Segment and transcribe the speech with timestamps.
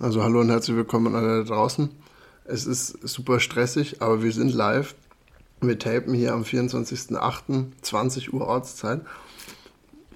[0.00, 1.90] Also hallo und herzlich willkommen an alle da draußen.
[2.44, 4.94] Es ist super stressig, aber wir sind live.
[5.60, 7.66] Wir tapen hier am 24.08.
[7.82, 9.00] 20 Uhr Ortszeit.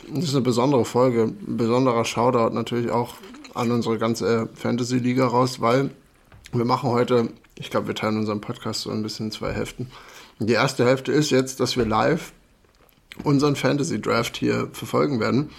[0.09, 3.17] Das ist eine besondere Folge, ein besonderer Shoutout natürlich auch
[3.55, 5.91] an unsere ganze Fantasy-Liga raus, weil
[6.53, 9.91] wir machen heute, ich glaube, wir teilen unseren Podcast so ein bisschen in zwei Hälften.
[10.39, 12.33] Die erste Hälfte ist jetzt, dass wir live
[13.25, 15.51] unseren Fantasy-Draft hier verfolgen werden.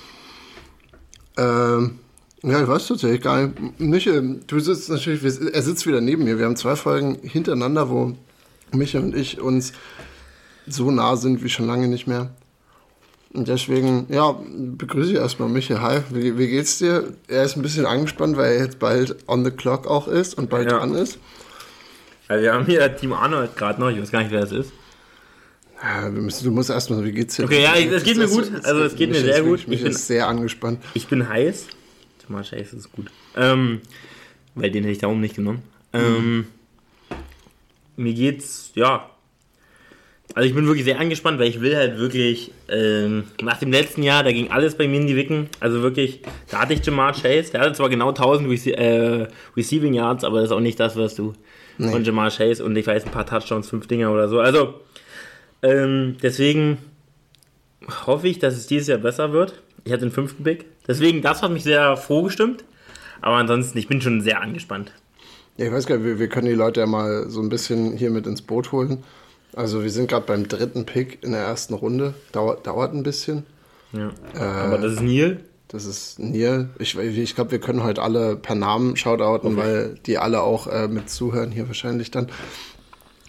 [1.35, 1.99] Ähm,
[2.43, 3.79] ja, ich weiß tatsächlich gar nicht.
[3.79, 6.37] Michael, du sitzt natürlich, er sitzt wieder neben mir.
[6.37, 8.15] Wir haben zwei Folgen hintereinander, wo
[8.71, 9.73] Michael und ich uns
[10.67, 12.31] so nah sind wie schon lange nicht mehr.
[13.33, 15.81] Und deswegen, ja, begrüße ich erstmal Michael.
[15.81, 17.13] Hi, wie, wie, geht's dir?
[17.27, 20.49] Er ist ein bisschen angespannt, weil er jetzt bald on the clock auch ist und
[20.49, 20.77] bald ja.
[20.77, 21.17] dran ist.
[22.27, 24.71] Also wir haben hier Team Arnold gerade noch, ich weiß gar nicht, wer das ist.
[25.81, 27.45] Ja, müssen, du musst erstmal, wie geht's dir?
[27.45, 28.51] Okay, ja, es geht mir gut.
[28.63, 29.65] Also es geht mir sehr gut.
[29.67, 30.79] Ich bin sehr angespannt.
[30.93, 31.67] Ich bin heiß.
[32.27, 33.07] Jamal Chase ist gut.
[33.35, 33.81] Ähm,
[34.55, 35.63] weil den hätte ich darum nicht genommen.
[35.93, 36.45] Ähm, mhm.
[37.95, 39.09] Mir geht's, ja.
[40.35, 44.01] Also ich bin wirklich sehr angespannt, weil ich will halt wirklich, ähm, nach dem letzten
[44.01, 45.47] Jahr, da ging alles bei mir in die Wicken.
[45.59, 49.93] Also wirklich, da hatte ich Jamar Chase, der hatte zwar genau 1000 Rece äh, Receiving
[49.93, 51.33] Yards, aber das ist auch nicht das, was du
[51.77, 51.91] nee.
[51.91, 54.39] von Jamar Chase und ich weiß, ein paar Touchdowns, fünf Dinger oder so.
[54.39, 54.81] Also,
[55.61, 56.79] ähm, deswegen
[58.07, 59.61] hoffe ich, dass es dieses Jahr besser wird.
[59.85, 60.65] Ich hatte den fünften Pick.
[60.87, 62.63] Deswegen, das hat mich sehr froh gestimmt.
[63.21, 64.91] Aber ansonsten, ich bin schon sehr angespannt.
[65.57, 67.95] Ja, ich weiß gar nicht, wir, wir können die Leute ja mal so ein bisschen
[67.95, 69.03] hier mit ins Boot holen.
[69.55, 72.15] Also wir sind gerade beim dritten Pick in der ersten Runde.
[72.31, 73.45] Dauert, dauert ein bisschen.
[73.91, 74.11] Ja.
[74.35, 75.39] Äh, aber das ist Neil.
[75.67, 76.69] Das ist Neil.
[76.79, 79.61] Ich, ich glaube, wir können heute alle per Namen shoutouten, okay.
[79.61, 82.27] weil die alle auch äh, mit zuhören hier wahrscheinlich dann.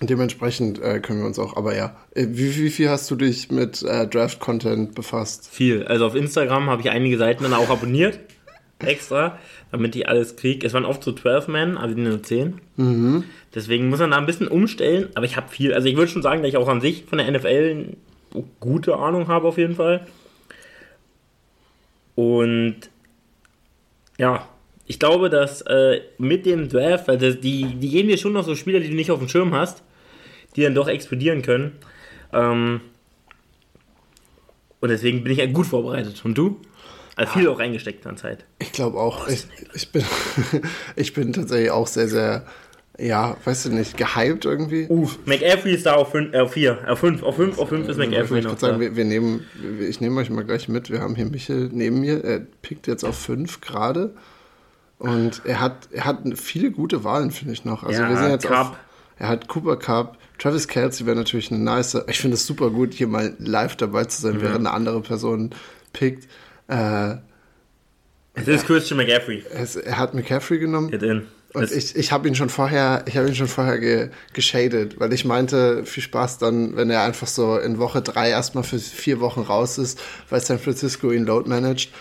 [0.01, 3.51] Dementsprechend äh, können wir uns auch, aber ja, äh, wie, wie viel hast du dich
[3.51, 5.49] mit äh, Draft-Content befasst?
[5.49, 5.85] Viel.
[5.87, 8.19] Also auf Instagram habe ich einige Seiten dann auch abonniert,
[8.81, 9.39] extra,
[9.71, 10.67] damit ich alles kriege.
[10.67, 12.61] Es waren oft so 12 Men, also nur 10.
[12.77, 13.25] Mhm.
[13.55, 15.73] Deswegen muss man da ein bisschen umstellen, aber ich habe viel.
[15.73, 17.97] Also ich würde schon sagen, dass ich auch an sich von der NFL
[18.35, 20.07] eine gute Ahnung habe auf jeden Fall.
[22.17, 22.91] Und
[24.19, 24.49] ja,
[24.87, 28.45] ich glaube, dass äh, mit dem Draft, weil das, die, die geben dir schon noch
[28.45, 29.83] so Spieler, die du nicht auf dem Schirm hast,
[30.57, 31.73] die dann doch explodieren können.
[32.33, 32.81] Ähm,
[34.81, 36.23] und deswegen bin ich ja gut vorbereitet.
[36.25, 36.61] Und du?
[37.17, 38.45] Also viel auch reingesteckt an Zeit.
[38.59, 39.29] Ich glaube auch.
[39.29, 40.05] Ich, ich, bin,
[40.97, 42.45] ich bin tatsächlich auch sehr, sehr,
[42.99, 44.87] ja, weißt du nicht, gehypt irgendwie.
[44.91, 47.97] Uh, McAfee ist da auf 4, auf 5, auf 5, auf 5, auf 5 ist
[47.97, 48.59] McAfee ich noch.
[48.59, 49.47] Sagen, wir, wir, nehmen,
[49.81, 50.91] ich nehme euch mal gleich mit.
[50.91, 52.23] Wir haben hier Michel neben mir.
[52.25, 54.13] Er pickt jetzt auf 5 gerade.
[55.05, 57.83] Und er hat, er hat viele gute Wahlen, finde ich noch.
[57.83, 58.71] Also ja, wir sind jetzt Cup.
[58.73, 58.77] Auf,
[59.19, 61.97] er hat Cooper Cup, Travis Kelsey wäre natürlich eine nice.
[62.09, 64.43] Ich finde es super gut, hier mal live dabei zu sein, mhm.
[64.43, 65.51] während eine andere Person
[65.93, 66.29] pickt.
[66.69, 67.17] Äh,
[68.35, 69.45] es ist Christian McCaffrey.
[69.53, 70.91] Es, er hat McCaffrey genommen.
[70.91, 71.27] Get in.
[71.55, 75.13] Und ich, ich habe ihn schon vorher, ich habe ihn schon vorher ge, geshadet, weil
[75.13, 79.21] ich meinte, viel Spaß dann, wenn er einfach so in Woche drei erstmal für vier
[79.21, 80.01] Wochen raus ist,
[80.31, 81.93] weil San Francisco ihn load managt.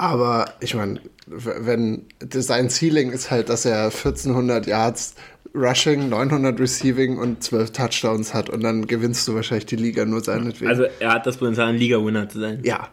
[0.00, 5.14] Aber ich meine, wenn sein Ceiling ist halt, dass er 1400 Yards
[5.54, 10.22] Rushing, 900 Receiving und 12 Touchdowns hat und dann gewinnst du wahrscheinlich die Liga nur
[10.24, 10.68] seinetwegen.
[10.68, 12.60] Also er hat das Potenzial, ein Liga-Winner zu sein.
[12.64, 12.88] Ja,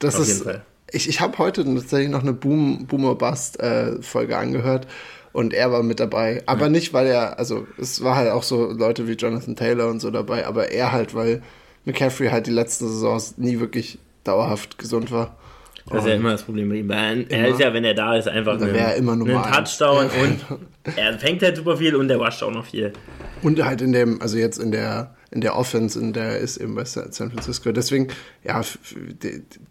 [0.00, 0.28] das Auf ist.
[0.28, 0.64] Jeden Fall.
[0.90, 4.88] Ich, ich habe heute tatsächlich noch eine Boom, Boomer Bust äh, Folge angehört
[5.32, 6.42] und er war mit dabei.
[6.46, 6.68] Aber ja.
[6.68, 10.10] nicht, weil er, also es war halt auch so Leute wie Jonathan Taylor und so
[10.10, 11.42] dabei, aber er halt, weil
[11.84, 15.36] McCaffrey halt die letzten Saisons nie wirklich dauerhaft gesund war.
[15.90, 16.90] Das ist ja immer das Problem mit ihm.
[16.90, 17.48] Er immer.
[17.48, 21.56] ist ja, wenn er da ist, einfach ein, immer ein Touchdown und er fängt halt
[21.56, 22.92] super viel und er wascht auch noch viel.
[23.42, 26.74] Und halt in dem, also jetzt in der, in der Offense, in der ist eben
[26.74, 27.72] bei San Francisco.
[27.72, 28.08] Deswegen,
[28.44, 28.62] ja,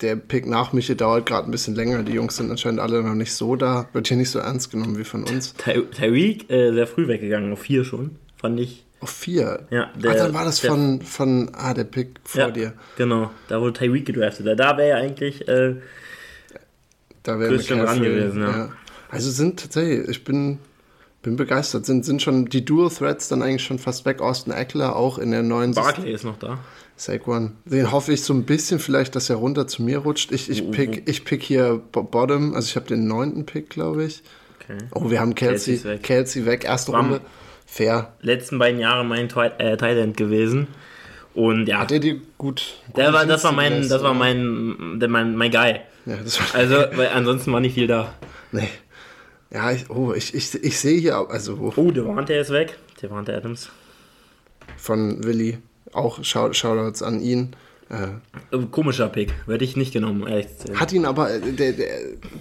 [0.01, 2.03] der Pick nach Michi dauert gerade ein bisschen länger.
[2.03, 3.87] Die Jungs sind anscheinend alle noch nicht so da.
[3.93, 5.53] Wird hier nicht so ernst genommen wie von uns.
[5.55, 8.85] Ty Tyreek äh, sehr früh weggegangen, auf vier schon, fand ich.
[9.01, 9.67] Auf vier?
[9.69, 9.91] Ja.
[9.95, 12.73] Der, Ach, dann war das der, von, von, ah, der Pick vor ja, dir.
[12.97, 14.59] Genau, da wurde Tyreek gedraftet.
[14.59, 15.75] Da wäre ja eigentlich äh,
[17.33, 18.49] da wäre dran gewesen, ja.
[18.49, 18.69] ja.
[19.09, 20.59] Also sind tatsächlich, ich bin,
[21.21, 21.85] bin begeistert.
[21.85, 24.21] Sind, sind schon die Dual Threats dann eigentlich schon fast weg.
[24.21, 26.59] Austin Eckler auch in der neuen Barkley ist noch da.
[26.95, 27.53] Saquon.
[27.65, 30.31] Den hoffe ich so ein bisschen vielleicht, dass er runter zu mir rutscht.
[30.31, 34.21] Ich, ich, pick, ich pick hier Bottom, also ich habe den neunten Pick, glaube ich.
[34.59, 34.77] Okay.
[34.93, 36.03] Oh, wir haben Kelsey, Kelsey weg.
[36.03, 37.21] Kelsey weg, erste War Runde.
[37.65, 38.13] Fair.
[38.21, 40.67] Letzten beiden Jahre mein äh, Thailand gewesen.
[41.33, 41.79] Und ja.
[41.79, 42.75] Hat er die gut?
[42.97, 45.79] Der war, das war mein, das war mein, der, mein, mein Guy.
[46.09, 46.17] Ja,
[46.53, 48.13] also, weil ansonsten war nicht viel da.
[48.51, 48.67] Nee.
[49.51, 51.71] Ja, ich, oh, ich, ich, ich sehe hier, also.
[51.75, 52.77] Oh, der Warnte ist weg.
[53.01, 53.69] Der Warnte Adams.
[54.77, 55.59] Von Willi.
[55.93, 57.55] Auch Shoutouts an ihn.
[57.89, 60.79] Äh, Komischer Pick, hätte ich nicht genommen, ehrlich sein.
[60.79, 61.87] hat ihn aber, äh, der, der,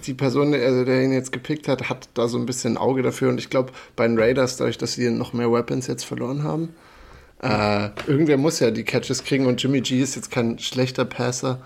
[0.05, 3.01] die Person, also der ihn jetzt gepickt hat, hat da so ein bisschen ein Auge
[3.01, 3.29] dafür.
[3.29, 6.69] Und ich glaube, bei den Raiders, dadurch, dass sie noch mehr Weapons jetzt verloren haben,
[7.41, 9.45] äh, irgendwer muss ja die Catches kriegen.
[9.45, 11.61] Und Jimmy G ist jetzt kein schlechter Passer.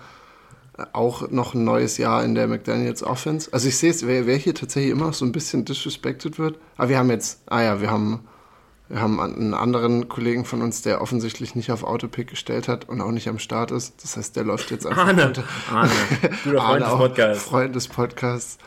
[0.92, 3.52] Auch noch ein neues Jahr in der McDaniels Offense.
[3.52, 6.58] Also ich sehe es, wer, wer hier tatsächlich immer noch so ein bisschen disrespected wird.
[6.76, 8.26] Aber wir haben jetzt, ah ja, wir haben
[8.88, 13.00] wir haben einen anderen Kollegen von uns, der offensichtlich nicht auf Autopick gestellt hat und
[13.00, 14.02] auch nicht am Start ist.
[14.02, 15.44] Das heißt, der läuft jetzt einfach Arne, unter.
[15.72, 15.90] Arne,
[16.44, 17.44] guter Freund Arne des Podcasts.
[17.44, 18.58] Freund des Podcasts,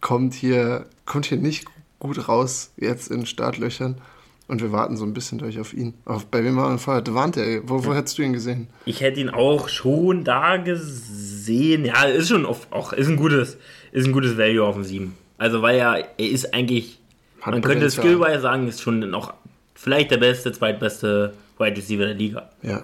[0.00, 1.66] kommt hier, kommt hier nicht
[2.00, 4.00] gut raus jetzt in Startlöchern.
[4.48, 5.94] Und wir warten so ein bisschen durch auf ihn.
[6.04, 7.02] Auf, bei wem war er vorher?
[7.02, 8.66] Devante, wo, wo hättest du ihn gesehen?
[8.84, 11.29] Ich hätte ihn auch schon da gesehen.
[11.50, 13.58] Ja, ist schon auf, auch ist ein gutes,
[13.92, 15.16] ist ein gutes Value auf dem 7.
[15.38, 16.98] Also weil er, er ist eigentlich,
[17.40, 19.34] Hat man könnte skillwise sagen, ist schon noch
[19.74, 22.50] vielleicht der beste, zweitbeste Wide Receiver der Liga.
[22.62, 22.82] Ja.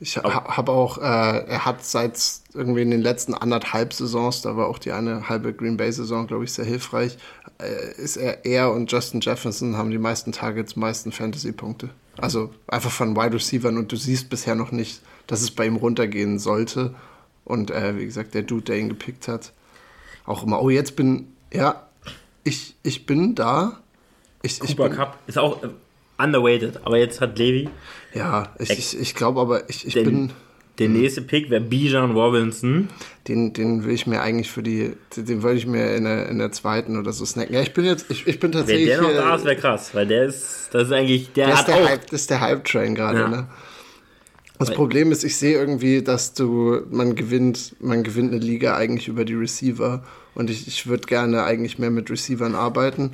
[0.00, 2.20] Ich ha, habe auch, äh, er hat seit
[2.52, 6.44] irgendwie in den letzten anderthalb Saisons, da war auch die eine halbe Green Bay-Saison, glaube
[6.44, 7.16] ich, sehr hilfreich,
[7.58, 11.90] äh, ist er, er und Justin Jefferson haben die meisten Targets, meisten Fantasy-Punkte.
[12.18, 15.76] Also einfach von Wide Receivern und du siehst bisher noch nicht, dass es bei ihm
[15.76, 16.94] runtergehen sollte.
[17.44, 19.52] Und äh, wie gesagt, der Dude, der ihn gepickt hat,
[20.24, 21.86] auch immer, oh, jetzt bin, ja,
[22.42, 23.80] ich, ich bin da.
[24.42, 25.68] Ich, ich bin, Cup ist auch äh,
[26.18, 27.68] underweighted, aber jetzt hat Levi
[28.14, 30.30] ja, ich, ich, ich glaube aber, ich, ich den, bin.
[30.78, 32.88] der nächste Pick wäre Bijan Robinson.
[33.26, 36.38] Den, den will ich mir eigentlich für die, den wollte ich mir in der, in
[36.38, 37.54] der zweiten oder so snacken.
[37.54, 38.86] Ja, ich bin jetzt, ich, ich bin Wenn tatsächlich.
[38.86, 41.60] der noch da ist, wäre krass, weil der ist, das ist eigentlich, der, der ist
[41.60, 43.28] hat der auch, Hype, das ist der Hype-Train gerade, Ja.
[43.28, 43.46] ne?
[44.58, 49.08] Das Problem ist, ich sehe irgendwie, dass du, man gewinnt, man gewinnt eine Liga eigentlich
[49.08, 50.04] über die Receiver
[50.34, 53.10] und ich, ich würde gerne eigentlich mehr mit Receivern arbeiten.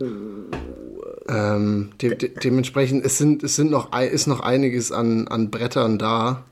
[1.28, 5.98] Ähm, de, de, dementsprechend, es sind, es sind noch, ist noch einiges an, an Brettern
[5.98, 6.44] da.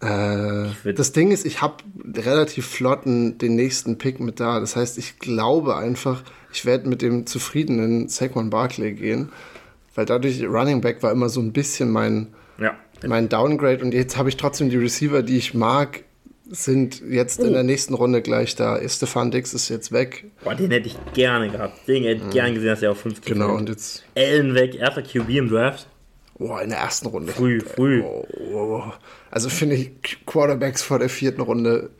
[0.00, 1.76] Äh, das Ding ist, ich habe
[2.14, 4.60] relativ flotten den nächsten Pick mit da.
[4.60, 6.22] Das heißt, ich glaube einfach,
[6.52, 9.30] ich werde mit dem zufriedenen Saquon Barkley gehen,
[9.94, 12.28] weil dadurch Running Back war immer so ein bisschen mein,
[12.58, 12.76] ja.
[13.08, 16.04] Mein Downgrade und jetzt habe ich trotzdem die Receiver, die ich mag,
[16.48, 18.78] sind jetzt in der nächsten Runde gleich da.
[18.88, 20.26] Stefan Dix ist jetzt weg.
[20.44, 21.88] Boah, den hätte ich gerne gehabt.
[21.88, 23.58] Den hätte ich gerne gesehen, dass er auf 50 Genau, fällt.
[23.60, 25.88] und jetzt, Allen weg, erster QB im Draft.
[26.38, 27.32] oh, in der ersten Runde.
[27.32, 28.02] Früh, früh.
[28.02, 28.24] Oh,
[28.54, 28.82] oh.
[29.32, 29.90] Also finde ich
[30.24, 31.90] Quarterbacks vor der vierten Runde.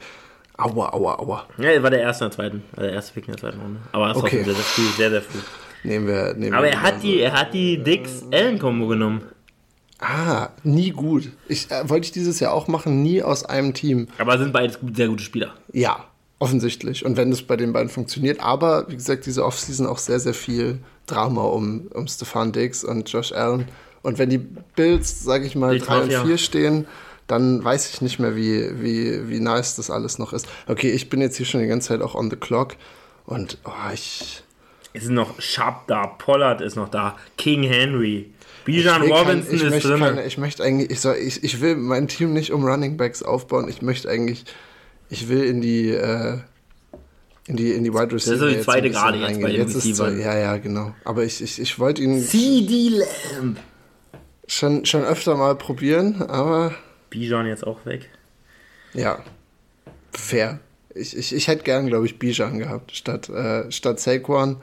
[0.58, 1.49] Aua, aua, aua.
[1.58, 2.62] Ja, er war der erste in der zweiten.
[2.73, 3.81] Also der erste Pick in der zweiten Runde.
[3.93, 4.38] Aber das Okay.
[4.38, 5.38] war sehr, sehr früh, sehr, sehr früh.
[5.82, 9.23] Nehmen wir, nehmen Aber wir er hat die, er hat die Dix-Allen-Kombo genommen.
[9.98, 11.31] Ah, nie gut.
[11.48, 14.08] Ich, äh, wollte ich dieses Jahr auch machen, nie aus einem Team.
[14.19, 15.54] Aber sind beides sehr gute Spieler.
[15.72, 16.04] Ja,
[16.38, 17.04] offensichtlich.
[17.04, 20.34] Und wenn das bei den beiden funktioniert, aber wie gesagt, diese Offseason auch sehr, sehr
[20.34, 23.69] viel Drama um, um Stefan Diggs und Josh Allen.
[24.02, 26.25] Und wenn die Bills, sage ich mal, Die 3 und drauf, ja.
[26.25, 26.87] 4 stehen,
[27.26, 30.46] dann weiß ich nicht mehr, wie, wie, wie nice das alles noch ist.
[30.69, 32.76] Okay, ich bin jetzt hier schon die ganze Zeit auch on the clock.
[33.25, 34.43] Und oh, ich.
[34.93, 38.32] Es sind noch Sharp da, Pollard ist noch da, King Henry,
[38.67, 40.01] Bijan kein- Robinson ich ist möchte drin.
[40.01, 43.23] keine- ich möchte eigentlich, ich, soll, ich, ich will mein Team nicht um Running Backs
[43.23, 43.69] aufbauen.
[43.69, 44.45] Ich möchte eigentlich,
[45.09, 46.39] ich will in die, äh,
[47.47, 48.37] in die, in die Wide Receiver.
[48.39, 50.21] so die jetzt zweite Gerade jetzt bei den jetzt ist Receivern.
[50.21, 50.95] Ja, ja, genau.
[51.05, 52.89] Aber ich, ich, ich wollte ihn CD
[53.39, 53.59] Lamb.
[54.49, 56.75] schon, schon öfter mal probieren, aber
[57.09, 58.11] Bijan jetzt auch weg.
[58.95, 59.23] ja,
[60.13, 60.59] fair.
[60.95, 64.57] Ich, ich, ich hätte gern, glaube ich, Bijan gehabt statt, äh, statt Saquon.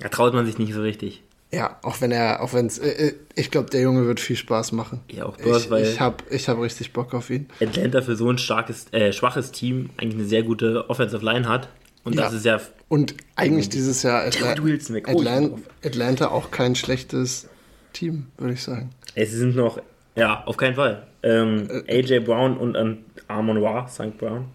[0.00, 1.22] Da traut man sich nicht so richtig.
[1.54, 4.36] Ja, auch wenn er, auch wenn es, äh, äh, ich glaube, der Junge wird viel
[4.36, 5.00] Spaß machen.
[5.10, 7.46] Ja, auch hast, Ich, weil ich habe ich hab richtig Bock auf ihn.
[7.60, 11.68] Atlanta für so ein starkes, äh, schwaches Team eigentlich eine sehr gute Offensive Line hat.
[12.02, 12.38] Und das Ja.
[12.38, 15.04] ist ja Und eigentlich dieses Jahr Atla Jared Wilson weg.
[15.08, 15.60] Ich bin Atlan drauf.
[15.84, 17.48] Atlanta auch kein schlechtes
[17.92, 18.90] Team, würde ich sagen.
[19.14, 19.80] Es sind noch,
[20.16, 21.06] ja, auf keinen Fall.
[21.22, 24.18] Ähm, AJ Brown und ähm, Armon War, St.
[24.18, 24.46] Brown.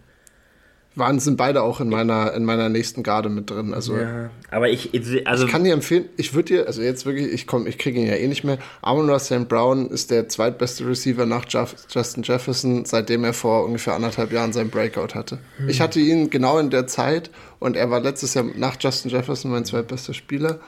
[0.95, 3.73] Waren sind beide auch in meiner in meiner nächsten Garde mit drin.
[3.73, 4.89] Also Ja, aber ich,
[5.25, 7.99] also ich kann dir empfehlen, ich würde dir, also jetzt wirklich, ich komme, ich kriege
[7.99, 8.57] ihn ja eh nicht mehr.
[8.81, 9.47] Amon St.
[9.47, 14.51] Brown ist der zweitbeste Receiver nach Jeff, Justin Jefferson, seitdem er vor ungefähr anderthalb Jahren
[14.51, 15.39] seinen Breakout hatte.
[15.57, 15.69] Hm.
[15.69, 17.29] Ich hatte ihn genau in der Zeit
[17.59, 20.59] und er war letztes Jahr nach Justin Jefferson mein zweitbester Spieler.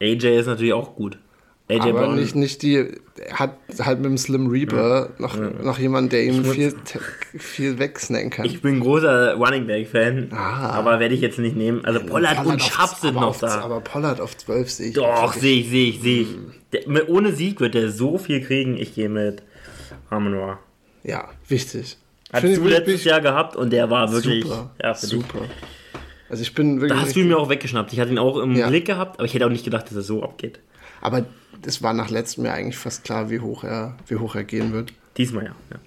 [0.00, 1.18] AJ ist natürlich auch gut.
[1.70, 2.16] AJ aber Brown.
[2.16, 2.92] nicht, nicht die,
[3.32, 6.74] hat halt mit dem Slim Reaper noch, noch jemand, der ihm viel,
[7.36, 8.46] viel wegsnacken kann.
[8.46, 10.70] Ich bin ein großer Running Back Fan, Ah.
[10.70, 11.84] aber werde ich jetzt nicht nehmen.
[11.84, 13.60] Also Pollard, und auf- Schapp sind noch auf, da.
[13.60, 14.94] Aber Pollard auf 12 sehe ich.
[14.94, 16.28] Doch, sehe ich, sehe ich, sehe ich.
[16.72, 18.76] Der, mit, ohne Sieg wird er so viel kriegen.
[18.78, 19.42] Ich gehe mit
[20.08, 20.58] Armon War.
[21.02, 21.98] Ja, wichtig.
[22.32, 24.70] Finde du letztes Jahr gehabt und der war wirklich super.
[24.82, 25.00] ja, dich.
[25.02, 25.38] super.
[26.30, 26.98] Also ich bin wirklich.
[26.98, 27.92] Da hast du ihn mir auch weggeschnappt.
[27.92, 28.68] Ich hatte ihn auch im Ja.
[28.68, 30.60] Blick gehabt, aber ich hätte auch nicht gedacht, dass er so abgeht.
[31.00, 31.26] Aber
[31.64, 34.72] es war nach letztem Jahr eigentlich fast klar, wie hoch er, wie hoch er gehen
[34.72, 34.92] wird.
[35.16, 35.54] Diesmal ja.
[35.70, 35.78] ja.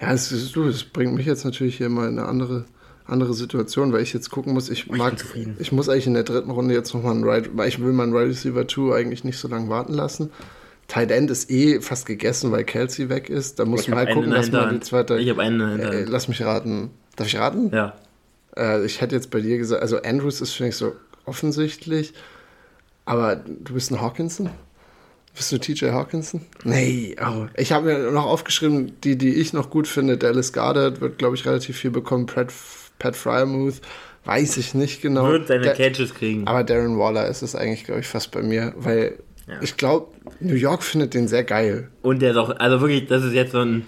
[0.00, 2.64] Ja, es, du, es bringt mich jetzt natürlich hier mal in eine andere,
[3.06, 5.14] andere Situation, weil ich jetzt gucken muss, ich Oh, ich mag,
[5.58, 8.12] ich muss eigentlich in der dritten Runde jetzt nochmal einen Right, weil ich will meinen
[8.12, 10.30] Right Receiver 2 eigentlich nicht so lange warten lassen.
[10.88, 13.58] Tight End ist eh fast gegessen, weil Kelsey weg ist.
[13.60, 15.18] Da muss Ich man halt gucken, dass man die zweite.
[15.18, 16.90] Ich habe einen äh, lass mich raten.
[17.16, 17.70] Darf ich raten?
[17.72, 17.94] Ja.
[18.56, 22.12] Äh, ich hätte jetzt bei dir gesagt, also Andrews ist, finde ich, so offensichtlich.
[23.04, 24.50] Aber du bist ein Hawkinson?
[25.34, 26.42] Bist du TJ Hawkinson?
[26.64, 27.46] Nee, oh.
[27.56, 30.18] ich habe mir noch aufgeschrieben, die, die ich noch gut finde.
[30.18, 32.26] Dallas Goddard wird, glaube ich, relativ viel bekommen.
[32.26, 32.52] Pat,
[32.98, 33.80] Pat Fryermuth,
[34.26, 35.26] weiß ich nicht genau.
[35.28, 36.46] Wird seine Da- Catches kriegen.
[36.46, 39.18] aber Darren Waller ist es eigentlich, glaube ich, fast bei mir, weil
[39.48, 39.54] Ja.
[39.62, 40.08] ich glaube,
[40.40, 41.88] New York findet den sehr geil.
[42.02, 43.86] Und der ist auch, also wirklich, das ist jetzt so ein,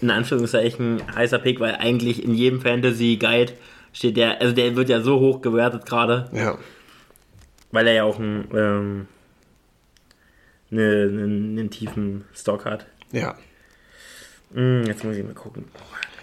[0.00, 3.52] in Anführungszeichen, heißer Pick, weil eigentlich in jedem Fantasy-Guide
[3.92, 6.58] steht der, also der wird ja so hoch gewertet gerade, Ja.
[7.72, 9.06] Weil er ja auch einen, ähm,
[10.70, 12.86] ne, einen, einen tiefen Stock hat.
[13.10, 13.34] Ja.
[14.54, 15.64] Hm, jetzt muss ich mal gucken.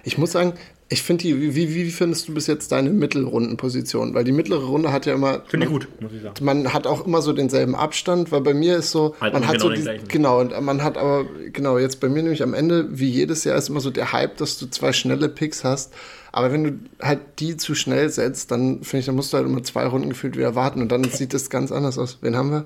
[0.04, 0.54] Ich muss sagen,
[0.92, 4.16] ich finde die, wie, wie, findest du bis jetzt deine Mittelrundenposition?
[4.16, 5.44] Weil die mittlere Runde hat ja immer.
[5.48, 6.44] Finde ich gut, muss ich sagen.
[6.44, 9.60] Man hat auch immer so denselben Abstand, weil bei mir ist so, Halt man hat
[9.60, 12.88] genau so die, genau und man hat aber genau jetzt bei mir nämlich am Ende
[12.90, 15.94] wie jedes Jahr ist immer so der Hype, dass du zwei schnelle Picks hast,
[16.32, 16.72] aber wenn du
[17.02, 20.10] halt die zu schnell setzt, dann finde ich, dann musst du halt immer zwei Runden
[20.10, 22.20] gefühlt wieder warten und dann sieht das ganz anders aus.
[22.22, 22.66] Wen haben wir?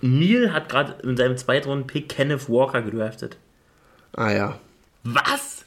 [0.00, 3.36] Neil hat gerade in seinem Zweitrunden-Pick Kenneth Walker gedraftet.
[4.16, 4.58] Ah ja,
[5.04, 5.64] Was?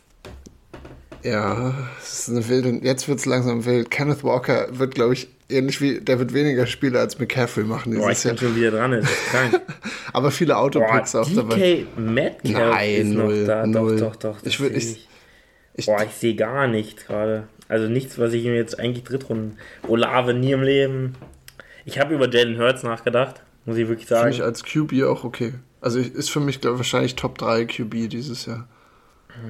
[1.23, 2.79] ja, es ist eine wilde.
[2.85, 3.91] Jetzt wird es langsam wild.
[3.91, 8.09] Kenneth Walker wird, glaube ich, ähnlich wie der wird weniger Spiele als McCaffrey machen Boah,
[8.09, 8.37] ich dieses Jahr.
[8.37, 9.61] schon wieder dran, das ist krank.
[10.13, 11.55] Aber viele Autopicks auch dabei.
[11.55, 13.67] DK Metcalf Nein, ist noch null, da.
[13.67, 13.97] null.
[13.99, 14.41] Doch, doch, doch.
[14.41, 15.07] das Ich würd- seh ich-
[15.73, 17.47] Ich, Boah, ich sehe gar nichts gerade.
[17.67, 19.57] Also nichts, was ich mir jetzt eigentlich Drittrunden.
[19.87, 21.15] Olave nie im Leben.
[21.85, 24.33] Ich habe über Jalen Hurts nachgedacht, muss ich wirklich Finde sagen.
[24.33, 25.53] ich als QB auch okay.
[25.79, 28.67] Also ich, ist für mich glaub, wahrscheinlich Top 3 QB dieses Jahr.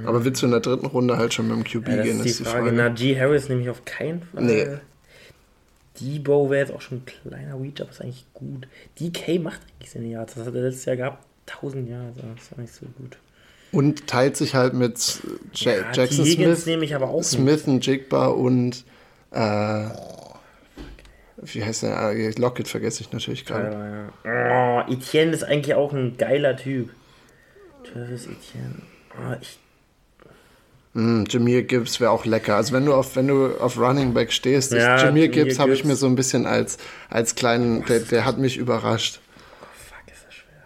[0.05, 2.19] Aber willst du in der dritten Runde halt schon mit dem QB ja, das gehen,
[2.19, 2.71] ist die Frage.
[2.71, 4.43] Najee Harris nämlich auf keinen Fall.
[4.43, 4.67] Nee.
[5.99, 8.67] Debo wäre jetzt auch schon ein kleiner Reach, aber ist eigentlich gut.
[8.99, 10.35] DK macht eigentlich seine Yards.
[10.35, 11.25] Das hat er letztes Jahr gehabt.
[11.47, 13.17] 1000 Yards, das ist auch nicht so gut.
[13.71, 15.19] Und teilt sich halt mit
[15.55, 17.25] ja, Ja, Jackson Smith, ich.
[17.25, 18.83] Smith und Jigba und
[19.31, 19.85] äh,
[21.43, 21.97] wie heißt der?
[21.97, 24.11] Ah, Lockett vergesse ich natürlich gerade.
[24.25, 24.85] Ja.
[24.87, 26.89] Oh, Etienne ist eigentlich auch ein geiler Typ.
[27.83, 28.81] Travis Etienne.
[29.17, 29.57] Oh, ich,
[30.93, 32.57] Mm, Jameer Gibbs wäre auch lecker.
[32.57, 35.57] Also wenn du auf, wenn du auf Running Back stehst, Ja, ist Jameer Jahmyr Gibbs
[35.59, 36.77] habe ich mir so ein bisschen als,
[37.09, 39.21] als kleinen, der, der hat mich überrascht.
[39.61, 40.63] oh, fuck, ist das schwer.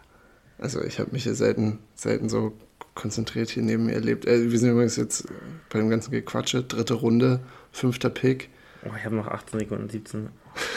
[0.57, 2.53] Also ich habe mich hier selten, selten so
[2.95, 4.25] konzentriert hier neben mir erlebt.
[4.25, 5.27] Äh, wir sind übrigens jetzt
[5.69, 8.49] bei dem ganzen Gequatsche, dritte Runde, fünfter Pick.
[8.85, 10.29] Oh, ich habe noch 18 Sekunden, 17.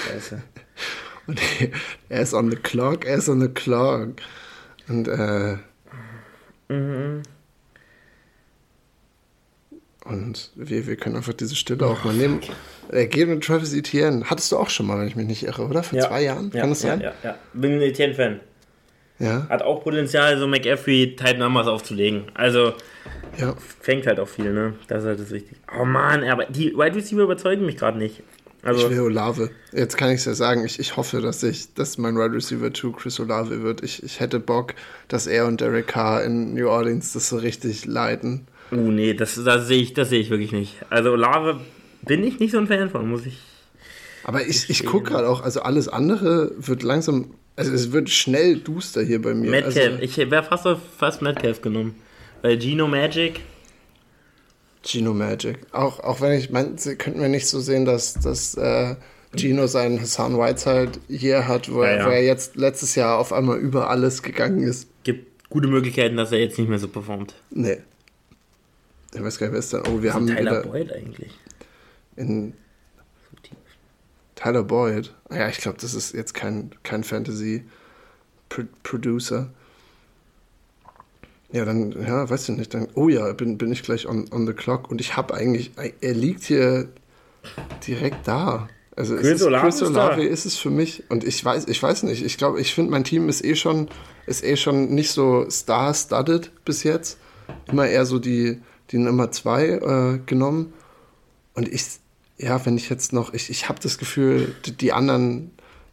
[0.06, 0.42] Scheiße.
[1.26, 1.40] Und
[2.08, 4.16] er ist on the clock, er ist on the clock.
[4.88, 5.56] Und äh,
[6.68, 7.22] mhm.
[10.06, 12.40] und wir, wir können einfach diese Stille auch mal nehmen.
[12.88, 14.24] Er geht mit Travis Etienne.
[14.30, 15.82] Hattest du auch schon mal, wenn ich mich nicht irre, oder?
[15.82, 16.50] Vor zwei Jahren?
[16.54, 17.00] Ja, Kann das ja, sein?
[17.02, 17.38] Ja, ja.
[17.52, 18.40] Bin ein Etienne-Fan.
[19.18, 22.24] Ja, Hat auch Potenzial, so McAfee Tight Numbers aufzulegen.
[22.34, 22.72] Also
[23.36, 23.54] ja.
[23.80, 24.74] fängt halt auch viel, ne?
[24.86, 25.56] Das ist halt das Wichtige.
[25.78, 28.22] Oh Mann, aber die Wide Receiver überzeugen mich gerade nicht.
[28.62, 29.50] Also, Ich will Olave.
[29.72, 30.64] Jetzt kann ich es ja sagen.
[30.64, 33.82] Ich, ich hoffe, dass ich, dass mein Wide Receiver 2 Chris Olave wird.
[33.82, 34.74] Ich, ich hätte Bock,
[35.06, 38.46] dass er und Derek Carr in New Orleans das so richtig leiten.
[38.72, 40.76] uh, nee, das, das sehe ich, das sehe ich wirklich nicht.
[40.90, 41.60] Also Olave
[42.02, 43.38] bin ich nicht so ein Fan von, muss ich.
[44.24, 48.56] Aber ich, ich gucke gerade auch, also alles andere wird langsam, also es wird schnell
[48.58, 49.50] duster hier bei mir.
[49.50, 51.94] Metcalf, Also, ich wäre fast auf fast Metcalf genommen.
[52.42, 53.40] Weil Gino Magic,
[54.84, 55.58] Gino Magic.
[55.72, 58.94] Auch, auch wenn ich, mein, Sie könnten wir nicht so sehen, dass, dass äh,
[59.36, 62.06] Gino seinen Hassan Whiteside hier hat, wo, Ja, er- ja.
[62.06, 64.88] wo er jetzt letztes Jahr auf einmal über alles gegangen ist.
[65.02, 67.34] gibt gute Möglichkeiten, dass er jetzt nicht mehr so performt.
[67.50, 67.78] Nee.
[69.14, 69.82] Ich weiß gar nicht, wer ist da.
[69.90, 71.30] Oh, wir haben Tyler wieder Boyd eigentlich.
[72.16, 72.52] in.
[74.38, 75.12] Tyler Boyd.
[75.28, 79.50] Ah Ja, ich glaube, das ist jetzt kein, kein Fantasy-Producer.
[81.50, 82.72] Ja, dann, ja, weiß ich nicht.
[82.74, 84.88] Dann, oh ja, bin, bin ich gleich on, on the clock.
[84.90, 86.86] Und ich habe eigentlich, er liegt hier
[87.86, 88.68] direkt da.
[88.94, 90.06] Also Chris ist, Chris ist da.
[90.06, 91.02] Olave ist es für mich.
[91.08, 92.24] Und ich weiß, ich weiß nicht.
[92.24, 93.88] Ich glaube, ich finde, mein Team ist eh schon,
[94.26, 97.18] ist eh schon nicht so star-studded bis jetzt.
[97.66, 100.72] Immer eher so die, die Nummer zwei äh, genommen.
[101.54, 101.98] Und ich,
[102.38, 105.50] ja, wenn ich jetzt noch, ich, ich habe das Gefühl, die, die anderen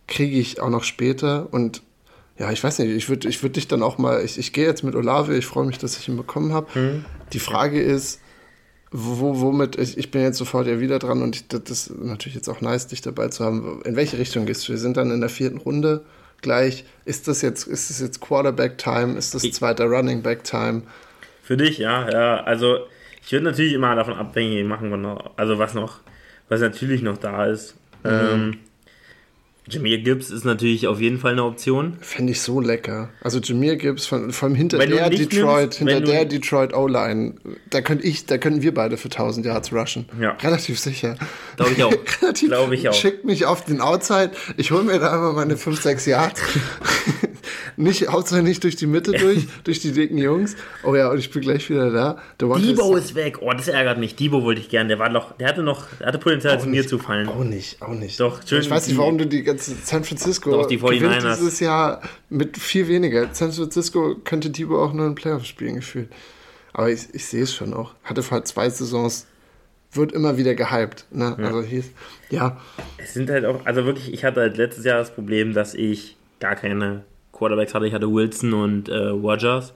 [0.07, 1.51] kriege ich auch noch später.
[1.51, 1.81] Und
[2.37, 4.65] ja, ich weiß nicht, ich würde ich würd dich dann auch mal, ich, ich gehe
[4.65, 6.67] jetzt mit Olave, ich freue mich, dass ich ihn bekommen habe.
[7.33, 8.21] Die Frage ist,
[8.91, 12.35] wo, womit, ich, ich bin jetzt sofort ja wieder dran und ich, das ist natürlich
[12.35, 13.81] jetzt auch nice, dich dabei zu haben.
[13.83, 14.73] In welche Richtung gehst du?
[14.73, 16.05] Wir sind dann in der vierten Runde
[16.41, 16.85] gleich.
[17.05, 19.17] Ist das jetzt, ist das jetzt Quarterback-Time?
[19.17, 20.83] Ist das zweiter Running-Back-Time?
[21.41, 22.43] Für dich, ja, ja.
[22.43, 22.77] Also
[23.25, 24.93] Ich würde natürlich immer davon abhängig machen,
[25.35, 26.01] also was noch,
[26.49, 27.75] was natürlich noch da ist.
[28.03, 28.09] Mhm.
[28.11, 28.57] Ähm,
[29.67, 31.97] Jameer Gibbs ist natürlich auf jeden Fall eine Option.
[31.99, 33.09] Fände ich so lecker.
[33.21, 37.33] Also Jameer Gibbs von, von hinter wenn der Detroit, nimmst, hinter der Detroit O-Line,
[37.71, 40.05] da könnte ich, da können wir beide für 1000 Yards rushen.
[40.21, 40.37] Ja.
[40.43, 41.15] Relativ sicher.
[41.55, 41.93] Glaube ich auch.
[42.47, 42.93] Glaube ich auch.
[42.93, 46.41] Schickt mich auf den Outside, ich hole mir da einfach meine 5, 6 Yards.
[47.77, 50.55] nicht, Hauptsache nicht durch die Mitte durch, durch die dicken Jungs.
[50.83, 52.17] Oh ja, und ich bin gleich wieder da.
[52.39, 53.39] Debo ist weg.
[53.41, 54.15] Oh, das ärgert mich.
[54.15, 54.87] Debo wollte ich gern.
[54.87, 57.27] Der war noch, der hatte noch, der hatte Potenzial zu mir zu fallen.
[57.27, 58.19] Auch nicht, auch nicht.
[58.19, 58.61] Doch, schön.
[58.61, 61.37] Ich weiß nicht, warum du die ganze San Francisco Doch, die 49ers.
[61.37, 63.29] dieses Jahr mit viel weniger.
[63.33, 66.09] San Francisco könnte Debo auch nur in Playoffs spielen, gefühlt.
[66.73, 67.93] Aber ich, ich sehe es schon auch.
[68.03, 69.27] Hatte vor zwei Saisons
[69.95, 71.05] wird immer wieder gehypt.
[71.11, 71.35] Ne?
[71.39, 71.45] Ja.
[71.45, 71.91] Also hieß,
[72.29, 72.57] ja.
[72.97, 76.17] Es sind halt auch, also wirklich, ich hatte halt letztes Jahr das Problem, dass ich
[76.39, 77.03] gar keine
[77.35, 77.85] Quarterbacks hatte.
[77.85, 79.73] Ich hatte Wilson und äh, Rogers.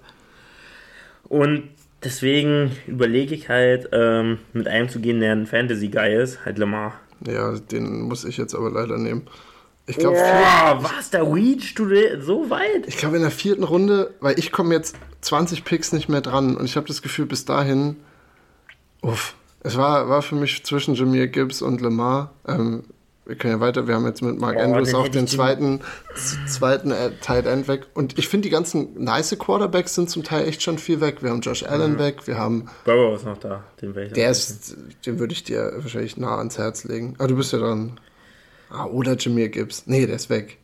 [1.28, 1.70] Und
[2.04, 6.94] deswegen überlege ich halt, ähm, mit einem zu gehen, der ein Fantasy-Guy ist, halt Lamar.
[7.26, 9.28] Ja, den muss ich jetzt aber leider nehmen.
[9.86, 11.90] Ich glaube, oh, was, da reachst du
[12.22, 12.88] so weit?
[12.88, 16.56] Ich glaube, in der vierten Runde, weil ich komme jetzt 20 Picks nicht mehr dran
[16.56, 17.96] und ich habe das Gefühl, bis dahin,
[19.02, 22.32] uff, es war, war für mich zwischen Jameer Gibbs und Lamar.
[22.48, 22.84] Ähm,
[23.30, 25.82] wir können ja weiter, wir haben jetzt mit Mark oh, Andrews auch den zweiten,
[26.48, 27.86] zweiten äh, Tight End weg.
[27.94, 31.22] Und ich finde, die ganzen nice Quarterbacks sind zum Teil echt schon viel weg.
[31.22, 32.00] Wir haben Josh Allen mhm.
[32.00, 32.70] weg, wir haben.
[32.86, 36.86] Burrow ist noch da, den Der ist, den würde ich dir wahrscheinlich nah ans Herz
[36.86, 37.16] legen.
[37.20, 38.00] Ah, du bist ja dran.
[38.72, 39.84] Ah, oder Jameer Gibbs.
[39.86, 40.58] Nee, der ist weg.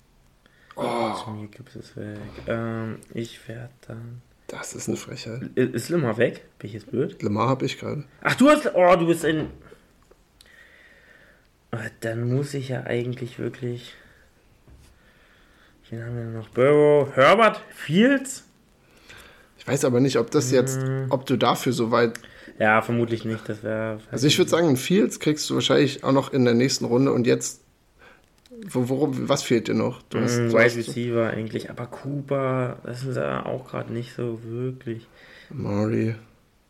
[0.75, 0.81] Oh.
[0.81, 2.17] Jameer Gibbs ist weg.
[2.47, 4.23] Ähm, ich werde dann.
[4.47, 5.43] Das ist eine Frechheit.
[5.55, 6.45] Ist Lemar weg?
[6.57, 7.21] Bin ich jetzt blöd?
[7.21, 8.05] Lemar habe ich gerade.
[8.21, 8.71] Ach, du hast.
[8.73, 9.49] Oh, du bist in.
[12.01, 13.93] Dann muss ich ja eigentlich wirklich.
[15.89, 16.49] Wen haben wir noch?
[16.49, 18.43] Burrow, Herbert, Fields.
[19.57, 21.07] Ich weiß aber nicht, ob das jetzt, hm.
[21.09, 22.19] ob du dafür so weit.
[22.59, 23.47] Ja, vermutlich nicht.
[23.49, 23.99] Das wäre.
[24.11, 27.27] Also ich würde sagen, Fields kriegst du wahrscheinlich auch noch in der nächsten Runde und
[27.27, 27.61] jetzt.
[28.69, 30.01] Worum, was fehlt dir noch?
[30.03, 34.39] Du hast, mm, Wide Receiver eigentlich, aber Cooper, das ist ja auch gerade nicht so
[34.43, 35.07] wirklich.
[35.49, 36.15] Murray.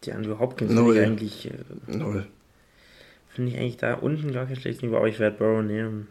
[0.03, 0.97] Die Andrew Hopkins Null.
[0.97, 1.47] eigentlich.
[1.47, 1.51] Äh,
[1.95, 2.25] Null.
[3.36, 6.08] Finde ich eigentlich da unten gar kein schlechtes Niveau, aber ich werde Burrow nehmen.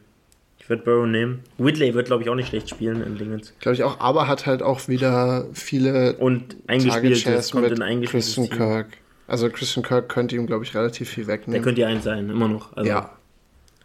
[0.59, 1.41] Ich werde Burrow nehmen.
[1.57, 3.55] Whitley wird, glaube ich, auch nicht schlecht spielen in Dingens.
[3.61, 8.49] Glaube ich auch, aber hat halt auch wieder viele und eingespieltes, kommt in eingespieltes Christian
[8.49, 8.59] Team.
[8.59, 8.87] Kirk.
[9.27, 11.55] Also Christian Kirk könnte ihm, glaube ich, relativ viel wegnehmen.
[11.55, 12.77] Der könnte ja eins sein, immer noch.
[12.77, 13.17] Also ja,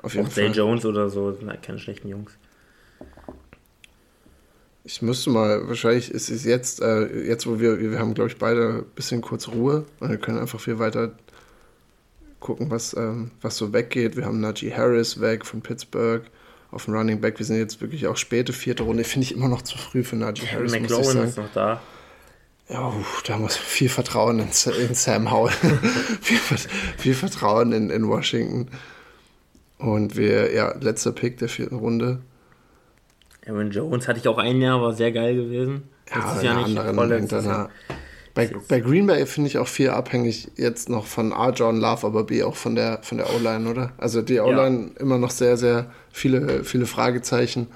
[0.02, 0.52] auf jeden auch Fall.
[0.52, 2.38] Zay Jones oder so sind halt keine schlechten Jungs.
[4.84, 8.38] Ich müsste mal, wahrscheinlich ist es jetzt, äh, jetzt wo wir, wir haben, glaube ich,
[8.38, 11.14] beide ein bisschen kurz Ruhe und wir können einfach viel weiter
[12.40, 14.16] gucken, was, ähm, was so weggeht.
[14.16, 16.24] Wir haben Najee Harris weg von Pittsburgh
[16.72, 17.40] auf dem Running Back.
[17.40, 19.04] Wir sind jetzt wirklich auch späte vierte Runde.
[19.04, 20.72] Finde ich immer noch zu früh für Najee Harris.
[20.72, 21.82] McLaurin ist noch da.
[22.70, 22.94] Ja,
[23.26, 25.52] da muss viel Vertrauen in, in Sam Howell.
[26.22, 26.38] viel,
[26.98, 28.70] viel, Vertrauen in, in Washington.
[29.80, 32.20] Und wir, ja, letzter Pick der vierten Runde.
[33.48, 35.90] Aaron Jones hatte ich auch ein Jahr, war sehr geil gewesen.
[36.14, 37.28] Ja, ist ja nicht anderen
[38.48, 42.06] bei, bei Green Bay finde ich auch viel abhängig jetzt noch von A, John Love,
[42.06, 43.92] aber B auch von der, von der O-Line, oder?
[43.98, 45.02] Also die O-Line ja.
[45.02, 47.68] immer noch sehr, sehr viele, viele Fragezeichen.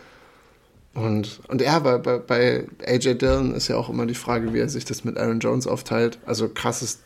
[0.93, 4.59] Und, und ja, bei, bei, bei AJ Dillon ist ja auch immer die Frage, wie
[4.59, 6.19] er sich das mit Aaron Jones aufteilt.
[6.25, 6.99] Also krasses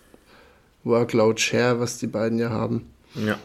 [0.83, 2.89] Workload-Share, was die beiden ja haben.
[3.15, 3.37] Ja.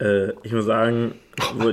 [0.00, 1.64] Äh, ich muss sagen, oh.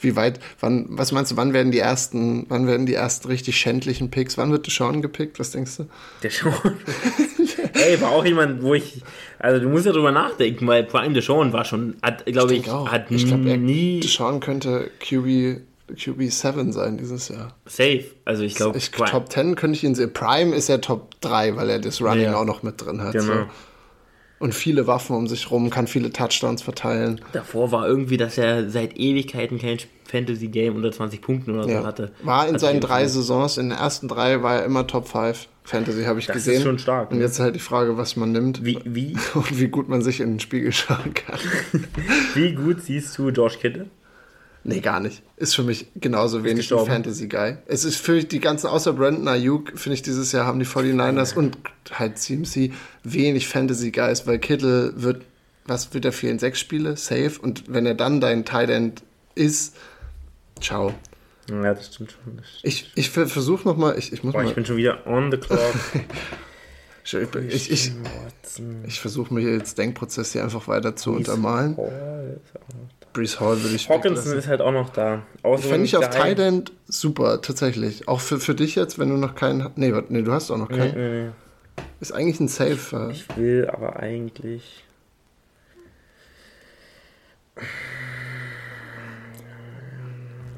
[0.00, 3.56] Wie weit, wann, was meinst du, wann werden die ersten, wann werden die ersten richtig
[3.56, 4.38] schändlichen Picks?
[4.38, 5.40] Wann wird Deshaun gepickt?
[5.40, 5.86] Was denkst du?
[6.22, 6.52] Deshaun?
[7.74, 9.02] Ey, war auch jemand, wo ich,
[9.38, 12.66] also du musst ja drüber nachdenken, weil vor allem Deshaun war schon, hat, glaube ich,
[12.66, 14.00] ich hat ich glaub, nie.
[14.00, 17.54] Deshaun könnte QB QB 7 sein dieses Jahr.
[17.66, 18.04] Safe.
[18.24, 18.78] Also ich glaube.
[18.78, 20.14] Top 10 könnte ich ihn sehen.
[20.14, 22.36] Prime ist ja Top 3, weil er das Running ja.
[22.36, 23.12] auch noch mit drin hat.
[23.12, 23.24] Genau.
[23.24, 23.46] So
[24.38, 27.20] und viele Waffen um sich rum, kann viele Touchdowns verteilen.
[27.32, 31.84] Davor war irgendwie, dass er seit Ewigkeiten kein Fantasy-Game unter 20 Punkten oder so ja.
[31.84, 32.12] hatte.
[32.22, 36.04] War in seinen drei Saisons, in den ersten drei war er immer Top 5 Fantasy,
[36.04, 36.54] habe ich das gesehen.
[36.54, 37.10] Das ist schon stark.
[37.10, 38.64] Und jetzt halt die Frage, was man nimmt.
[38.64, 39.16] Wie, wie?
[39.34, 41.38] Und wie gut man sich in den Spiegel schauen kann.
[42.34, 43.86] wie gut siehst du George Kittle?
[44.66, 45.22] Nee, gar nicht.
[45.36, 47.58] Ist für mich genauso ist wenig ein Fantasy-Guy.
[47.66, 51.34] Es ist für die ganzen, außer Brandon Ayuk, finde ich, dieses Jahr haben die 49ers
[51.34, 51.58] und
[51.92, 52.72] halt CMC
[53.02, 55.22] wenig Fantasy-Guys, weil Kittle wird,
[55.66, 56.38] was wird er fehlen?
[56.38, 56.96] Sechs Spiele?
[56.96, 57.32] Safe.
[57.42, 59.02] Und wenn er dann dein Tight End
[59.34, 59.76] ist,
[60.60, 60.94] ciao.
[61.50, 62.36] Ja, das stimmt schon.
[62.38, 62.62] Das stimmt.
[62.64, 64.48] Ich, ich versuche nochmal, ich, ich muss Boah, mal.
[64.48, 65.60] ich bin schon wieder on the clock.
[67.04, 67.92] ich, ich, ich,
[68.86, 71.76] ich versuche mir jetzt Denkprozess hier einfach weiter zu untermalen.
[73.14, 75.22] Brees Hall würde ich Hawkinson ist halt auch noch da.
[75.42, 78.06] So Fände ich auf Thailand super, tatsächlich.
[78.08, 79.70] Auch für, für dich jetzt, wenn du noch keinen.
[79.76, 80.94] Nee, nee du hast auch noch keinen.
[80.94, 81.30] Nee, nee, nee.
[82.00, 83.08] Ist eigentlich ein Safe.
[83.10, 84.84] Ich will aber eigentlich.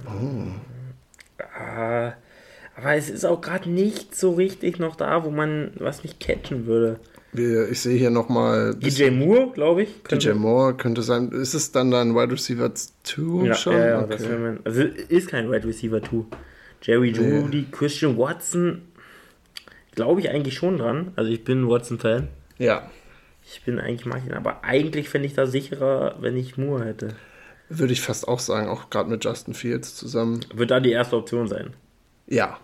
[0.07, 0.47] Oh.
[1.59, 2.14] Ah,
[2.77, 6.66] aber es ist auch gerade nicht so richtig noch da, wo man was mich catchen
[6.66, 7.01] würde.
[7.33, 8.75] Wir, ich sehe hier nochmal.
[8.75, 10.03] DJ Moore, glaube ich.
[10.11, 11.31] DJ Moore könnte sein.
[11.33, 13.73] Ist es dann dann Wide Receiver 2 ja, schon?
[13.75, 14.17] Ja, ja, okay.
[14.17, 16.25] das man, also ist kein Wide Receiver 2.
[16.83, 17.67] Jerry Judy, nee.
[17.71, 18.83] Christian Watson,
[19.95, 21.12] glaube ich eigentlich schon dran.
[21.17, 22.29] Also ich bin Watson-Fan.
[22.59, 22.91] Ja.
[23.45, 27.09] Ich bin eigentlich mag ihn, aber eigentlich fände ich da sicherer, wenn ich Moore hätte.
[27.69, 30.41] Würde ich fast auch sagen, auch gerade mit Justin Fields zusammen.
[30.55, 31.75] Wird da die erste Option sein?
[32.29, 32.59] Ja,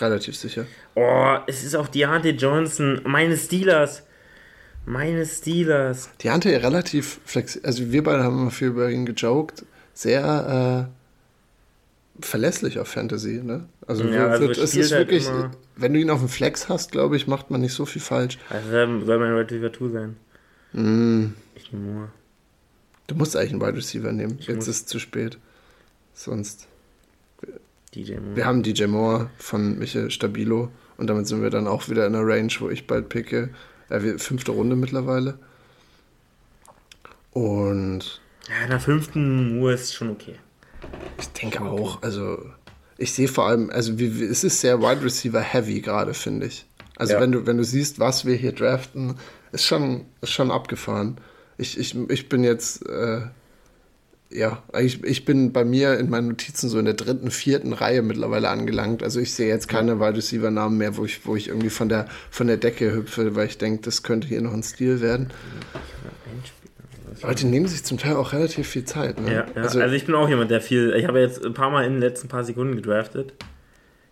[0.00, 0.66] relativ sicher.
[0.94, 4.02] Oh, es ist auch Deontay Johnson, meine Steelers.
[4.84, 6.10] Meine Steelers.
[6.22, 7.66] Deontay relativ flexibel.
[7.66, 9.64] Also wir beide haben mal viel über ihn gejoked.
[9.94, 10.88] Sehr
[12.20, 13.68] äh, verlässlich auf Fantasy, ne?
[13.86, 15.28] Also, ja, also wird, es ist halt wirklich,
[15.76, 18.38] wenn du ihn auf dem Flex hast, glaube ich, macht man nicht so viel falsch.
[18.48, 20.16] Also soll mein Wide Receiver 2 sein.
[20.72, 21.34] Mm.
[21.54, 22.08] Ich nehme Moore.
[23.06, 24.36] Du musst eigentlich einen Wide Receiver nehmen.
[24.40, 24.68] Ich Jetzt muss.
[24.68, 25.38] ist es zu spät.
[26.12, 26.66] Sonst.
[27.96, 28.36] DJ Moore.
[28.36, 32.12] Wir haben DJ Moore von Michael Stabilo und damit sind wir dann auch wieder in
[32.12, 33.50] der Range, wo ich bald picke.
[33.88, 35.38] Äh, fünfte Runde mittlerweile.
[37.32, 38.20] Und.
[38.48, 40.36] Ja, in der fünften Uhr ist schon okay.
[41.18, 42.38] Ich denke auch, also
[42.98, 46.66] ich sehe vor allem, also wie, es ist sehr Wide Receiver Heavy gerade, finde ich.
[46.96, 47.20] Also Ja.
[47.20, 49.16] wenn du, wenn du siehst, was wir hier draften,
[49.52, 51.16] ist schon, ist schon abgefahren.
[51.58, 53.22] Ich, ich, ich bin jetzt, äh,
[54.30, 58.02] ja, ich, ich bin bei mir in meinen Notizen so in der dritten, vierten Reihe
[58.02, 59.02] mittlerweile angelangt.
[59.02, 61.88] Also ich sehe jetzt keine Wide Receiver Namen mehr, wo ich, wo ich irgendwie von
[61.88, 65.30] der, von der Decke hüpfe, weil ich denke, das könnte hier noch ein Stil werden.
[67.22, 69.20] Leute nehmen sich zum Teil auch relativ viel Zeit.
[69.20, 69.32] Ne?
[69.32, 69.62] Ja, ja.
[69.62, 70.94] Also, ich bin auch jemand, der viel.
[70.96, 73.32] Ich habe jetzt ein paar Mal in den letzten paar Sekunden gedraftet.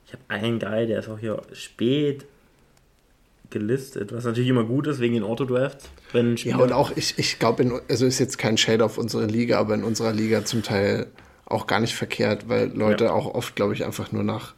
[0.07, 2.25] Ich habe einen Guy, der ist auch hier spät
[3.51, 5.91] gelistet, was natürlich immer gut ist wegen den Autodrafts.
[6.15, 8.97] Wenn ein Ja, Spieler- und auch, ich, ich glaube, also ist jetzt kein Shade auf
[8.99, 11.07] unsere Liga, aber in unserer Liga zum Teil
[11.45, 13.13] auch gar nicht verkehrt, weil Leute Ja.
[13.13, 14.55] auch oft, glaube ich, einfach nur nach,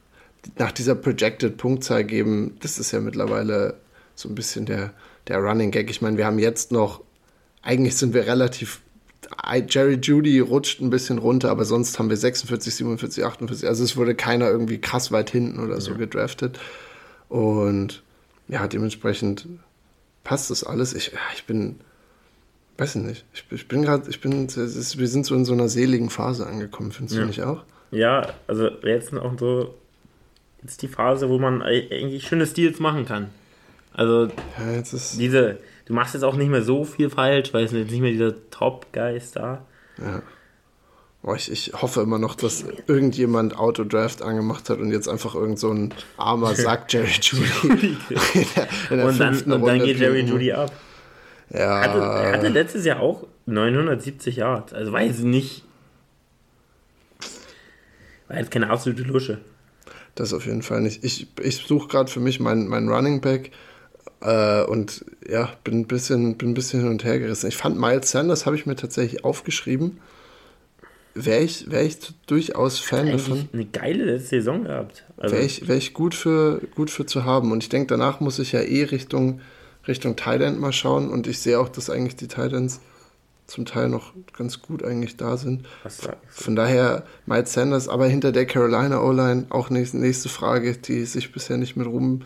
[0.59, 2.57] nach dieser Projected Punktzahl geben.
[2.61, 3.75] Das ist ja mittlerweile
[4.15, 4.93] so ein bisschen der,
[5.29, 5.91] der Running Gag.
[5.91, 7.01] Ich meine, wir haben jetzt noch,
[7.63, 8.81] eigentlich sind wir relativ,
[9.69, 13.69] Jerry Judy rutscht ein bisschen runter, aber sonst haben wir 46, 47, 48.
[13.69, 16.61] Also es wurde keiner irgendwie krass weit hinten oder so gedraftet.
[17.29, 18.03] Und
[18.47, 19.49] ja, dementsprechend
[20.27, 20.93] passt das alles.
[20.95, 21.79] Ich, ja, ich bin,
[22.79, 25.53] weiß ich nicht, ich, ich bin gerade, ich bin, ist, wir sind so in so
[25.53, 27.23] einer seligen Phase angekommen, findest Ja.
[27.23, 27.63] du nicht auch?
[27.93, 29.75] Ja, also jetzt auch so.
[30.63, 33.29] Jetzt die Phase, wo man eigentlich schöne Stils machen kann.
[33.95, 34.25] Also
[34.59, 35.59] Ja, jetzt ist, diese.
[35.87, 38.11] Du machst jetzt auch nicht mehr so viel falsch, weil es sind jetzt nicht mehr
[38.11, 39.65] dieser Top-Guys da.
[39.99, 40.23] ja.
[41.27, 45.59] Boah, ich, ich hoffe immer noch, dass irgendjemand Autodraft angemacht hat und jetzt einfach irgend
[45.59, 49.99] so ein armer Sack Jerry Judy in der, in der Und dann, und dann geht
[49.99, 50.21] Jerry.
[50.21, 50.71] Judy ab.
[51.51, 54.73] Ja, Hatte, er hatte letztes Jahr auch 970 Yards.
[54.73, 55.65] Also war jetzt nicht.
[58.29, 59.39] War jetzt keine absolute Lusche.
[60.15, 61.03] Das auf jeden Fall nicht.
[61.03, 63.51] Ich, ich suche gerade für mich meinen mein Running Back
[64.21, 67.49] äh, und ja, bin ein, bisschen, bin ein bisschen hin und her gerissen.
[67.49, 69.99] Ich fand Miles Sanders, habe ich mir tatsächlich aufgeschrieben.
[71.19, 73.49] Wäre ich, wär ich durchaus Fan davon.
[73.53, 75.05] Eine geile Saison gehabt.
[75.17, 77.53] Also, Wäre ich, wär ich gut, für, gut für zu haben.
[77.53, 79.41] Und ich denke, danach muss ich ja eh Richtung,
[79.89, 81.09] Richtung End mal schauen.
[81.09, 82.81] Und ich sehe auch, dass eigentlich die Ends
[83.47, 85.67] zum Teil noch ganz gut eigentlich da sind.
[86.29, 91.33] Von daher Miles Sanders, aber hinter der Carolina O-Line auch nächste, nächste Frage, die sich
[91.33, 92.23] bisher nicht mit Ruhm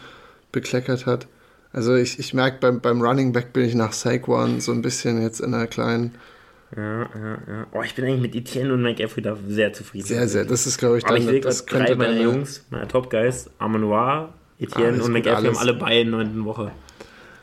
[0.50, 1.29] bekleckert hat.
[1.72, 5.22] Also ich, ich merke, beim, beim Running Back bin ich nach Saquon so ein bisschen
[5.22, 6.14] jetzt in einer kleinen,
[6.77, 7.67] Ja, ja, ja.
[7.73, 10.07] Oh, ich bin eigentlich mit Etienne und McAfee da sehr zufrieden.
[10.07, 12.65] sehr, sehr, das ist glaube ich Aber ich sehe das drei könnte meiner deine- Jungs,
[12.71, 16.71] meiner Top Guys, Amanoir, Etienne und McAfee haben alle beide in der neunten Woche.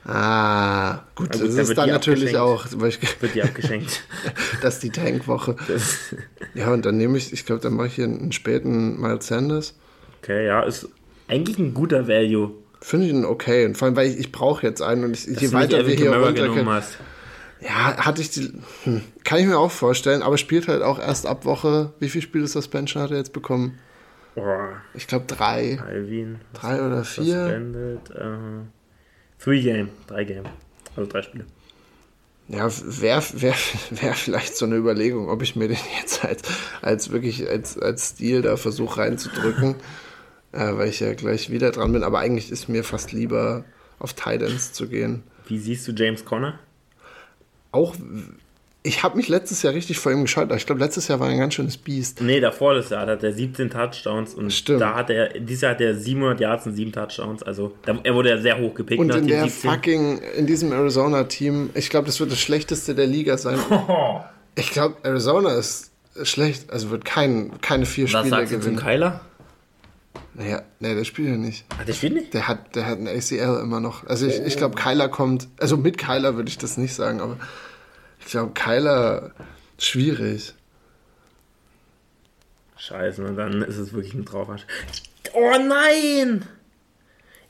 [0.05, 4.03] Ah, gut, gut, das da ist dann natürlich auch, Wird die abgeschenkt.
[4.61, 5.57] das ist die Tankwoche.
[5.67, 6.15] Das,
[6.53, 9.75] Ja, und dann nehme ich, ich glaube, dann mache ich hier einen späten Miles Sanders.
[10.21, 10.87] okay, ja, ist
[11.27, 12.51] eigentlich ein guter Value.
[12.79, 13.65] Finde ich ihn okay.
[13.65, 15.95] Und vor allem, weil ich, ich brauche jetzt einen und ich, je Dass weiter wir
[15.95, 16.65] hier runtergehen.
[17.61, 18.53] Ja, hatte ich die.
[18.83, 21.93] Hm, kann ich mir auch vorstellen, aber spielt halt auch erst ab Woche.
[21.99, 23.79] Wie viel Spiele Suspension hat er jetzt bekommen?
[24.35, 24.43] Oh,
[24.93, 25.79] Ich glaube drei.
[25.79, 26.39] Alvin.
[26.53, 27.45] Drei oder vier.
[27.45, 28.09] Suspended.
[28.11, 29.89] Äh, three Game.
[30.05, 30.43] Drei Game.
[30.95, 31.45] Also drei Spiele.
[32.47, 33.55] Ja, wäre wär,
[33.89, 36.43] wär vielleicht so eine Überlegung, ob ich mir den jetzt als,
[36.81, 39.75] als wirklich als, als Stil da versuche reinzudrücken,
[40.51, 42.03] äh, weil ich ja gleich wieder dran bin.
[42.03, 43.65] Aber eigentlich ist mir fast lieber
[43.99, 45.23] auf Titans zu gehen.
[45.47, 46.59] Wie siehst du James Conner?
[47.71, 47.95] Auch
[48.83, 50.49] Ich habe mich letztes Jahr richtig vor ihm gescheut.
[50.55, 52.21] Ich glaube, letztes Jahr war er ein ganz schönes Biest.
[52.21, 54.79] Nee, davor das Jahr hat er 17 Touchdowns und Stimmt.
[54.81, 57.43] da hat er, dieses Jahr hat er 700 Yards und 7 Touchdowns.
[57.43, 59.69] Also da, er wurde ja sehr hoch gepickt Und in der 17.
[59.71, 63.59] fucking, in diesem Arizona-Team, ich glaube, das wird das schlechteste der Liga sein.
[63.69, 64.21] Oh.
[64.59, 65.91] Ich glaube, Arizona ist
[66.23, 68.77] schlecht, also wird kein, keine vier Was Spiele sagst du zum gewinnen.
[68.83, 69.21] Kyler?
[70.37, 71.65] Naja, nee, der spielt ja nicht.
[71.69, 72.33] Ach, der spielt nicht?
[72.35, 74.05] Der hat, der hat ein ACL immer noch.
[74.05, 77.37] Also ich, ich glaube, Kyler kommt, also mit Kyler würde ich das nicht sagen, aber
[78.19, 79.31] ich glaube, Kyler
[79.79, 80.53] schwierig.
[82.77, 84.67] Scheiße, und dann ist es wirklich ein Traumarsch.
[85.33, 86.45] Oh nein!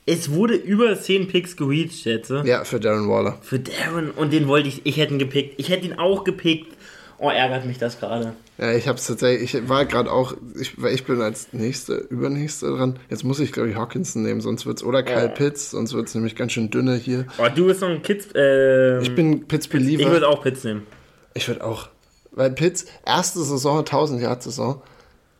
[0.05, 2.31] Es wurde über 10 Picks gereached jetzt.
[2.45, 3.37] Ja, für Darren Waller.
[3.41, 4.11] Für Darren.
[4.11, 5.55] Und den wollte ich, ich hätte ihn gepickt.
[5.57, 6.76] Ich hätte ihn auch gepickt.
[7.19, 8.33] Oh, ärgert mich das gerade.
[8.59, 11.95] Ja, ich habe es tatsächlich, ich war gerade auch, ich, weil ich bin als nächste,
[11.95, 12.99] übernächste dran.
[13.09, 15.27] Jetzt muss ich, glaube ich, Hawkinson nehmen, sonst wird's oder Kyle Ja.
[15.27, 17.25] Pitts, sonst wird's nämlich ganz schön dünne hier.
[17.39, 18.27] Oh, du bist noch ein Kids.
[18.35, 20.85] Ähm, Ich bin Pitts ich würde auch Pitts nehmen.
[21.33, 21.89] Ich würde auch.
[22.31, 24.81] Weil Pitts, erste Saison, 1000 Yard Saison.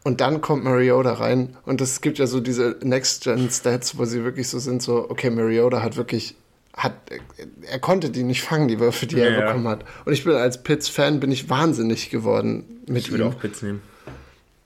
[0.03, 1.57] Und dann kommt Mariota rein.
[1.65, 5.83] Und es gibt ja so diese Next-Gen-Stats, wo sie wirklich so sind, so, okay, Mariota
[5.83, 6.35] hat wirklich,
[6.77, 6.93] hat,
[7.69, 9.45] er konnte die nicht fangen, die Würfe, die er Ja, ja.
[9.47, 9.83] bekommen hat.
[10.05, 13.29] Und ich bin als Pitts-Fan, bin ich wahnsinnig geworden mit Ich würde ihm.
[13.31, 13.81] auch Pitts nehmen.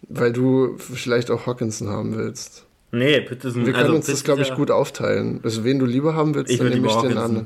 [0.10, 2.65] Weil du vielleicht auch Hawkinson haben willst.
[2.91, 3.65] Nee, Pitts ist ein.
[3.65, 5.39] Wir können also uns Pitts das, glaube ich, ja- gut aufteilen.
[5.43, 7.45] Also, wen du lieber haben willst, Ich dann nehme ich den anderen.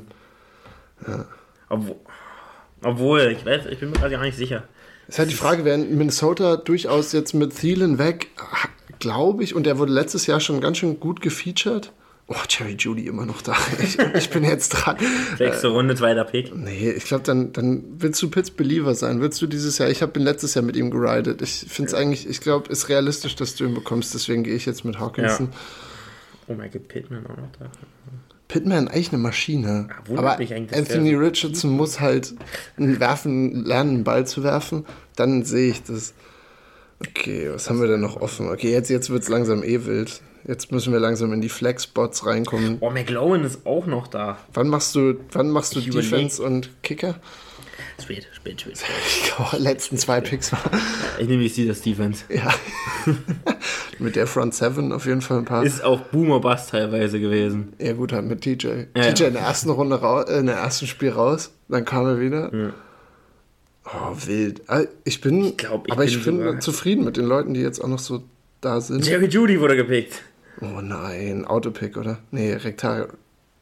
[1.68, 1.96] Obwohl,
[2.82, 4.64] obwohl, ich weiß, ich bin mir gerade gar nicht sicher.
[5.08, 8.28] Ist halt die Frage, während Minnesota durchaus jetzt mit Thielen weg,
[8.98, 11.92] glaube ich, und der wurde letztes Jahr schon ganz schön gut gefeatured.
[12.28, 13.56] Oh, Jerry Judy immer noch da.
[13.80, 14.96] Ich, ich bin jetzt dran.
[15.38, 16.52] Sechste Runde, zweiter Pick.
[16.56, 19.20] Nee, ich glaube, dann, dann willst du Pitts Believer sein.
[19.20, 21.40] Willst du dieses Jahr, ich habe letztes Jahr mit ihm geridet.
[21.40, 24.12] Ich finde es eigentlich, ich glaube, ist realistisch, dass du ihn bekommst.
[24.12, 25.50] Deswegen gehe ich jetzt mit Hawkinson.
[26.48, 27.70] Oh mein Gott, Pittman auch noch da.
[28.48, 29.88] Pittman eigentlich eine Maschine.
[29.88, 32.34] Ja, wundert Aber Anthony Richardson muss halt
[32.76, 34.84] werfen, lernen, einen Ball zu werfen.
[35.14, 36.14] Dann sehe ich das.
[37.00, 38.48] Okay, was haben wir denn noch offen?
[38.48, 40.22] Okay, jetzt, jetzt wird es langsam eh wild.
[40.46, 42.78] Jetzt müssen wir langsam in die Flex-Spots reinkommen.
[42.80, 44.38] Oh, McLowan ist auch noch da.
[44.54, 46.10] Wann machst du, wann machst du Ich überleg.
[46.10, 47.16] Defense und Kicker?
[48.00, 48.90] Spät, spät, spät, spät.
[49.08, 50.60] Ich glaube, letzten zwei Picks war.
[51.18, 52.24] Ich nehme jetzt Steelers Defense.
[52.28, 52.52] Ja.
[53.98, 55.64] mit der Front Seven auf jeden Fall ein paar.
[55.64, 57.72] Ist auch Boomer Bust teilweise gewesen.
[57.78, 58.66] ja, gut, halt mit TJ.
[58.96, 59.26] Ja, TJ ja.
[59.28, 62.50] in der ersten Runde raus, äh, in der ersten Spiel raus, dann kam er wieder.
[63.86, 64.62] Oh, wild.
[64.68, 67.60] Ah, Ich bin, glaub, ich aber ich bin bin sogar- zufrieden mit den Leuten, die
[67.60, 68.22] jetzt auch noch so
[68.60, 69.06] da sind.
[69.06, 70.22] Jerry Judy wurde gepickt.
[70.60, 72.18] Oh nein, Autopick, oder?
[72.30, 73.08] Nee, Rektal.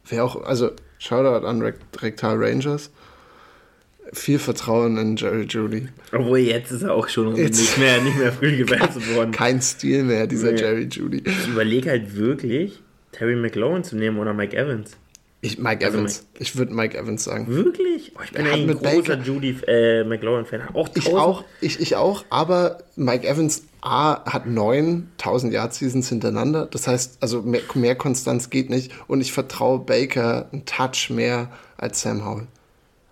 [0.08, 2.90] Wer auch, also Shoutout an Rekt- Rektal Rangers.
[4.12, 5.88] Viel Vertrauen in Jerry Judy.
[6.12, 9.32] Obwohl jetzt ist er auch schon Jetzt- nicht mehr, nicht mehr früh gewechselt worden.
[9.32, 10.60] Kein Stil mehr, dieser Nee.
[10.60, 11.22] Jerry Judy.
[11.26, 12.80] Ich überlege halt wirklich,
[13.12, 14.92] Terry McLaurin zu nehmen oder Mike Evans.
[15.40, 16.26] Ich, Mike Also Evans.
[16.38, 17.46] Ich würde Mike Evans sagen.
[17.48, 18.12] Wirklich?
[18.16, 18.82] Oh, ich bin ein großer
[19.16, 20.68] Baker- Judy äh, McLaurin-Fan.
[20.74, 25.74] Auch Ich 1000 auch, ich, ich auch, aber Mike Evans A hat neun 1000 Yard
[25.74, 26.66] Seasons hintereinander.
[26.66, 28.92] Das heißt, also mehr, mehr Konstanz geht nicht.
[29.08, 32.46] Und ich vertraue Baker einen Touch mehr als Sam Howell.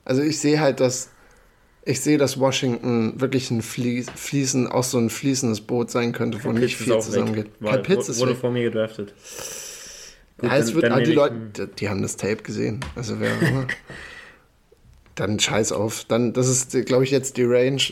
[0.05, 1.11] Also ich sehe halt, dass
[1.85, 6.43] ich sehe, dass Washington wirklich ein Fließ, Fließen, auch so ein fließendes Boot sein könnte,
[6.45, 7.51] wo Pitts nicht viel zusammengeht.
[7.61, 8.39] wurde, ist wurde weg.
[8.39, 9.13] vor mir gedraftet.
[10.39, 12.81] Gut, Ja, es wird, ah, die Leute, die, haben das Tape gesehen.
[12.95, 13.67] Also wer auch immer.
[15.17, 16.05] Dann scheiß auf.
[16.05, 17.83] Dann, das ist, glaube ich, jetzt die Range,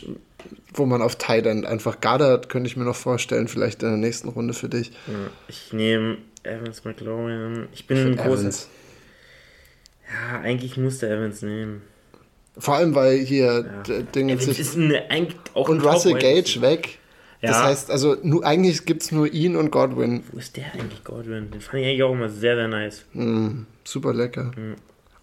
[0.73, 4.29] wo man auf End einfach Goddard könnte ich mir noch vorstellen, vielleicht in der nächsten
[4.29, 4.89] Runde für dich.
[5.07, 5.13] Ja,
[5.47, 7.67] Ich nehme Evans McLaurin.
[7.73, 8.41] Ich bin Ich ein großer.
[8.41, 8.67] Evans.
[10.09, 11.81] Ja, eigentlich musste Evans nehmen.
[12.57, 14.59] Vor allem, weil hier d- Dinge sich.
[14.59, 15.03] ist eine,
[15.53, 16.97] auch Und Russell Gage weg.
[17.41, 17.63] Das Ja.
[17.63, 20.23] heißt, also nur, eigentlich gibt es nur ihn und Godwin.
[20.31, 21.49] Wo ist der eigentlich, Godwin?
[21.49, 23.03] Den fand ich eigentlich auch immer sehr, sehr nice.
[23.83, 24.51] Super lecker.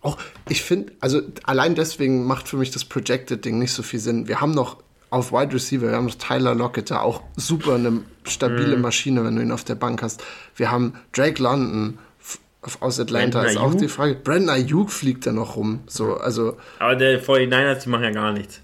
[0.00, 4.26] Auch, ich finde, also allein deswegen macht für mich das Projected-Ding nicht so viel Sinn.
[4.26, 8.02] Wir haben noch auf Wide Receiver, wir haben noch Tyler Lockett, da auch super eine
[8.24, 10.22] stabile Maschine, wenn du ihn auf der Bank hast.
[10.56, 11.98] Wir haben Drake London
[12.80, 13.78] aus Atlanta, Brandon ist auch Ayuk?
[13.78, 14.14] die Frage.
[14.16, 15.80] Brandon Ayuk fliegt da noch rum.
[15.86, 18.60] So, also, Aber der 49ers, die machen ja gar nichts.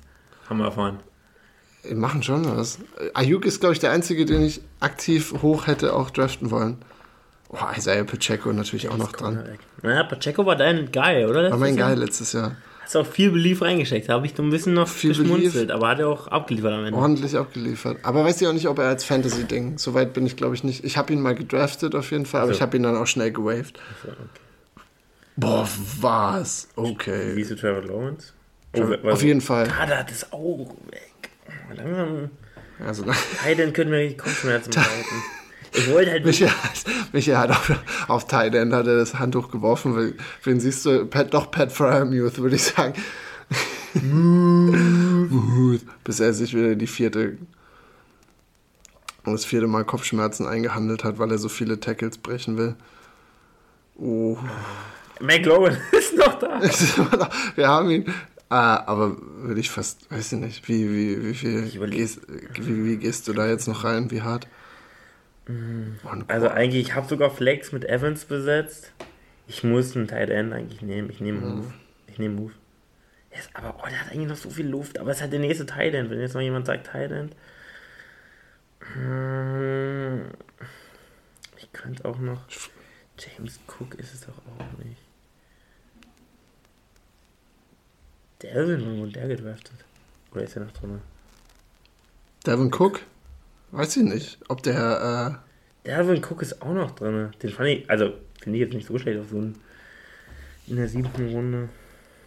[0.48, 0.98] Haben wir erfahren.
[1.88, 2.78] die machen schon was.
[3.14, 6.78] Ayuk ist, glaube ich, der einzige, den ich aktiv hoch hätte auch draften wollen.
[7.48, 9.44] Oh, Isaiah Pacheco natürlich auch noch dran.
[9.82, 11.50] Naja, Pacheco war dein Guy, oder?
[11.50, 11.88] War mein Letztes Jahr?
[11.88, 12.56] Geil letztes Jahr.
[12.94, 14.08] Hast auch viel Belief reingesteckt.
[14.08, 16.84] Da habe ich so ein bisschen noch Viel geschmunzelt, aber hat er auch abgeliefert am
[16.84, 16.98] Ende.
[16.98, 17.98] ordentlich abgeliefert.
[18.02, 19.78] Aber weiß ich auch nicht, ob er als Fantasy-Ding.
[19.78, 20.84] Soweit bin ich, glaube ich, nicht.
[20.84, 22.56] Ich habe ihn mal gedraftet auf jeden Fall, aber So.
[22.56, 23.78] ich habe ihn dann auch schnell gewaved.
[24.02, 24.18] So, okay.
[25.36, 25.68] Boah,
[26.00, 26.68] was?
[26.76, 27.40] Wie Okay.
[27.40, 28.32] ist du Trevor Lawrence?
[28.76, 29.68] Oh, auf jeden Fall.
[29.76, 31.30] Ah, da hat das Auge weg.
[31.74, 32.30] Langsam.
[32.84, 33.04] Also,
[33.44, 35.22] Hayden können mir die Kopfschmerzen bereiten.
[35.76, 37.72] Ich wollte halt Michael, hat- Michael hat auf,
[38.08, 41.04] auf End hat er das Handtuch geworfen, wen siehst du?
[41.06, 42.94] Pat, doch Pat Fryermuth, würde ich sagen.
[46.04, 47.38] bis er sich wieder die vierte
[49.24, 52.74] das vierte Mal Kopfschmerzen eingehandelt hat, weil er so viele Tackles brechen will.
[53.96, 54.36] Oh.
[55.20, 56.60] McLaurin ist noch da.
[57.54, 58.04] Wir haben ihn.
[58.50, 62.20] Ah, aber würde ich fast, weiß ich nicht, wie, wie, wie viel gehst,
[62.60, 64.10] wie, wie gehst du da jetzt noch rein?
[64.10, 64.46] Wie hart?
[66.28, 68.92] Also eigentlich, ich habe sogar Flex mit Evans besetzt.
[69.46, 71.10] Ich muss einen Tight End eigentlich nehmen.
[71.10, 71.74] Ich nehme Move.
[72.06, 72.52] Ich nehme Move.
[73.30, 74.98] Yes, aber oh, der hat eigentlich noch so viel Luft.
[74.98, 76.08] Aber es ist halt der nächste Tight End.
[76.08, 77.34] Wenn jetzt noch jemand sagt Tight End.
[78.94, 80.30] Hm,
[81.58, 82.42] Ich könnte auch noch.
[83.18, 85.00] James Cook ist es doch auch nicht.
[88.42, 89.84] Wann wurde der gedraftet?
[90.32, 91.00] Oder ist er noch drin?
[92.46, 93.00] Devin Cook?
[93.74, 95.40] Weiß ich nicht, ob der,
[95.84, 97.32] äh, Delvin Cook ist auch noch drin.
[97.42, 99.58] Den fand ich, also finde ich jetzt nicht so schlecht auf so einen,
[100.68, 101.68] in der siebten Runde.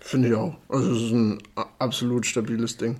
[0.01, 0.57] finde ich auch.
[0.67, 1.41] Also es ist ein
[1.79, 2.99] absolut stabiles Ding.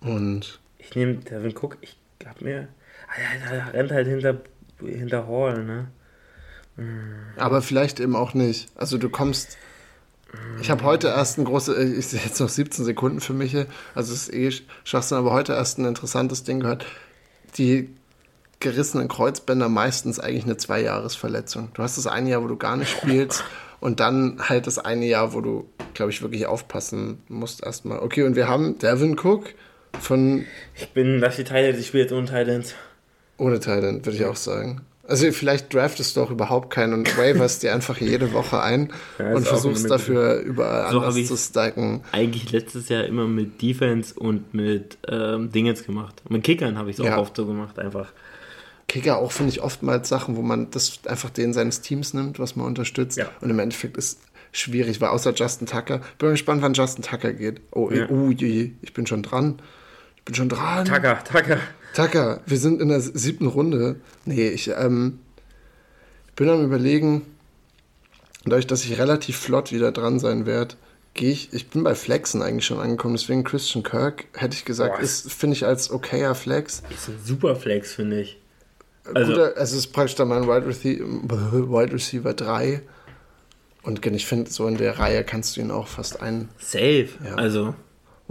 [0.00, 2.68] Und Ich nehme Delvin Cook, ich glaube mir,
[3.08, 4.40] ah, ja, der rennt halt hinter,
[4.80, 5.88] hinter Hall, ne?
[7.36, 8.68] Aber vielleicht eben auch nicht.
[8.74, 9.56] Also du kommst.
[10.60, 13.56] Ich habe heute erst ein großes, ich sehe jetzt noch 17 Sekunden für mich,
[13.94, 14.50] also es ist eh
[14.84, 16.84] Schwachsinn, aber heute erst ein interessantes Ding gehört.
[17.56, 17.88] Die
[18.60, 21.70] gerissenen Kreuzbänder meistens eigentlich eine Zweijahresverletzung.
[21.74, 23.42] Du hast das eine Jahr, wo du gar nicht spielst
[23.80, 28.00] und dann halt das eine Jahr, wo du, glaube ich, wirklich aufpassen musst erstmal.
[28.00, 29.54] Okay, und wir haben Devin Cook
[29.98, 30.44] von
[30.76, 32.74] Ich bin, lass die Teile, ich spiele jetzt ohne Titans.
[33.38, 34.82] ohne Thailand, würde ich auch sagen.
[35.10, 39.34] Also vielleicht draftest du auch überhaupt keinen und waverst dir einfach jede Woche ein Ja,
[39.34, 42.02] und versuchst dafür überall So anders zu stacken.
[42.12, 46.22] Eigentlich letztes Jahr immer mit Defense und mit ähm, Dingens gemacht.
[46.28, 47.18] Mit Kickern habe ich es auch Ja.
[47.18, 48.12] oft so gemacht, einfach.
[48.86, 52.54] Kicker auch, finde ich, oftmals Sachen, wo man das einfach den seines Teams nimmt, was
[52.56, 53.18] man unterstützt.
[53.18, 53.30] Ja.
[53.40, 54.20] Und im Endeffekt ist
[54.52, 57.60] schwierig, weil außer Justin Tucker, bin gespannt, wann Justin Tucker geht.
[57.72, 58.08] Oh, Ja.
[58.10, 59.60] oh je, ich bin schon dran.
[60.16, 60.84] Ich bin schon dran.
[60.84, 61.58] Tucker, Tucker.
[61.94, 63.96] Tucker, wir sind in der siebten Runde.
[64.24, 65.18] Nee, ich ähm,
[66.36, 67.22] bin am überlegen,
[68.44, 70.76] dadurch, dass ich relativ flott wieder dran sein werde,
[71.14, 74.96] gehe ich, ich bin bei Flexen eigentlich schon angekommen, deswegen Christian Kirk, hätte ich gesagt,
[74.96, 75.02] Boah.
[75.02, 76.82] ist, finde ich als okayer Flex.
[76.90, 78.38] Ist ein super Flex, finde ich.
[79.04, 81.04] Also, Also- Guter, also es ist praktisch dann mein Wide Receiver,
[81.68, 82.82] Wide Receiver 3.
[83.82, 86.50] Und ich finde, so in der Reihe kannst du ihn auch fast ein.
[86.58, 87.08] Safe.
[87.24, 87.34] Ja.
[87.36, 87.74] Also,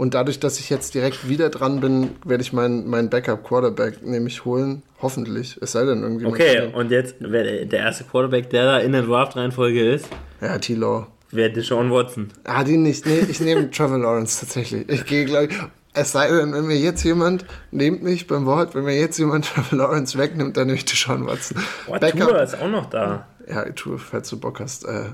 [0.00, 4.46] Und dadurch, dass ich jetzt direkt wieder dran bin, werde ich meinen mein Backup-Quarterback nämlich
[4.46, 4.82] holen.
[5.02, 5.58] Hoffentlich.
[5.60, 6.24] Es sei denn irgendwie.
[6.24, 10.06] okay, und jetzt, wer der- erste Quarterback, der da in der Draft-Reihenfolge ist,
[10.40, 11.06] Ja, T-Law.
[11.32, 12.28] wäre Deshaun Watson.
[12.44, 13.04] Ah, die nicht.
[13.04, 14.88] Nee, ich nehme Trevor Lawrence tatsächlich.
[14.88, 15.50] Ich gehe gleich.
[15.92, 19.44] Es sei denn, wenn mir jetzt jemand, nehmt mich beim Wort, wenn mir jetzt jemand
[19.54, 21.58] Trevor Lawrence wegnimmt, dann nehme ich Deshaun Watson.
[21.86, 23.26] Boah, Tua ist auch noch da.
[23.46, 25.10] Ja, Tour, falls du Bock hast, äh,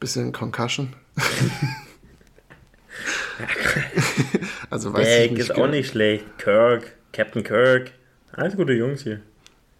[0.00, 0.94] bisschen Concussion.
[4.70, 5.40] also weiß ich Beck nicht.
[5.40, 5.64] ist genau.
[5.64, 6.24] auch nicht schlecht.
[6.38, 7.92] Kirk, Captain Kirk.
[8.32, 9.20] Alles gute Jungs hier.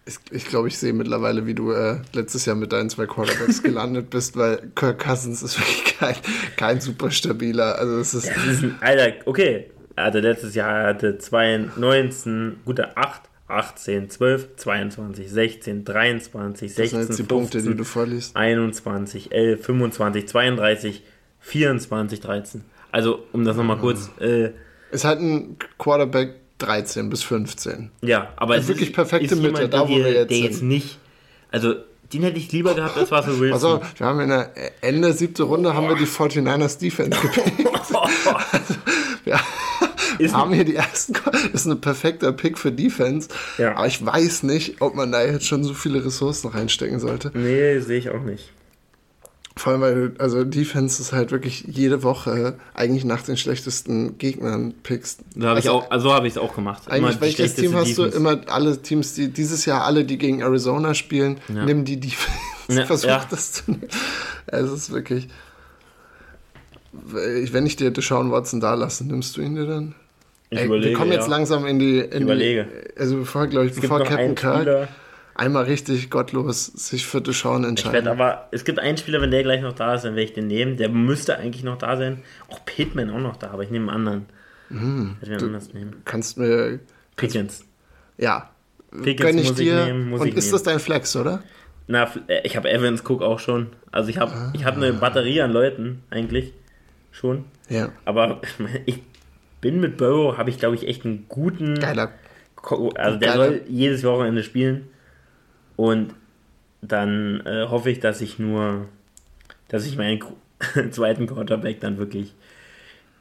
[0.05, 3.61] Ich, ich glaube, ich sehe mittlerweile, wie du äh, letztes Jahr mit deinen zwei Quarterbacks
[3.61, 6.15] gelandet bist, weil Kirk Cousins ist wirklich kein,
[6.55, 7.77] kein super stabiler.
[7.77, 9.71] Also es ist Das ist ein, Alter, okay.
[9.95, 16.75] Er hatte letztes Jahr hatte 2, 19, gute 8, 18, 12, 22, 16, 23, das
[16.75, 18.35] sind 16, jetzt die Punkte, die 15, du vorliest.
[18.35, 21.03] 21, 11, 25, 32,
[21.39, 22.61] 24, 13.
[22.91, 24.09] Also, um das nochmal kurz.
[24.19, 24.51] Äh,
[24.91, 27.91] Ist halt ein Quarterback 13 bis 15.
[28.01, 30.45] ja, aber es wirklich ist, perfekte ist Mitte, jemand, da, wo wir jetzt der sind.
[30.45, 30.97] jetzt nicht.
[31.51, 31.75] Also,
[32.13, 33.53] den hätte ich lieber gehabt als Russell Wilson.
[33.53, 37.67] Also, wir haben in der Ende siebte Runde haben wir die 49ers Defense gepickt.
[39.25, 41.13] Wir Ist- haben hier die ersten.
[41.13, 43.29] Das ist ein perfekter Pick für Defense.
[43.57, 43.75] Ja.
[43.75, 47.29] Aber ich weiß nicht, ob man da jetzt schon so viele Ressourcen reinstecken sollte.
[47.35, 48.51] nee, sehe ich auch nicht.
[49.57, 54.17] Vor allem, weil du, also Defense ist halt wirklich jede Woche eigentlich nach den schlechtesten
[54.17, 55.21] Gegnern pickst.
[55.35, 56.83] So habe ich Also auch, also habe ich es auch gemacht.
[56.87, 58.03] Immer Eigentlich, die welches Team hast du?
[58.05, 58.17] Defense.
[58.17, 61.65] Immer alle Teams, die dieses Jahr alle, die gegen Arizona spielen, Ja.
[61.65, 62.37] nimm die Defense.
[62.69, 63.25] Ja, Versuch ja.
[63.29, 63.87] das zu nehmen.
[64.47, 65.27] Es ist wirklich.
[66.91, 69.95] Wenn ich dir Deshaun Watson da lasse, nimmst du ihn dir dann?
[70.49, 71.31] Ich Ey, überlege, wir kommen jetzt ja.
[71.31, 71.99] langsam in die.
[71.99, 72.67] In überlege.
[72.95, 74.87] Die, also bevor, glaube ich, Es bevor Captain Kirk.
[75.37, 79.43] Einmal richtig gottlos sich für Deshaun Ich werde aber, es gibt einen Spieler, wenn der
[79.43, 80.77] gleich noch da ist, dann werde ich den nehmen.
[80.77, 82.23] Der müsste eigentlich noch da sein.
[82.49, 84.25] Auch Pittman auch noch da, aber ich nehme einen anderen.
[84.69, 85.17] Mhm.
[85.21, 86.01] Ich werde einen anders nehmen.
[86.05, 86.79] Kannst mir.
[87.15, 87.63] Pickens.
[88.17, 88.49] Ja.
[88.91, 89.79] Pickens Gönn ich muss dir.
[89.81, 90.51] ich nehmen, muss Und ist nehmen.
[90.51, 91.43] das dein Flex, oder?
[91.87, 93.67] Na, äh, ich habe Evans Cook auch schon.
[93.91, 96.53] Also ich habe ich hab eine Batterie an Leuten eigentlich
[97.11, 97.45] schon.
[97.69, 97.89] Ja.
[98.05, 98.41] Aber
[98.85, 99.01] ich
[99.61, 101.75] bin mit Burrow, habe ich glaube ich echt einen guten.
[101.75, 102.11] Geiler.
[102.95, 104.87] Also der Geiler- soll jedes Wochenende spielen.
[105.77, 106.13] Und
[106.81, 108.89] dann äh, hoffe ich, dass ich nur,
[109.69, 110.21] dass ich meinen
[110.91, 112.33] zweiten Quarterback dann wirklich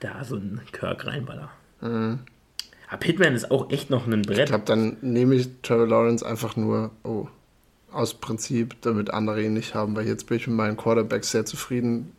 [0.00, 1.50] da so einen Kirk reinballer.
[1.80, 2.20] Mhm.
[2.88, 4.38] Aber Pittman ist auch echt noch ein Brett.
[4.38, 7.28] Ich glaube, dann nehme ich Trevor Lawrence einfach nur, oh,
[7.92, 11.44] aus Prinzip, damit andere ihn nicht haben, weil jetzt bin ich mit meinen Quarterbacks sehr
[11.44, 12.12] zufrieden.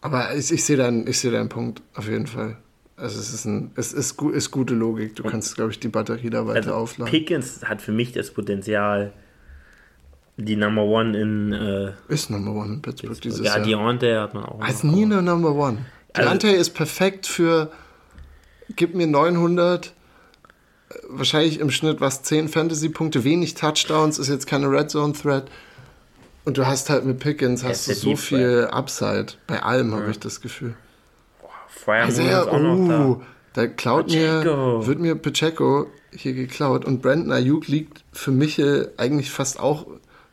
[0.00, 2.56] Aber ich, ich sehe deinen, ich sehe deinen Punkt auf jeden Fall.
[2.96, 5.16] Also es ist, ein, es ist, ist gute Logik.
[5.16, 7.10] Du kannst, glaube ich, die Batterie da weiter also aufladen.
[7.10, 9.12] Pickens hat für mich das Potenzial,
[10.36, 11.52] die Number One in.
[11.52, 13.58] Äh, ist Number One in Pittsburgh dieses ja, Jahr.
[13.58, 14.60] Ja, Deontay hat man auch.
[14.60, 15.78] Als nie eine Number One.
[16.12, 17.72] Also, Deontay ist perfekt für.
[18.76, 19.92] Gib mir 900
[21.08, 25.50] wahrscheinlich im Schnitt was 10 Fantasy-Punkte, wenig Touchdowns, ist jetzt keine Red Zone Threat.
[26.44, 29.34] Und du hast halt mit Pickens hast du so viel Upside.
[29.46, 29.98] Bei allem ja.
[29.98, 30.74] habe ich das Gefühl.
[31.84, 32.88] Boah, also ja, auch uh, noch
[33.54, 33.62] da.
[33.62, 34.78] da klaut Pacheco.
[34.78, 38.62] mir, wird mir Pacheco hier geklaut und Brandon Ayuk liegt für mich
[38.96, 39.86] eigentlich fast auch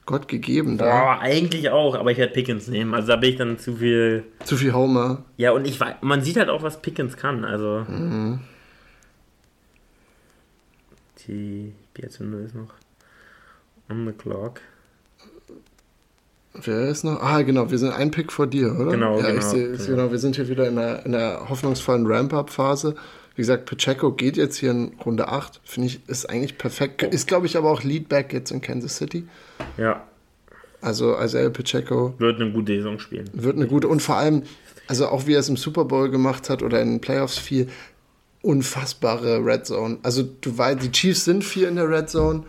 [0.10, 0.86] Gott gegeben da.
[0.86, 2.96] Boah, eigentlich auch, aber ich werde Pickens nehmen.
[2.96, 4.26] Also da bin ich dann zu viel.
[4.44, 5.24] Zu viel Homer.
[5.38, 7.46] Ja, und ich weiß, man sieht halt auch, was Pickens kann.
[7.46, 7.86] Also.
[7.88, 8.40] Mhm.
[11.28, 12.74] Die Bierzünder ist noch
[13.88, 14.62] on the clock.
[16.54, 17.22] Wer ist noch?
[17.22, 18.92] Ah, genau, wir sind ein Pick vor dir, oder?
[18.92, 19.86] Genau, ja, genau, ich seh, genau.
[19.86, 20.12] genau.
[20.12, 22.96] Wir sind hier wieder in einer, in einer hoffnungsvollen Ramp-Up-Phase.
[23.36, 25.62] Wie gesagt, Pacheco geht jetzt hier in Runde 8.
[25.64, 27.04] Finde ich, ist eigentlich perfekt.
[27.04, 29.28] Ist, glaube ich, aber auch Leadback jetzt in Kansas City.
[29.78, 30.04] Ja.
[30.82, 32.16] Also, Isaiah Pacheco.
[32.18, 33.30] Wird eine gute Saison spielen.
[33.34, 33.88] Wird eine gute.
[33.88, 34.44] Und vor allem,
[34.88, 37.68] also auch wie er es im Super Bowl gemacht hat oder in den Playoffs viel,
[38.42, 40.00] unfassbare Red Zone.
[40.04, 42.44] Also du weißt, die Chiefs sind vier in der Red Zone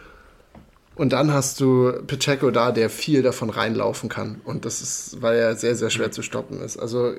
[1.01, 4.40] und dann hast du Pacheco da, der viel davon reinlaufen kann.
[4.44, 6.76] Und das ist, weil er sehr, sehr schwer zu stoppen ist.
[6.76, 7.18] Also äh,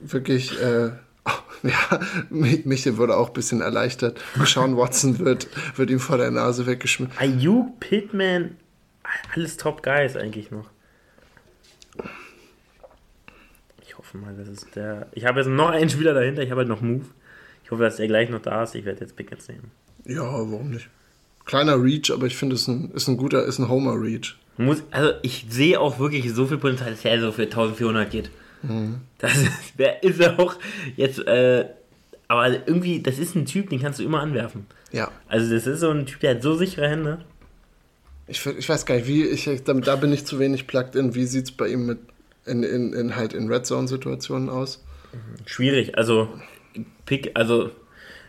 [0.00, 0.90] wirklich, äh,
[1.62, 4.20] ja, Michael wurde auch ein bisschen erleichtert.
[4.44, 7.16] Sean Watson wird, wird ihm vor der Nase weggeschmissen.
[7.18, 8.56] Ayuk, Pittman,
[9.34, 10.68] alles Top Guys eigentlich noch.
[13.86, 15.08] Ich hoffe mal, das ist der.
[15.12, 17.06] Ich habe jetzt noch einen Spieler dahinter, ich habe halt noch Move
[17.72, 18.76] hoffe, dass er gleich noch da ist.
[18.76, 19.72] Ich werde jetzt Pickens nehmen.
[20.04, 20.88] Ja, warum nicht?
[21.44, 24.36] Kleiner Reach, aber ich finde, es ein, ist ein guter, ist ein Homer-Reach.
[24.90, 28.30] Also ich sehe auch wirklich so viel Potenzial, dass er so für 1400 geht.
[28.62, 29.00] Mhm.
[29.18, 30.56] Das ist, der ist auch
[30.96, 31.66] jetzt, äh,
[32.28, 34.66] aber irgendwie, das ist ein Typ, den kannst du immer anwerfen.
[34.92, 35.10] Ja.
[35.28, 37.24] Also das ist so ein Typ, der hat so sichere Hände.
[38.28, 41.14] Ich, ich weiß gar nicht, wie, ich, da, da bin ich zu wenig plugged in.
[41.14, 41.98] Wie sieht es bei ihm mit
[42.46, 44.82] in, in, in halt in Red Zone-Situationen aus?
[45.44, 46.28] Schwierig, also
[47.04, 47.70] Pick, also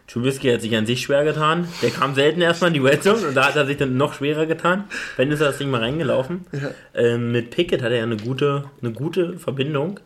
[0.07, 1.67] Trubisky hat sich an sich schwer getan.
[1.81, 4.13] Der kam selten erstmal in die Red Zone und da hat er sich dann noch
[4.13, 4.85] schwerer getan.
[5.15, 6.45] Wenn ist er das Ding mal reingelaufen.
[6.51, 6.71] Ja.
[6.93, 9.99] Ähm, mit Pickett hat er ja eine gute, eine gute Verbindung.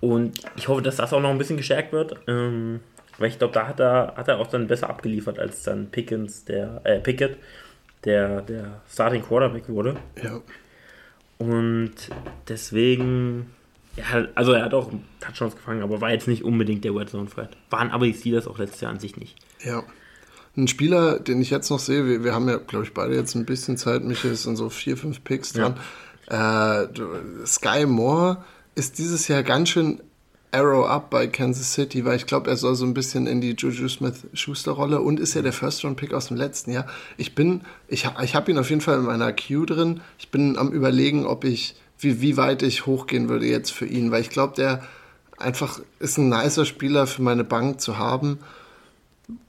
[0.00, 2.16] Und ich hoffe, dass das auch noch ein bisschen gestärkt wird.
[2.26, 2.80] Ähm,
[3.18, 6.44] weil ich glaube, da hat er, hat er auch dann besser abgeliefert, als dann Pickens,
[6.44, 7.36] der, äh, Pickett,
[8.04, 9.96] der, der Starting Quarterback wurde.
[10.22, 10.40] Ja.
[11.38, 11.94] Und
[12.48, 13.53] deswegen
[13.96, 14.90] ja, also er hat auch
[15.20, 17.56] Touchdowns gefangen, aber war jetzt nicht unbedingt der Red Zone Threat.
[17.70, 19.36] Waren aber die Steelers auch letztes Jahr an sich nicht.
[19.64, 19.82] Ja.
[20.56, 23.34] Ein Spieler, den ich jetzt noch sehe, wir, wir haben ja, glaube ich, beide jetzt
[23.34, 25.76] ein bisschen Zeit, Michael, sind so vier, fünf Picks dran.
[26.30, 26.82] Ja.
[26.82, 26.88] Äh,
[27.46, 30.00] Sky Moore ist dieses Jahr ganz schön
[30.52, 33.54] Arrow up bei Kansas City, weil ich glaube, er soll so ein bisschen in die
[33.58, 36.86] Juju Smith-Schuster-Rolle und ist ja der First-Round-Pick aus dem letzten Jahr.
[37.16, 40.00] Ich bin, ich, ich habe ihn auf jeden Fall in meiner Queue drin.
[40.18, 41.74] Ich bin am überlegen, ob ich
[42.04, 44.82] wie, wie weit ich hochgehen würde jetzt für ihn, weil ich glaube, der
[45.38, 48.38] einfach ist ein nicer Spieler für meine Bank zu haben.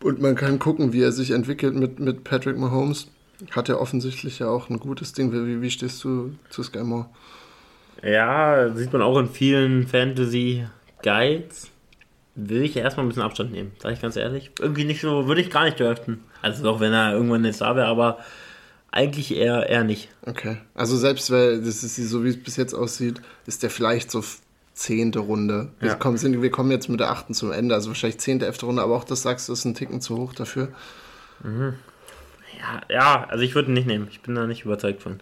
[0.01, 3.07] Und man kann gucken, wie er sich entwickelt mit, mit Patrick Mahomes.
[3.51, 5.33] Hat er offensichtlich ja auch ein gutes Ding.
[5.33, 7.07] Wie, wie stehst du zu Sky Moore?
[8.01, 11.71] Ja, sieht man auch in vielen Fantasy-Guides.
[12.35, 14.51] Will ich ja erstmal ein bisschen Abstand nehmen, sage ich ganz ehrlich.
[14.59, 16.23] Irgendwie nicht so, würde ich gar nicht draften.
[16.41, 18.19] Also auch wenn er irgendwann jetzt da wäre, aber
[18.95, 20.09] eigentlich eher, eher nicht.
[20.25, 20.57] Okay.
[20.73, 24.23] Also selbst weil das ist so wie es bis jetzt aussieht, ist der vielleicht so
[24.73, 25.69] zehnte Runde.
[25.79, 25.95] Wir, ja.
[25.95, 28.81] kommen, sind, wir kommen jetzt mit der achten zum Ende, also wahrscheinlich zehnte, elfte Runde,
[28.81, 30.69] aber auch das sagst du, ist ein Ticken zu hoch dafür.
[31.43, 31.75] Mhm.
[32.57, 34.07] Ja, ja, also ich würde ihn nicht nehmen.
[34.09, 35.19] Ich bin da nicht überzeugt von.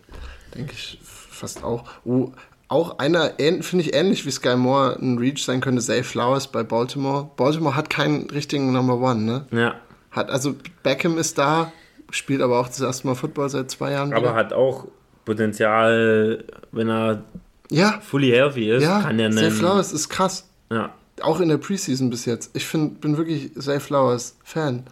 [0.56, 1.86] Denke ich fast auch.
[2.06, 2.32] Oh,
[2.68, 6.64] auch einer, finde ich ähnlich wie Sky Moore ein Reach sein könnte, Zay Flowers bei
[6.64, 7.30] Baltimore.
[7.36, 9.48] Baltimore hat keinen richtigen Number One, ne?
[9.52, 9.76] Ja.
[10.12, 11.72] Hat, also Beckham ist da,
[12.14, 14.14] spielt aber auch das erste Mal Football seit zwei Jahren.
[14.14, 14.36] Aber wieder.
[14.36, 14.88] hat auch
[15.26, 17.24] Potenzial, wenn er
[17.70, 18.00] ja.
[18.02, 19.38] fully healthy ist, ja, kann der einen.
[19.38, 20.48] Zay Flowers ist krass.
[20.72, 20.94] Ja.
[21.22, 22.52] Auch in der Preseason bis jetzt.
[22.54, 24.84] Ich find, bin wirklich Zay Flowers Fan.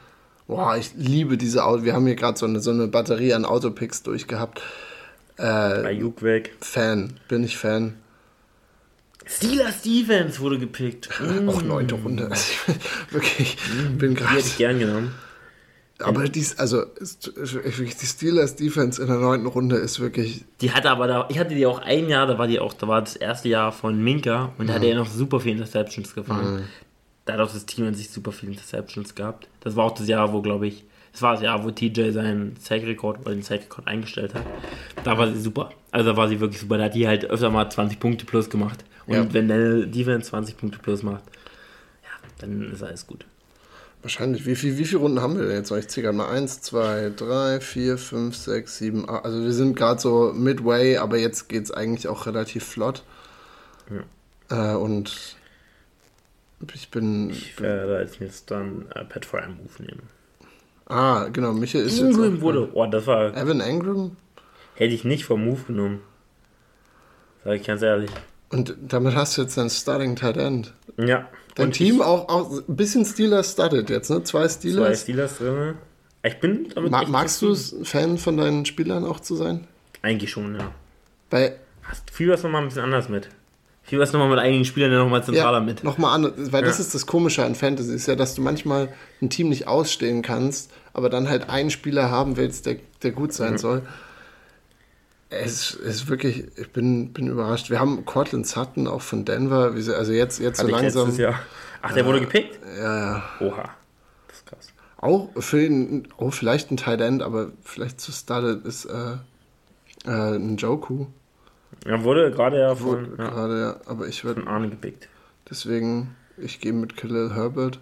[0.47, 1.83] Boah, ich liebe diese Auto.
[1.83, 4.61] Wir haben hier gerade so eine, so eine Batterie an Autopicks durchgehabt.
[5.37, 6.55] Äh, Ayuk weg.
[6.59, 7.93] Fan, bin ich Fan.
[9.25, 11.09] Steeler Stevens wurde gepickt.
[11.21, 11.47] Mm.
[11.47, 12.27] Auch neunte Runde.
[12.29, 12.53] Also,
[13.11, 13.97] wirklich, mm.
[13.97, 14.35] bin gerade.
[14.35, 15.13] Hätte ich gern genommen.
[16.01, 20.43] Aber dies, also die Steelers Defense in der neunten Runde ist wirklich.
[20.61, 22.87] Die hatte aber da, ich hatte die auch ein Jahr, da war die auch, da
[22.87, 26.63] war das erste Jahr von Minka und da hat er noch super viele Interceptions gefahren.
[27.25, 29.47] Da hat auch das Team an sich super viele Interceptions gehabt.
[29.61, 32.55] Das war auch das Jahr, wo, glaube ich, das war das Jahr, wo TJ seinen
[32.57, 34.43] Sack-Rekord oder den Sack-Rekord eingestellt hat.
[35.03, 35.71] Da war sie super.
[35.91, 36.77] Also da war sie wirklich super.
[36.77, 38.83] Da hat die halt öfter mal 20 Punkte plus gemacht.
[39.07, 39.33] Und Ja.
[39.33, 41.23] wenn deine Defense 20 Punkte plus macht,
[42.03, 43.25] ja, dann ist alles gut.
[44.01, 45.69] Wahrscheinlich, wie, viel, wie viele Runden haben wir denn jetzt?
[45.69, 45.77] noch?
[45.77, 49.25] Ich zähle gerade mal 1, 2, 3, 4, 5, 6, 7, 8.
[49.25, 53.03] Also wir sind gerade so midway, aber jetzt geht es eigentlich auch relativ flott.
[54.49, 55.35] Äh, und
[56.73, 57.29] ich bin.
[57.29, 60.03] Ich werde jetzt dann äh, Pat for Move nehmen.
[60.87, 62.41] Ah, genau, Michael ist Ingram jetzt.
[62.41, 64.17] wurde, oh, das war, Evan Engram?
[64.75, 66.01] hätte ich nicht vom Move genommen.
[67.43, 68.11] Sag ich ganz ehrlich.
[68.49, 70.73] Und damit hast du jetzt dein Starting Tight End.
[70.97, 71.29] Ja.
[71.55, 74.23] Dein Und Team ich, auch, auch ein bisschen Steelers studded jetzt, ne?
[74.23, 75.01] Zwei Zwei Steelers.
[75.01, 75.75] Steelers drin.
[76.23, 79.67] Ich bin damit Ma magst du es, Fan von deinen Spielern auch zu sein?
[80.01, 80.71] Eigentlich schon, ja.
[81.29, 83.29] Weil Hast viel was nochmal ein bisschen anders mit.
[83.83, 85.83] Viel was nochmal mit einigen Spielern nochmal zentraler mit.
[85.83, 86.85] Nochmal an, weil das Ja.
[86.85, 88.89] ist das Komische an Fantasy, ist ja, dass du manchmal
[89.21, 93.33] ein Team nicht ausstehen kannst, aber dann halt einen Spieler haben willst, der, der gut
[93.33, 93.81] sein soll.
[95.33, 97.69] Es ist wirklich, ich bin, bin überrascht.
[97.69, 101.35] Wir haben Cortland Sutton auch von Denver, also jetzt, jetzt so Hatte ich langsam.
[101.81, 102.59] Ach, der wurde gepickt?
[102.77, 103.23] Ja, ja.
[103.39, 103.69] Oha.
[104.27, 104.73] Das ist krass.
[104.97, 109.13] Auch für den, oh, vielleicht ein Tight End, aber vielleicht zu started ist äh,
[110.05, 111.05] äh, ein Joku.
[111.85, 113.75] Er wurde gerade ja von, ja, Gerade, ja.
[113.85, 115.07] Aber ich würde von Arne gepickt.
[115.49, 117.79] Deswegen, ich gehe mit Khalil Herbert.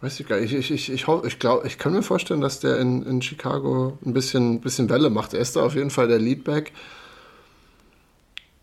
[0.00, 0.52] Weiß ich gar nicht.
[0.54, 3.98] Ich, ich, ich, hoffe, ich glaube, ich kann mir vorstellen, dass der in, in Chicago
[4.04, 5.34] ein bisschen, bisschen Welle macht.
[5.34, 6.72] Er ist da auf jeden Fall der Leadback.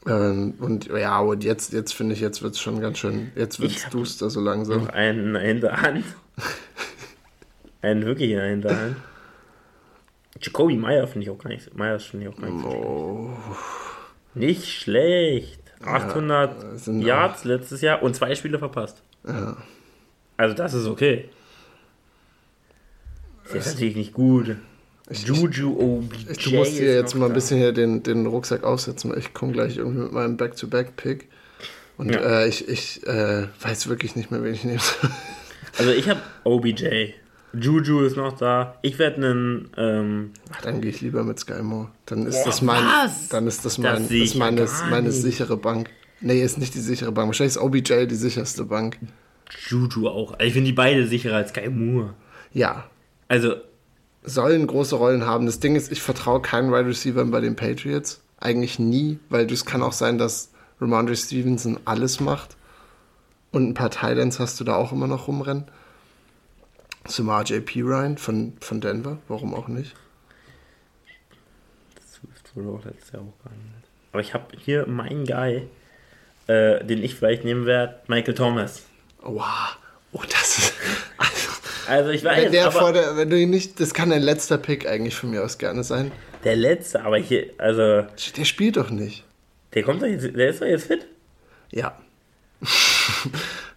[0.08, 3.60] Ähm, und ja, und jetzt, jetzt finde ich, jetzt wird es schon ganz schön, jetzt
[3.60, 4.86] wird Ich es duster so langsam.
[4.86, 6.06] Noch einen in der Hinterhand.
[7.82, 8.96] einen wirklich in der Hinterhand.
[10.42, 11.76] Jacoby Meyer finde ich auch gar nicht.
[11.76, 12.64] Meyer finde ich auch gar nicht.
[12.64, 13.30] so Oh,
[14.34, 15.60] Nicht schlecht.
[15.84, 19.04] 800 sind Yards letztes Jahr und zwei Spiele verpasst.
[19.28, 19.58] ja.
[20.38, 21.30] Also das ist okay.
[23.46, 24.56] Ist jetzt natürlich nicht gut.
[25.10, 26.16] Juju OBJ.
[26.32, 29.20] Ich, du musst ist hier jetzt mal ein bisschen hier den, den Rucksack aufsetzen, weil
[29.20, 31.30] ich komme gleich irgendwie mit meinem Back-to-Back-Pick.
[31.98, 32.42] Und Ja.
[32.42, 34.80] äh, ich, ich äh, weiß wirklich nicht mehr, wen ich nehme.
[35.80, 37.14] Also ich habe OBJ.
[37.54, 38.80] Juju ist noch da.
[38.82, 39.70] Ich werde einen.
[39.78, 41.90] Ähm, Ach, Dann gehe ich lieber mit Sky Moore.
[42.08, 43.30] Dann ist Boah, das mein, was?
[43.30, 45.92] dann ist das Das mein, das ist meine, meine sichere Bank.
[46.20, 47.28] Nee, ist nicht die sichere Bank.
[47.28, 48.98] Wahrscheinlich ist OBJ die sicherste Bank.
[49.68, 50.34] Juju auch.
[50.34, 52.14] Also ich finde die beide sicherer als Sky Moore.
[52.54, 52.90] Ja,
[53.28, 53.56] Also,
[54.24, 55.46] sollen große Rollen haben.
[55.46, 58.22] Das Ding ist, ich vertraue keinen Wide Receiver bei den Patriots.
[58.40, 62.56] Eigentlich nie, weil es kann auch sein, dass Ramondre Stevenson alles macht.
[63.52, 65.66] Und ein paar Titans hast du da auch immer noch rumrennen.
[67.06, 69.96] Zumal JP Ryan von, von Denver, warum auch nicht?
[72.06, 73.84] Swift wurde auch letztes Jahr auch gehandelt.
[74.12, 75.68] Aber ich habe hier meinen Guy,
[76.48, 78.84] äh, den ich vielleicht nehmen werde, Michael Thomas.
[79.22, 79.78] Wow.
[80.14, 80.74] Oh, das ist.
[81.18, 81.50] Also,
[81.88, 83.80] Also ich weiß, wenn, der aber vor der, wenn du ihn nicht.
[83.80, 86.12] Das kann dein letzter Pick eigentlich von mir aus gerne sein.
[86.44, 88.06] der letzte, aber hier, also
[88.36, 89.24] Der spielt doch nicht.
[89.74, 91.08] der kommt doch jetzt, der ist doch jetzt fit.
[91.72, 91.98] Ja.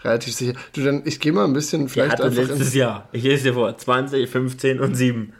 [0.02, 0.54] Relativ sicher.
[0.72, 3.44] Du, dann, ich gehe mal ein bisschen Der vielleicht hatte einfach letztes Jahr, ich lese
[3.44, 5.32] dir vor, 20, 15 und 7.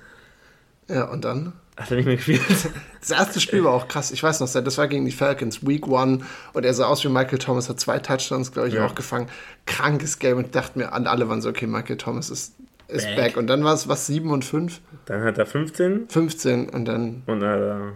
[0.89, 1.53] Ja, und dann?
[1.81, 2.41] Hat er nicht mehr gespielt?
[3.01, 4.11] Das erste Spiel war auch krass.
[4.11, 6.21] Ich weiß noch, das war gegen die Falcons, Week One.
[6.53, 8.85] Und er sah aus wie Michael Thomas, hat zwei Touchdowns, glaube ich, Ja.
[8.85, 9.29] auch gefangen.
[9.65, 10.37] Krankes Game.
[10.37, 12.53] Und dachte mir, an alle waren so, okay, Michael Thomas ist,
[12.89, 13.17] ist back.
[13.17, 13.37] Back.
[13.39, 14.81] Und dann war es was, 7 und 5?
[15.07, 17.23] Dann hat er 15 15 und dann.
[17.27, 17.93] und dann hat er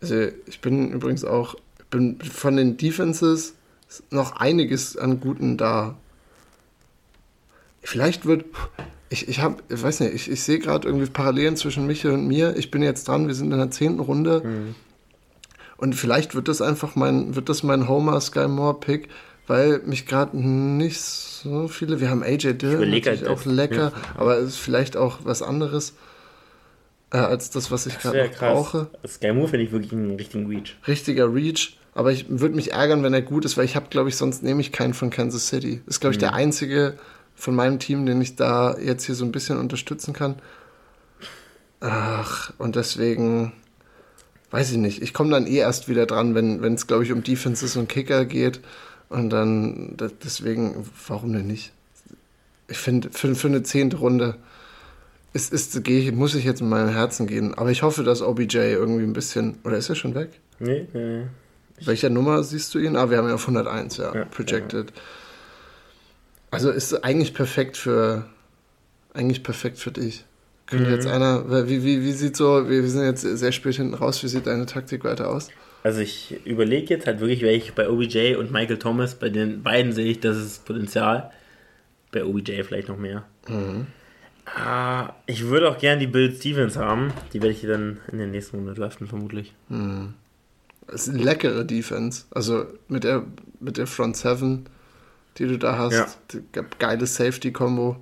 [0.00, 3.54] Also ich bin übrigens auch, ich bin von den Defenses
[4.10, 5.96] noch einiges an guten da.
[7.82, 8.44] Vielleicht wird,
[9.14, 12.26] ich, ich habe, ich weiß nicht, ich, ich sehe gerade irgendwie Parallelen zwischen Michael und
[12.26, 12.56] mir.
[12.56, 14.42] Ich bin jetzt dran, wir sind in der zehnten Runde.
[15.76, 19.08] Und vielleicht wird das einfach mein, wird das mein Homer Sky Moore Pick,
[19.46, 24.50] weil mich gerade nicht so viele, wir haben AJ Dillon, halt auch lecker, aber es
[24.50, 25.94] ist vielleicht auch was anderes
[27.12, 30.76] äh, als das, was ich gerade brauche Sky Moore finde ich wirklich einen richtigen Reach.
[30.88, 31.78] richtiger Reach.
[31.96, 34.42] Aber ich würde mich ärgern, wenn er gut ist, weil ich habe, glaube ich, sonst
[34.42, 35.80] nehme ich keinen von Kansas City.
[35.86, 36.94] Ist, glaube ich, der einzige
[37.34, 40.36] von meinem Team, den ich da jetzt hier so ein bisschen unterstützen kann.
[41.80, 43.52] Ach, und deswegen
[44.50, 45.02] weiß ich nicht.
[45.02, 48.24] Ich komme dann eh erst wieder dran, wenn es, glaube ich, um Defenses und Kicker
[48.24, 48.60] geht.
[49.08, 51.72] Und dann, da- deswegen, warum denn nicht?
[52.68, 54.36] Ich finde, für, für eine zehnte Runde
[55.34, 57.52] ist, ist, ich, muss ich jetzt mit meinem Herzen gehen.
[57.54, 59.58] Aber ich hoffe, dass OBJ irgendwie ein bisschen.
[59.64, 60.30] Oder ist er schon weg?
[60.60, 61.24] Nee, nee.
[61.84, 62.96] Welcher Nummer siehst du ihn?
[62.96, 64.92] Ah, wir haben ja auf 101, ja, Ja, projected.
[66.54, 68.26] Also ist eigentlich perfekt für,
[69.12, 70.24] eigentlich perfekt für dich.
[70.66, 74.22] Könnte jetzt einer, wie, wie, wie sieht so, wir sind jetzt sehr spät hinten raus,
[74.22, 75.50] wie sieht deine Taktik weiter aus?
[75.82, 79.92] Also ich überlege jetzt halt wirklich, welche bei OBJ und Michael Thomas, bei den beiden
[79.92, 81.30] sehe ich das ist Potenzial.
[82.10, 83.24] Bei OBJ vielleicht noch mehr.
[84.46, 87.12] Ah, ich würde auch gern die Bill Stevens haben.
[87.34, 89.52] Die werde ich dann in der nächsten Runde draften, vermutlich.
[90.86, 92.24] Das ist eine leckere Defense.
[92.30, 93.24] Also mit der,
[93.60, 94.64] mit der Front Seven,
[95.38, 96.62] die du da hast, Ja.
[96.78, 97.96] geile Safety-Kombo.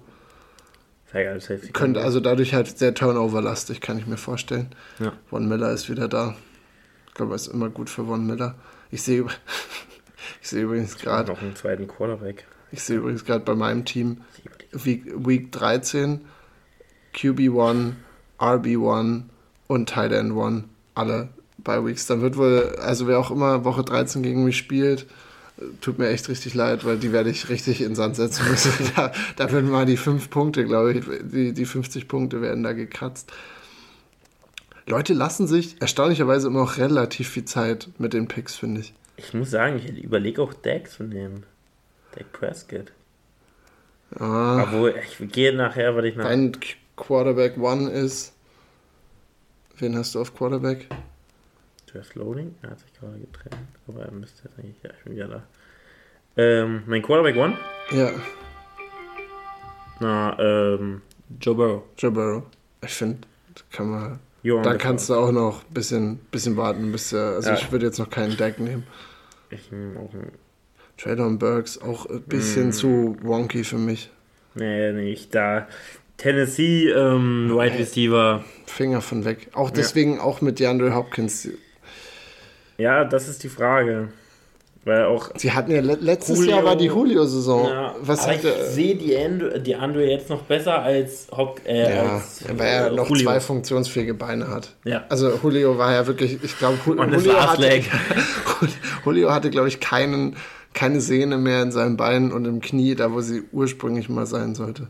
[1.12, 1.72] Sehr geil, Safety.
[1.72, 4.70] Könnte also dadurch halt sehr turnoverlastig, kann ich mir vorstellen.
[4.99, 5.12] Ja.
[5.28, 6.35] Von Miller ist wieder da.
[7.09, 8.55] Ich glaube, er ist immer gut für Von Miller.
[8.91, 9.24] Ich sehe,
[10.43, 12.45] ich sehe übrigens gerade, noch einen zweiten Quarterback.
[12.70, 14.22] ich sehe übrigens gerade bei meinem Team.
[14.72, 16.22] Week, Week 13,
[17.14, 17.93] QB1,
[18.39, 19.22] RB1
[19.66, 20.64] und Tight End 1,
[20.95, 21.28] alle
[21.59, 22.07] bei Weeks.
[22.07, 25.07] Dann wird wohl, also wer auch immer Woche 13 gegen mich spielt,
[25.80, 28.72] tut mir echt richtig leid, weil die werde ich richtig in Sand setzen müssen.
[28.96, 32.72] da, da werden mal die 5 Punkte, glaube ich, die, die 50 Punkte werden da
[32.72, 33.32] gekratzt.
[34.86, 38.92] Leute lassen sich erstaunlicherweise immer noch relativ viel Zeit mit den Picks, finde ich.
[39.16, 41.44] Ich muss sagen, ich überlege auch Dak zu nehmen.
[42.16, 42.90] Dak Prescott.
[44.18, 46.24] Ah, Obwohl, ich gehe nachher, weil ich nach.
[46.24, 48.32] dein Qu- Quarterback One ist.
[49.78, 50.88] Wen hast du auf Quarterback?
[51.93, 52.55] Draft Loading?
[52.62, 53.68] Er hat sich gerade getrennt.
[53.88, 54.76] Aber er müsste jetzt eigentlich.
[54.82, 55.43] Ja, ich bin wieder da.
[56.36, 57.57] Ähm, mein Quarterback One?
[57.90, 58.11] Ja,
[60.01, 61.03] Na, ähm,
[61.40, 61.82] Joe Burrow.
[61.99, 62.43] Joe Burrow.
[62.84, 63.18] Ich finde,
[63.70, 64.18] kann man.
[64.43, 67.20] Johann Da kannst du auch noch ein bisschen, bisschen warten, bis der.
[67.36, 67.55] Also Ja.
[67.57, 68.84] ich würde jetzt noch keinen Deck nehmen.
[69.51, 70.32] Ich nehme auch einen.
[70.99, 72.72] Trader Burks auch ein bisschen Mm.
[72.72, 74.11] zu wonky für mich.
[74.55, 75.66] Nee, nicht da.
[76.16, 78.45] Tennessee, ähm, Wide Receiver.
[78.66, 79.49] Finger von weg.
[79.53, 81.49] Auch deswegen auch mit DeAndre Hopkins.
[82.79, 84.09] Ja, das ist die Frage.
[84.85, 85.31] Weil auch.
[85.37, 87.68] Sie hatten ja le letztes Julio- Jahr war die Julio-Saison.
[87.68, 91.61] Ja, Was aber hat ich sehe die, Ando, die Ando jetzt noch besser als Hop,
[91.64, 93.23] äh, Ja, als, weil er äh, noch Julio.
[93.25, 94.75] zwei funktionsfähige Beine hat.
[94.85, 95.05] Ja.
[95.09, 97.81] Also Julio war ja wirklich, ich glaube, Julio, hatte.
[99.05, 100.35] Julio hatte, glaube ich, keinen,
[100.75, 104.57] keine Sehne mehr in seinen Beinen und im Knie, da wo sie ursprünglich mal sein
[104.57, 104.89] sollte.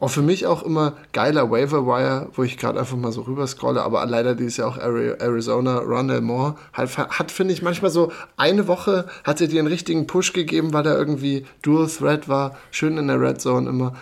[0.00, 3.48] Auch für mich auch immer geiler Waiver Wire, wo ich gerade einfach mal so rüber
[3.48, 7.90] scrolle, aber leider dieses Jahr auch Ari- Arizona, Rondell Moore, halt, hat, finde ich, manchmal
[7.90, 12.28] so eine Woche hat er dir einen richtigen Push gegeben, weil er irgendwie Dual Threat
[12.28, 13.96] war, schön in der Red Zone immer.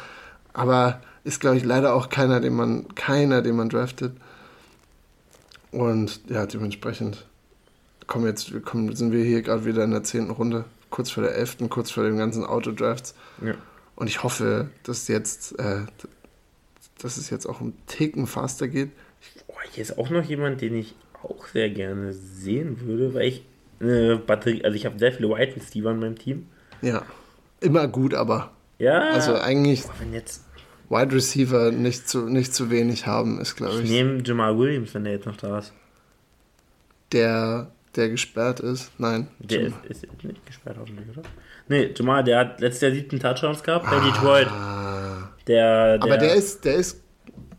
[0.52, 4.14] Aber ist, glaube ich, leider auch keiner, den man, keiner, den man draftet.
[5.72, 7.24] Und ja, dementsprechend
[8.06, 11.34] kommen jetzt, kommen, sind wir hier gerade wieder in der zehnten Runde, kurz vor der
[11.34, 13.14] elften, kurz vor den ganzen Autodrafts.
[13.42, 13.54] Ja.
[13.96, 15.80] Und ich hoffe, dass jetzt, äh,
[16.98, 18.90] dass es jetzt auch um Ticken faster geht.
[19.48, 23.42] Oh, hier ist auch noch jemand, den ich auch sehr gerne sehen würde, weil ich
[23.80, 26.46] eine Batterie, also ich habe sehr viele Wide Receiver in meinem Team.
[26.82, 27.02] Ja,
[27.60, 30.44] immer gut, aber Ja, also eigentlich aber wenn jetzt,
[30.88, 34.94] Wide Receiver nicht zu, nicht zu wenig haben, ist, glaube ich ich, nehme Jamal Williams,
[34.94, 35.72] wenn der jetzt noch da ist.
[37.12, 38.90] der, der gesperrt ist.
[38.98, 41.22] Nein, Der ist, ist nicht gesperrt hoffentlich, oder?
[41.68, 44.46] Nee, Jamal, der hat letztes Jahr siebten Touchdowns gehabt bei Detroit.
[44.48, 47.02] Ah, Der, der, aber der ist, der ist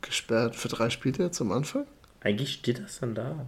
[0.01, 1.85] gesperrt für drei Spiele jetzt am Anfang.
[2.21, 3.45] Eigentlich steht das dann da.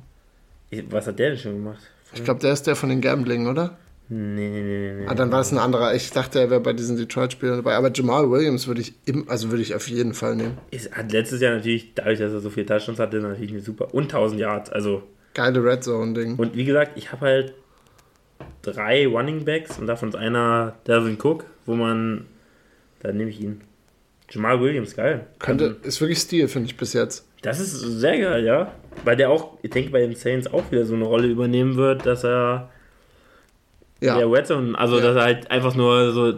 [0.90, 1.80] Was hat der denn schon gemacht?
[2.14, 3.78] Ich glaube, der ist der von den Gambling, oder?
[4.12, 4.94] Nee, nee, nee, nee.
[5.02, 5.08] nee.
[5.08, 5.94] Ah, dann war es ein anderer.
[5.94, 7.76] Ich dachte, er wäre bei diesen Detroit-Spielern dabei.
[7.76, 10.58] Aber Jamal Williams würde ich, im, also würde ich auf jeden Fall nehmen.
[10.72, 13.94] Ist, hat letztes Jahr natürlich, dadurch, dass er so viele Touchdowns hatte, natürlich eine super.
[13.94, 14.70] Und 1000 Yards.
[14.72, 15.04] Also,
[15.36, 16.36] Geile Red Zone-Ding.
[16.38, 17.54] und wie gesagt, ich habe halt
[18.62, 22.26] drei Running Backs und davon ist einer Delvin Cook, wo man,
[23.02, 23.62] da nehme ich ihn.
[24.30, 25.26] Jamal Williams, geil.
[25.40, 27.26] Könnte, ist wirklich Stil, finde ich bis jetzt.
[27.42, 28.72] Das ist sehr geil, ja.
[29.04, 32.06] Weil der auch, ich denke, bei den Saints auch wieder so eine Rolle übernehmen wird,
[32.06, 32.70] dass er
[34.02, 35.04] Ja, der Red Zone, also Ja.
[35.04, 36.34] dass er halt einfach nur so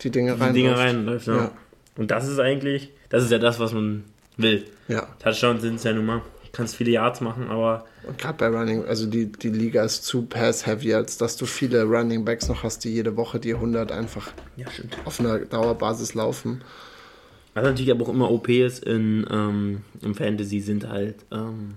[0.00, 0.54] die Dinge die rein.
[0.54, 1.26] Dinge reinläuft.
[1.26, 1.36] Ja.
[1.36, 1.50] Ja.
[1.96, 4.04] Und das ist eigentlich, das ist ja das, was man
[4.36, 4.64] will.
[4.88, 5.06] Ja.
[5.22, 6.22] Touchdowns sind es ja nun mal.
[6.54, 10.22] Kannst viele Yards machen, aber Und gerade bei Running, also die, die Liga ist zu
[10.22, 14.32] pass-heavy, als dass du viele Running Backs noch hast, die jede Woche die 100 einfach
[14.56, 14.66] ja,
[15.04, 16.62] auf einer Dauerbasis laufen.
[17.54, 21.74] Was natürlich aber auch immer OP ist in, ähm, im Fantasy sind halt ähm,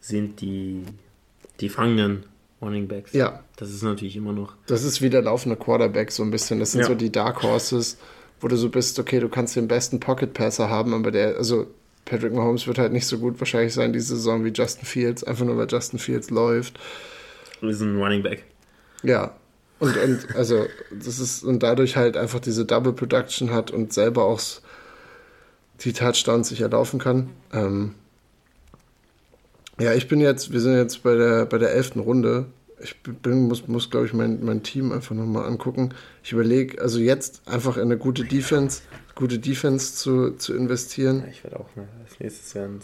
[0.00, 0.82] sind die
[1.60, 2.24] die fangenden
[2.60, 3.12] Running Backs.
[3.12, 4.54] Ja, Das ist natürlich immer noch.
[4.66, 6.58] das ist wie der laufende Quarterback so ein bisschen.
[6.60, 6.86] Das sind Ja.
[6.86, 7.98] so die Dark Horses,
[8.40, 11.66] wo du so bist, okay, du kannst den besten Pocket Passer haben, aber der, also
[12.04, 15.44] Patrick Mahomes wird halt nicht so gut wahrscheinlich sein diese Saison wie Justin Fields, einfach
[15.44, 16.78] nur weil Justin Fields läuft.
[17.60, 18.44] ist ein Running Back.
[19.02, 19.36] Ja.
[19.78, 24.24] Und, und also das ist und dadurch halt einfach diese Double Production hat und selber
[24.24, 24.40] auch
[25.80, 27.30] die Touchdowns sich erlaufen kann.
[27.52, 27.94] Ähm,
[29.80, 32.46] ja, ich bin jetzt, wir sind jetzt bei der bei der elften Runde.
[32.80, 35.94] ich bin, muss, muss glaube ich, mein, mein Team einfach nochmal angucken.
[36.22, 38.82] Ich überlege, also jetzt einfach in eine gute Defense,
[39.14, 41.20] gute Defense zu, zu investieren.
[41.20, 42.80] Ja, ich werde auch, ne, als nächstes werden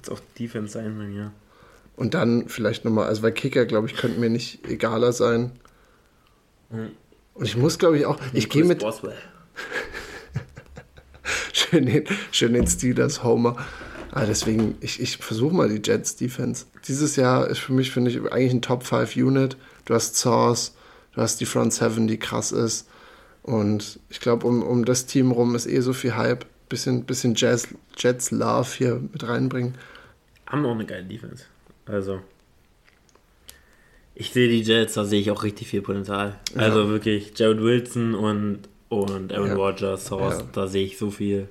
[0.00, 1.32] es auch Defense sein bei mir.
[1.96, 5.52] Und dann vielleicht nochmal, also weil Kicker, glaube ich, könnte mir nicht egaler sein.
[6.70, 6.90] Mhm.
[7.34, 9.16] Und ich muss, glaube ich, auch, ich gehe mit, Boswell.
[11.52, 13.56] schön den, schön den Steelers Homer.
[14.10, 16.66] Ah, deswegen, ich, ich versuche mal die Jets Defense.
[16.86, 19.56] Dieses Jahr ist für mich, finde ich, eigentlich ein Top 5 Unit.
[19.86, 20.74] Du hast Sauce,
[21.14, 22.86] du hast die Front 7, die krass ist.
[23.42, 26.46] Und ich glaube, um, um das Team rum ist eh so viel Hype.
[26.68, 27.68] Bisschen, bisschen Jazz,
[27.98, 29.74] Jets Love hier mit reinbringen.
[30.46, 31.44] Haben auch eine geile Defense.
[31.86, 32.20] Also.
[34.14, 36.38] Ich sehe die Jets, da sehe ich auch richtig viel Potenzial.
[36.54, 39.54] Also wirklich, Jared Wilson und, und Aaron Ja.
[39.54, 40.44] Rodgers, Sauce, Ja.
[40.52, 41.48] da sehe ich so viel.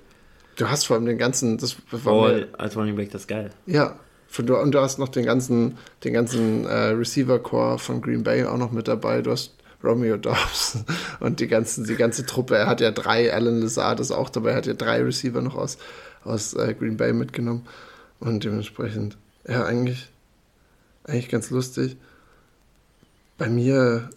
[0.58, 3.50] Du hast vor allem den ganzen, das war mir, als Running Back, das ist geil.
[3.66, 4.00] ja,
[4.38, 8.72] und du hast noch den ganzen, den ganzen äh, Receiver-Core von Green Bay auch noch
[8.72, 9.22] mit dabei.
[9.22, 10.84] Du hast Romeo Dobbs
[11.20, 12.58] und die, ganzen, die ganze Truppe.
[12.58, 15.56] Er hat ja drei, Alan Lazard ist auch dabei, er hat ja drei Receiver noch
[15.56, 15.78] aus,
[16.24, 17.68] aus äh, Green Bay mitgenommen.
[18.20, 19.18] Und dementsprechend,
[19.48, 20.10] ja, eigentlich,
[21.04, 21.98] eigentlich ganz lustig.
[23.38, 24.10] Bei mir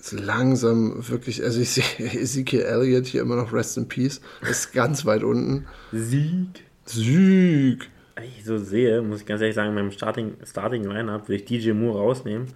[0.00, 4.72] ist langsam wirklich, also ich sehe Ezekiel Elliott hier immer noch Rest in Peace, ist
[4.72, 5.66] ganz weit unten.
[5.92, 6.64] Sieg.
[6.84, 7.88] Sieg!
[8.16, 11.44] Wenn ich so sehe, muss ich ganz ehrlich sagen, beim Starting, Starting Lineup würde ich
[11.44, 12.48] DJ Moore rausnehmen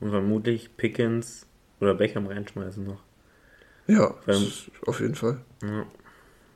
[0.00, 1.46] und vermutlich Pickens
[1.82, 3.00] oder Beckham reinschmeißen noch.
[3.88, 5.38] Ja, ist auf jeden Fall.
[5.62, 5.84] Ja.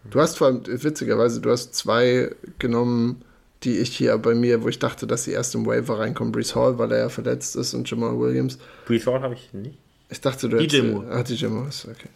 [0.09, 3.23] Du hast vor allem, witzigerweise, du hast zwei genommen,
[3.65, 6.31] die ich hier bei mir, wo ich dachte, dass sie erst im Waiver reinkommen.
[6.33, 8.59] Brees Hall, weil er ja verletzt ist und Jamal Williams.
[8.87, 9.77] Brees Hall habe ich nicht.
[10.09, 10.93] Ich dachte, du DJ hättest...
[10.93, 11.07] Moore.
[11.11, 12.09] Ah, DJ Moore, ist okay.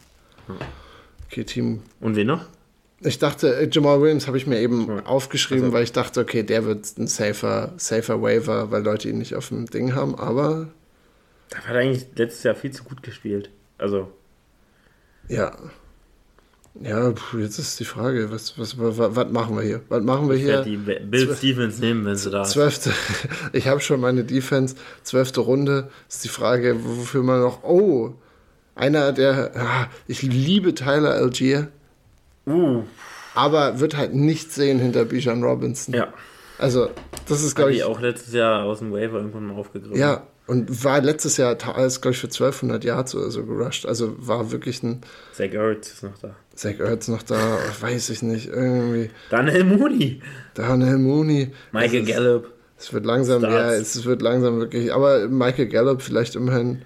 [1.27, 1.83] Okay, Team.
[2.01, 2.45] Und wen noch?
[3.01, 5.07] Ich dachte, äh, Jamal Williams habe ich mir eben Ja.
[5.07, 9.19] aufgeschrieben, Also- weil ich dachte, okay, der wird ein safer, safer Waiver, weil Leute ihn
[9.19, 10.69] nicht auf dem Ding haben, aber
[11.51, 13.51] Da hat er eigentlich letztes Jahr viel zu gut gespielt.
[13.79, 14.11] Also,
[15.29, 15.57] ja.
[16.81, 19.81] Ja, jetzt ist die Frage, was, was, was, was machen wir hier?
[19.89, 20.63] Was machen wir ich hier?
[20.63, 22.45] die Bill Stevens nehmen, wenn sie da.
[22.45, 22.93] Zwölfte,
[23.53, 28.15] ich habe schon meine Defense, zwölfte Runde, ist die Frage, wofür man noch, oh,
[28.77, 31.69] einer der, ah, ich liebe Tyler Algier,
[32.47, 32.83] Uh,
[33.35, 35.95] aber wird halt nicht sehen hinter Bijan Robinson.
[35.95, 36.13] ja.
[36.59, 36.91] Also,
[37.27, 39.97] das ist, glaube ich ich, auch letztes Jahr aus dem Waiver irgendwann mal aufgegriffen.
[39.97, 44.15] ja, und war letztes Jahr, alles, glaube ich, für 1200 Yards oder so gerusht, also
[44.19, 45.01] war wirklich ein
[45.33, 46.35] Zach Ertz ist noch da.
[46.55, 50.21] Zach Ertz noch da, weiß ich nicht, irgendwie, Daniel Mooney.
[50.55, 51.53] Daniel Mooney.
[51.73, 52.53] Michael ist- Gallup.
[52.79, 53.55] Es wird langsam, Starts.
[53.55, 56.83] ja, es wird langsam wirklich, aber Michael Gallup vielleicht immerhin,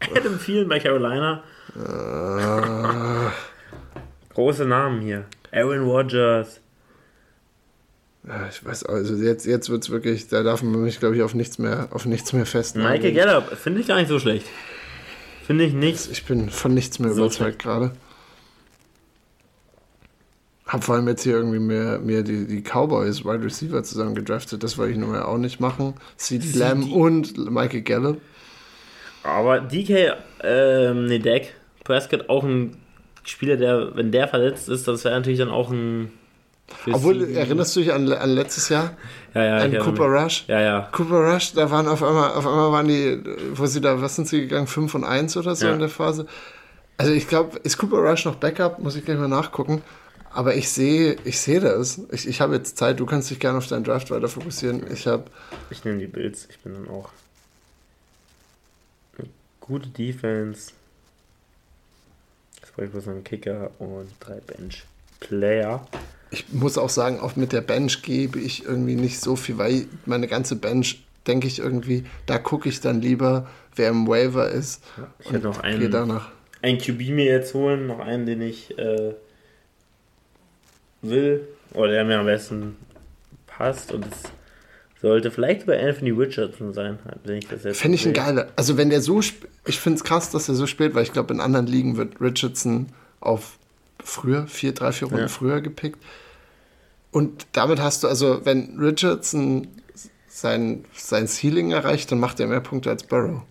[0.16, 1.42] Adam Thielen bei Carolina.
[1.78, 3.32] Ah.
[4.34, 5.24] Große Namen hier.
[5.52, 6.60] Aaron Rodgers.
[8.50, 11.34] Ich weiß, also jetzt, jetzt wird es wirklich, da darf man mich, glaube ich, auf
[11.34, 12.92] nichts mehr, auf nichts mehr festnageln.
[12.92, 13.56] Michael Gallup.
[13.56, 14.46] Finde ich gar nicht so schlecht.
[15.46, 16.10] Finde ich nicht.
[16.10, 17.92] Ich bin von nichts mehr So überzeugt gerade.
[20.66, 24.62] Hab vor allem jetzt hier irgendwie mir, mir die, die Cowboys Wide Receiver zusammen gedraftet.
[24.62, 25.94] Das wollte ich nun mal auch nicht machen.
[26.18, 26.58] CD.
[26.58, 28.20] Lamb und Michael Gallup.
[29.22, 31.54] Aber DK, ähm, nee, Dak
[31.84, 32.76] Prescott auch ein
[33.24, 36.12] Spieler, der, wenn der verletzt ist, das wäre natürlich dann auch ein.
[36.92, 38.96] Obwohl, sie- erinnerst du dich an, an letztes Jahr?
[39.34, 40.44] ja, ja, an Cooper Rush?
[40.48, 40.88] Ja, ja.
[40.92, 43.22] Cooper Rush, da waren auf einmal, auf einmal waren die,
[43.54, 44.66] wo sie da, was sind sie gegangen?
[44.66, 45.72] 5 und 1 oder so Ja.
[45.74, 46.26] in der Phase.
[46.96, 48.78] Also ich glaube, ist Cooper Rush noch Backup?
[48.80, 49.82] Muss ich gleich mal nachgucken.
[50.30, 52.00] Aber ich sehe, ich sehe das.
[52.12, 54.84] Ich, ich habe jetzt Zeit, du kannst dich gerne auf deinen Draft weiter fokussieren.
[54.92, 55.24] Ich habe,
[55.70, 56.46] Ich nehme die Bills.
[56.50, 57.08] Ich bin dann auch.
[59.18, 59.28] Eine
[59.60, 60.72] gute Defense.
[62.60, 65.86] Das brauche ich bloß einen Kicker und drei Bench-Player.
[66.30, 69.86] Ich muss auch sagen, auch mit der Bench gebe ich irgendwie nicht so viel, weil
[70.06, 74.82] meine ganze Bench, denke ich irgendwie, da gucke ich dann lieber, wer im Waiver ist.
[75.20, 76.30] Ich hätte noch einen, danach.
[76.62, 79.14] einen QB mir jetzt holen, noch einen, den ich äh,
[81.02, 81.46] will.
[81.74, 82.76] Oder der mir am besten
[83.46, 83.92] passt.
[83.92, 84.22] Und es
[85.00, 88.48] sollte vielleicht sogar Anthony Richardson sein, wenn ich das jetzt Finde ich ein geiler.
[88.56, 91.34] Also wenn der so, ich finde es krass, dass er so spielt, weil ich glaube,
[91.34, 92.86] in anderen Ligen wird Richardson
[93.20, 93.57] auf
[94.02, 95.28] früher, vier, drei, vier Runden Ja.
[95.28, 95.98] früher gepickt.
[97.10, 99.66] Und damit hast du, also wenn Richardson
[100.28, 103.42] sein, sein Ceiling erreicht, dann macht er mehr Punkte als Burrow.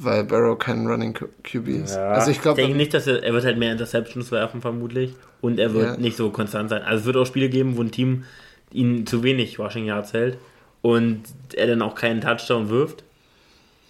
[0.00, 1.96] Weil Burrow kein Running QB ist.
[1.96, 5.14] Ja, also ich glaube, denke nicht, dass er, er wird halt mehr Interceptions werfen vermutlich
[5.40, 5.96] und er wird Ja.
[5.96, 6.82] nicht so konstant sein.
[6.82, 8.24] Also es wird auch Spiele geben, wo ein Team
[8.70, 10.38] ihn zu wenig Rushing Yards hält
[10.82, 11.22] und
[11.54, 13.02] er dann auch keinen Touchdown wirft.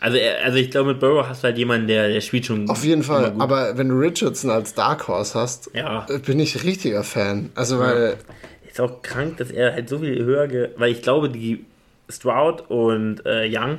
[0.00, 2.68] Also, er, also ich glaube, mit Burrow hast du halt jemanden, der, der spielt schon.
[2.70, 3.34] auf jeden Fall.
[3.38, 6.06] Aber wenn du Richardson als Dark Horse hast, Ja.
[6.08, 7.50] äh, bin ich richtiger Fan.
[7.54, 8.16] Also weil,
[8.68, 11.64] Ist auch krank, dass er halt so viel höher, ge weil ich glaube, die
[12.08, 13.78] Stroud und äh, Young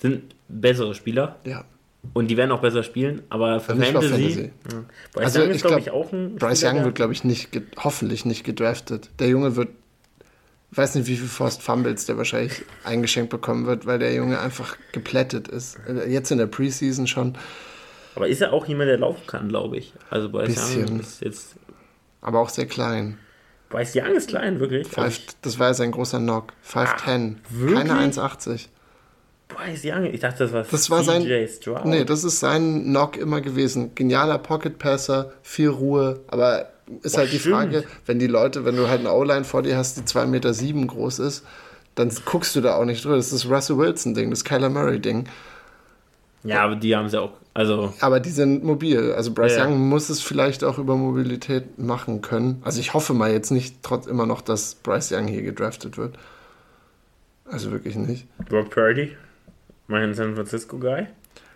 [0.00, 1.36] sind bessere Spieler.
[1.44, 1.64] Ja.
[2.14, 4.10] Und die werden auch besser spielen, aber für nicht Fantasy.
[4.12, 4.50] Fantasy.
[4.72, 4.84] Ja.
[5.12, 6.36] Bryce Also Young ist, glaube glaub, ich, auch ein.
[6.36, 9.10] Bryce Spieler, Young wird, glaube ich, nicht, hoffentlich nicht gedraftet.
[9.18, 9.68] Der Junge wird,
[10.72, 14.76] weiß nicht, wie viel Forced Fumbles der wahrscheinlich eingeschenkt bekommen wird, weil der Junge einfach
[14.92, 15.78] geplättet ist.
[16.08, 17.36] Jetzt in der Preseason schon,
[18.14, 19.92] Aber ist er auch jemand, der laufen kann, glaube ich.
[20.10, 21.54] Also Bryce Young ist jetzt.
[22.20, 23.18] aber auch sehr klein.
[23.70, 24.86] Bryce Young ist klein, wirklich.
[24.88, 26.52] Five, das war ja sein großer Knock.
[26.66, 27.36] 5'10.
[27.50, 27.78] wirklich?
[27.78, 28.66] Keine 1,80.
[29.48, 31.84] Bryce Young, ich dachte, das war Das war sein- Stroud.
[31.84, 33.94] Nee, das ist sein Knock immer gewesen.
[33.94, 36.71] Genialer Pocket-Passer, viel Ruhe, aber
[37.02, 37.54] ist Boah, halt die stimmt.
[37.54, 40.54] Frage, wenn die Leute, wenn du halt eine O-Line vor dir hast, die 2,7 Meter
[40.54, 41.44] sieben groß ist,
[41.94, 43.16] dann guckst du da auch nicht drüber.
[43.16, 45.26] Das ist das Russell Wilson-Ding, das Kyler Murray-Ding.
[46.44, 47.32] Ja, aber die haben sie auch.
[47.54, 49.12] Also, Aber die sind mobil.
[49.12, 49.66] Also Bryce Ja.
[49.66, 52.62] Young muss es vielleicht auch über Mobilität machen können.
[52.64, 56.16] Also ich hoffe mal jetzt nicht trotz immer noch, dass Bryce Young hier gedraftet wird.
[57.44, 58.26] Also wirklich nicht.
[58.48, 59.14] Brock Purdy,
[59.86, 61.06] mein San Francisco Guy.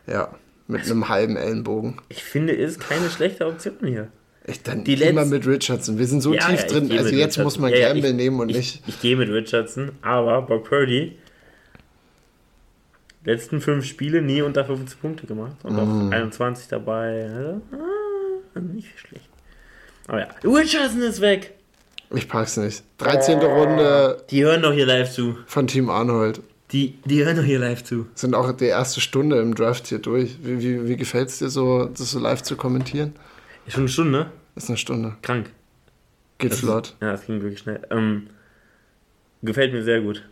[0.07, 0.35] Ja,
[0.68, 1.97] mit einem halben Ellenbogen.
[2.11, 4.09] Ich finde, ist keine schlechte Option hier.
[4.49, 5.99] Ich dann Die immer letz- mit Richardson.
[5.99, 6.92] Wir sind so Ja, tief ja, drin.
[6.92, 8.82] Also jetzt muss man Ja, Gamble ich- nehmen und ich, nicht.
[8.86, 11.16] Ich gehe mit Richardson, aber Brock Purdy,
[13.24, 16.07] letzten fünf Spiele nie unter 15 Punkte gemacht und Mhm.
[16.07, 17.24] auf 21 dabei.
[17.28, 17.61] Also,
[18.55, 19.28] ah, nicht schlecht.
[20.07, 21.55] Aber ja, Richardson ist weg.
[22.14, 22.84] Ich pack's nicht.
[22.99, 23.40] 13.
[23.40, 25.36] Runde Die hören doch hier live zu.
[25.47, 26.40] von Team Arnold.
[26.70, 28.07] Die, die hören doch hier live zu.
[28.14, 30.36] Sind auch die erste Stunde im Draft hier durch.
[30.42, 33.14] Wie, wie, wie gefällt es dir so, das so live zu kommentieren?
[33.66, 34.30] Ist schon eine Stunde, ne?
[34.54, 35.16] Ist eine Stunde.
[35.22, 35.50] Krank.
[36.38, 36.94] Geht Das flott.
[37.00, 37.80] Ja, es ging wirklich schnell.
[37.90, 38.28] Ähm,
[39.42, 40.22] gefällt mir sehr gut.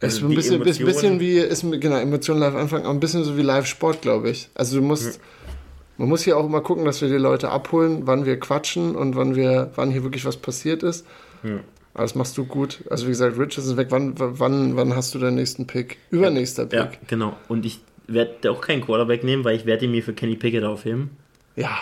[0.00, 3.24] Es ist Also ein bisschen, bisschen, wie, ist, genau, Emotionen live anfangen, aber ein bisschen
[3.24, 4.50] so wie Live-Sport, glaube ich.
[4.54, 5.20] Also du musst,
[5.96, 9.16] man muss hier auch immer gucken, dass wir die Leute abholen, wann wir quatschen und
[9.16, 11.06] wann wir, wann hier wirklich was passiert ist.
[11.42, 11.60] Ja.
[11.94, 12.84] Aber das machst du gut.
[12.90, 13.86] Also wie gesagt, Rich ist weg.
[13.88, 15.96] Wann, wann, wann hast du deinen nächsten Pick?
[16.10, 17.08] Übernächster Ja, Pick.
[17.08, 17.34] genau.
[17.48, 20.64] Und ich werde auch keinen Quarterback nehmen, weil ich werde ihn mir für Kenny Pickett
[20.64, 21.10] aufheben.
[21.56, 21.74] Ja.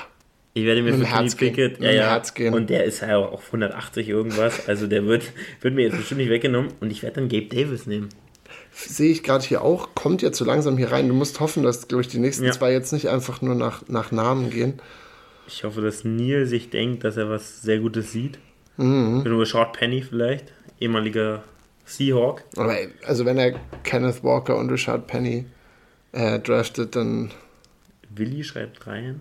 [0.57, 1.53] Ich werde mir für Kenny Herz gehen.
[1.55, 2.55] Pickett, ja, ja, Herz gehen.
[2.55, 5.25] und der ist ja auch auf 180 irgendwas, also der wird,
[5.61, 8.09] wird mir jetzt bestimmt nicht weggenommen und ich werde dann Gabe Davis nehmen.
[8.73, 11.09] Sehe ich gerade hier auch, kommt jetzt so langsam hier rein.
[11.09, 12.53] Du musst hoffen, dass, glaube ich, die nächsten Ja.
[12.53, 14.81] zwei jetzt nicht einfach nur nach, nach Namen gehen.
[15.47, 18.39] Ich hoffe, dass Neil sich denkt, dass er was sehr Gutes sieht.
[18.77, 19.23] Mhm.
[19.25, 21.43] Nur Rashad Penny vielleicht, ehemaliger
[21.85, 22.43] Seahawk.
[22.57, 22.77] Aber
[23.07, 25.47] also wenn er Kenneth Walker und Richard Penny
[26.13, 27.31] äh, draftet, dann
[28.15, 29.21] Willi schreibt rein.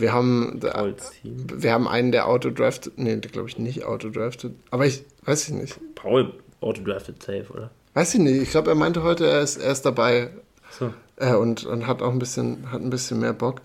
[0.00, 2.94] Wir haben wir haben einen, der autodraftet.
[2.98, 4.54] Nee, der glaube ich nicht autodraftet.
[4.70, 5.78] Aber ich weiß ich nicht.
[5.94, 7.70] Paul autodrafted safe, oder?
[7.94, 8.42] Weiß ich nicht.
[8.42, 10.30] Ich glaube, er meinte heute, er ist, er ist dabei
[10.70, 10.92] So.
[11.16, 13.60] äh, und, und hat auch ein bisschen, hat ein bisschen mehr Bock.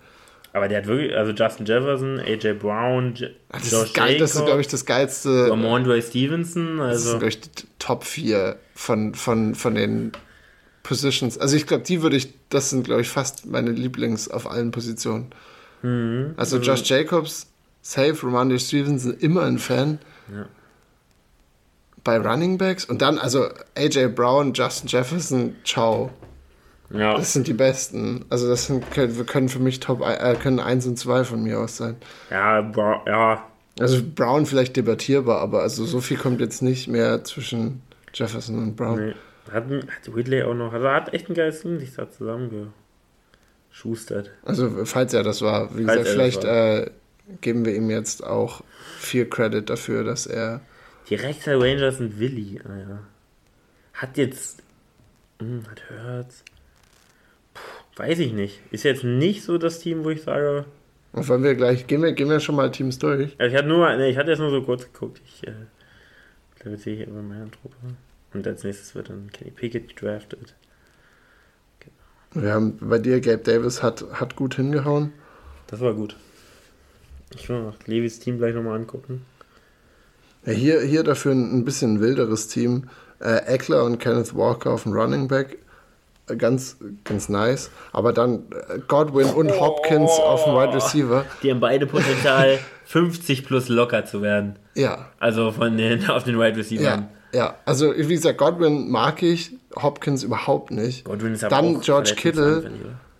[0.53, 4.35] Aber der hat wirklich, also Justin Jefferson, AJ Brown, J Das Josh ist geil, das
[4.35, 5.49] ist, glaube ich, das geilste.
[5.51, 7.09] Amondre Stevenson, Das also.
[7.09, 10.11] sind, glaube ich, die Top 4 von, von, von den
[10.83, 11.37] Positions.
[11.37, 14.71] Also ich glaube, die würde ich, das sind, glaube ich, fast meine Lieblings auf allen
[14.71, 15.27] Positionen.
[15.81, 16.33] Mhm.
[16.37, 17.47] Also Josh Jacobs,
[17.81, 19.99] safe, Romandre Stevenson, immer ein Fan.
[20.33, 20.45] Ja.
[22.03, 26.11] Bei Running Backs und dann, also AJ Brown, Justin Jefferson, ciao.
[26.91, 28.25] Ja, Das sind die besten.
[28.29, 31.43] Also das sind, können, wir können für mich Top, äh, können 1 und 2 von
[31.43, 31.97] mir aus sein.
[32.31, 33.43] ja, Bra ja,
[33.79, 37.81] Also Brown vielleicht debattierbar, aber also so viel kommt jetzt nicht mehr zwischen
[38.13, 39.07] Jefferson und Brown.
[39.07, 39.13] nee.
[39.51, 42.07] Hat, hat Whitley auch noch, also er hat echt ein geiles Team sich da
[43.79, 44.31] zusammengeschustert.
[44.43, 46.91] Also, falls er das war, wie Falls gesagt, vielleicht äh,
[47.41, 48.63] geben wir ihm jetzt auch
[48.97, 50.61] viel Credit dafür, dass er.
[51.09, 52.99] Die Rechter Rangers sind Willi, ah ja.
[53.93, 54.61] Hat jetzt,
[55.39, 56.43] hm, hat Hurts,
[57.95, 58.59] weiß ich nicht.
[58.71, 60.65] Ist jetzt nicht so das Team, wo ich sage,
[61.11, 63.35] Und wollen wir gleich, gehen wir, gehen wir schon mal Teams durch?
[63.37, 65.21] also ich hatte nur, nee, ich hatte jetzt nur so kurz geguckt.
[65.25, 65.53] Ich äh,
[66.59, 67.75] glaube, jetzt sehe ich hier über meine Truppe.
[68.31, 70.53] Und als nächstes wird dann Kenny Pickett gedraftet.
[72.33, 75.13] Wir haben bei dir, Gabe Davis hat, hat gut hingehauen.
[75.67, 76.15] Das war gut.
[77.35, 79.25] Ich will noch Levis Team gleich nochmal angucken.
[80.45, 82.89] Ja, hier, hier dafür ein, ein bisschen wilderes Team.
[83.19, 85.57] Äh, Eckler und Kenneth Walker auf dem Running Back.
[86.27, 87.69] Äh, Ganz, ganz nice.
[87.91, 91.25] Aber dann äh, Godwin und Hopkins auf dem Wide Receiver.
[91.43, 94.55] Die haben beide Potenzial, 50 plus locker zu werden.
[94.75, 96.83] Ja, Also von den auf den Wide Receivers.
[96.85, 97.55] ja, ja.
[97.65, 101.05] Also, wie gesagt, Godwin mag ich, Hopkins überhaupt nicht.
[101.05, 102.69] Godwin ist aber Dann George Kittle oder?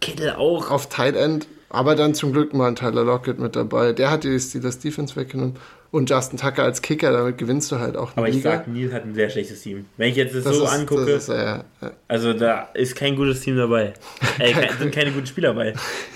[0.02, 0.72] Kittle auch.
[0.72, 3.93] auf Tight End, aber dann zum Glück mal ein Tyler Lockett mit dabei.
[3.93, 5.56] Der hat die Steelers Defense weggenommen.
[5.91, 8.52] Und Justin Tucker als Kicker, damit gewinnst du halt auch Aber ich Liga.
[8.52, 9.86] sag, Neil hat ein sehr schlechtes Team.
[9.97, 12.95] Wenn ich jetzt das, das so ist, angucke, Das ist, äh, äh, also da ist
[12.95, 13.93] kein gutes Team dabei.
[14.39, 15.74] Äh, kein, sind keine guten Spieler dabei.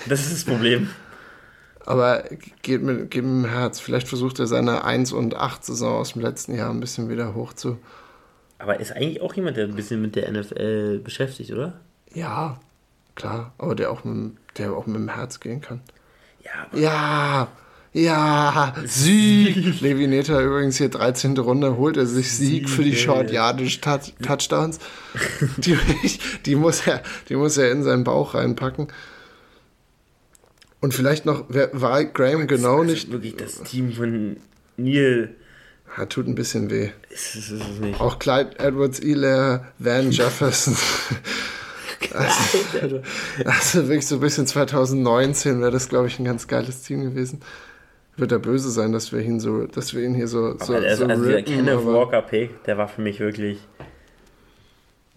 [0.08, 0.90] Das ist das Problem.
[1.84, 2.22] aber
[2.62, 3.80] geht mit, geht mit dem Herz.
[3.80, 7.34] Vielleicht versucht er seine 1 und 8 Saison aus dem letzten Jahr ein bisschen wieder
[7.34, 7.78] hoch zu.
[8.64, 11.78] Aber ist eigentlich auch jemand, der ein bisschen mit der NFL beschäftigt, oder?
[12.14, 12.58] Ja,
[13.14, 15.82] Klar, aber der auch mit, der auch mit dem Herz gehen kann.
[16.42, 17.48] Ja, Ja,
[17.92, 19.80] ja, Sieg.
[19.82, 21.36] Levi Neta übrigens hier 13.
[21.38, 23.30] Runde, holt er sich Sieg, für die Sieg, Short.
[23.30, 24.78] Yardage Tou- Touchdowns.
[25.58, 25.76] Die,
[26.46, 28.88] die, muss er, die muss er in seinen Bauch reinpacken.
[30.80, 34.38] Und vielleicht noch, wer, war Graham genau also nicht, wirklich das Team von
[34.76, 35.36] Neil.
[35.96, 36.90] Hat, tut ein bisschen weh.
[37.10, 38.00] Ist, ist, ist nicht.
[38.00, 40.76] Auch Clyde Edwards, Elair, Van Jefferson.
[42.12, 43.00] Also,
[43.44, 47.40] Also wirklich so ein bisschen 2019 wäre das, glaube ich, ein ganz geiles Team gewesen.
[48.16, 50.96] Wird er böse sein, dass wir ihn so, dass wir ihn hier so, so, also,
[50.96, 53.58] so also der Kenneth Walker Pick, der war für mich wirklich.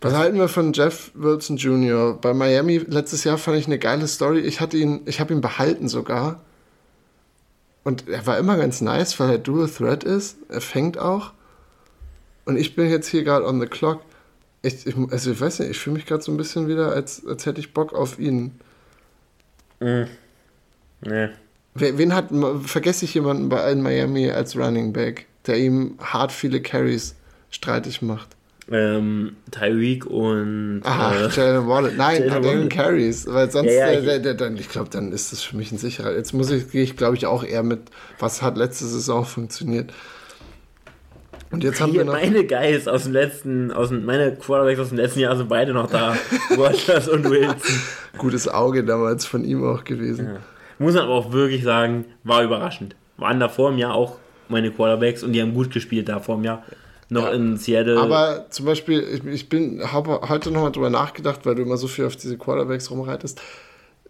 [0.01, 2.17] Was halten wir von Jeff Wilson Jr.?
[2.19, 4.39] Bei Miami letztes Jahr fand ich eine geile Story.
[4.39, 6.41] Ich hatte ihn, ich habe ihn behalten sogar.
[7.87, 10.35] Und er war immer ganz nice, weil er Dual Threat ist.
[10.49, 11.31] Er fängt auch.
[12.43, 14.01] Und ich bin jetzt hier gerade on the clock.
[14.61, 17.25] Ich, ich, also ich weiß nicht, ich fühle mich gerade so ein bisschen wieder, als,
[17.25, 18.59] als hätte ich Bock auf ihn.
[19.79, 21.31] Ne.
[21.75, 22.27] Wer- Wen hat,
[22.65, 27.15] vergesse ich jemanden bei in Miami als Running Back, der ihm hart viele Carries
[27.51, 28.35] streitig macht?
[28.69, 30.81] Ähm, Tyreek und.
[30.83, 31.93] Aha, äh, Jalen Wallace.
[31.95, 32.67] Nein, Jalen.
[32.69, 35.41] Carries, weil sonst, Ja, ja, der, ich- der, der, dann, ich glaube, dann ist das
[35.41, 36.13] für mich ein sicherer.
[36.15, 37.79] Jetzt muss ich, gehe ich, glaube ich, auch eher mit,
[38.19, 39.93] was hat letzte Saison funktioniert.
[41.49, 44.79] Und jetzt haben wir Hier, noch, meine Guys aus dem letzten, aus dem, meine Quarterbacks
[44.81, 46.13] aus dem letzten Jahr sind beide noch da.
[46.57, 47.55] Rogers und Wilson.
[48.17, 50.25] gutes Auge damals von ihm auch gewesen.
[50.25, 50.37] Ja.
[50.77, 52.95] Muss man aber auch wirklich sagen, war überraschend.
[53.15, 54.17] Waren da vor dem Jahr auch
[54.49, 56.63] meine Quarterbacks und die haben gut gespielt da vor dem Jahr.
[57.09, 57.31] Noch Ja.
[57.31, 57.97] in Seattle.
[57.99, 61.87] Aber zum Beispiel, ich, ich bin, habe heute nochmal drüber nachgedacht, weil du immer so
[61.87, 63.41] viel auf diese Quarterbacks rumreitest.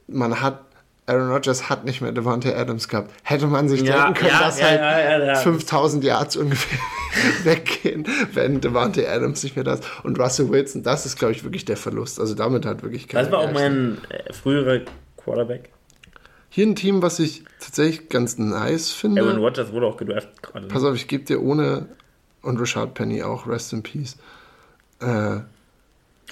[0.07, 0.61] Man hat,
[1.05, 3.11] Aaron Rodgers hat nicht mehr Devante Adams gehabt.
[3.23, 5.35] Hätte man sich Ja, denken können, ja, dass ja, halt ja, ja, ja.
[5.35, 6.79] 5000 Yards ungefähr
[7.43, 9.83] weggehen, wenn Devante Adams nicht mehr da ist.
[10.03, 12.19] Und Russell Wilson, das ist, glaube ich, wirklich der Verlust.
[12.19, 14.79] Also damit hat wirklich keiner das war auch mein äh, früherer
[15.17, 15.69] Quarterback.
[16.49, 19.21] Hier ein Team, was ich tatsächlich ganz nice finde.
[19.21, 20.67] Aaron Rodgers wurde auch gedraftet gerade.
[20.67, 21.87] Pass auf, ich gebe dir ohne
[22.41, 24.17] und Rashad Penny auch, rest in peace.
[25.01, 25.37] Äh,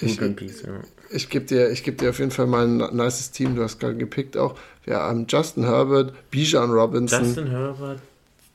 [0.00, 0.80] ich, Gut in Peace, ja.
[1.10, 3.80] ich gebe dir, ich geb dir auf jeden Fall mal ein nices Team, du hast
[3.80, 4.58] gerade gepickt auch.
[4.84, 8.00] Wir haben Justin Herbert, Bijan Robinson, Justin Herbert,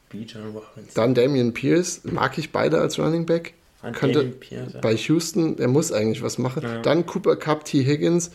[0.10, 0.92] Bijan Robinson.
[0.94, 3.54] dann Damian Pierce, mag ich beide als Running Back.
[3.82, 6.62] An Könnte Pierce, bei Houston, der muss eigentlich was machen.
[6.62, 6.82] Ja.
[6.84, 7.84] Dann Cooper Cup, T.
[7.84, 8.30] Higgins,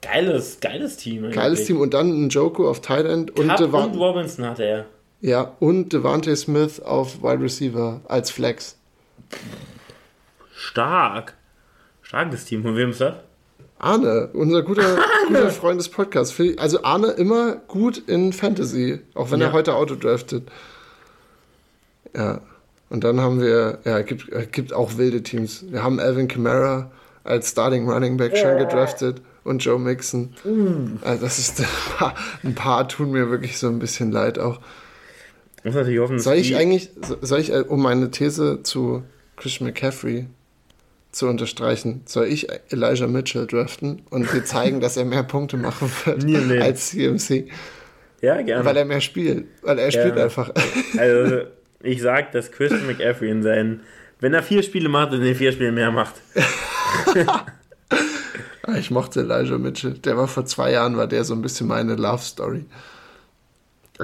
[0.00, 1.24] Geiles, geiles Team.
[1.24, 1.34] eigentlich.
[1.34, 4.86] geiles Team und dann ein Joko auf Tight End und, Cup und Robinson hatte er.
[5.20, 8.76] Ja, und Devante Smith auf Wide Receiver als Flex.
[10.54, 11.34] Stark.
[12.02, 12.62] Starkes Team.
[12.62, 13.14] Von wem ist das?
[13.78, 14.98] Arne, unser guter,
[15.28, 16.38] guter Freund des Podcasts.
[16.58, 19.46] Also Arne immer gut in Fantasy, auch wenn Ja.
[19.48, 20.50] er heute Auto draftet.
[22.14, 22.40] Ja.
[22.90, 25.64] Und dann haben wir, ja, gibt, gibt auch wilde Teams.
[25.70, 26.90] Wir haben Alvin Kamara
[27.22, 30.34] als Starting Running Back schon gedraftet und Joe Mixon.
[31.02, 31.66] Also das ist ein
[31.96, 34.58] paar, ein paar tun mir wirklich so ein bisschen leid auch.
[35.64, 39.02] Muss natürlich hoffen, Soll ich eigentlich, so- soll ich, äh, um meine These zu
[39.36, 40.26] Christian McCaffrey
[41.12, 45.90] zu unterstreichen, soll ich Elijah Mitchell draften und dir zeigen, dass er mehr Punkte machen
[46.04, 46.62] wird im Leben.
[46.62, 47.48] als CMC,
[48.20, 48.64] Ja, gerne.
[48.64, 50.24] weil er mehr spielt, weil er spielt Ja.
[50.24, 50.50] einfach.
[50.98, 51.42] Also,
[51.82, 53.80] ich sag, dass Christian McCaffrey in seinen,
[54.20, 56.14] wenn er vier Spiele macht, in den vier Spielen mehr macht.
[58.66, 59.94] Ah, Ich mochte Elijah Mitchell.
[59.94, 62.64] Der war vor zwei Jahren, war der so ein bisschen meine Love Story.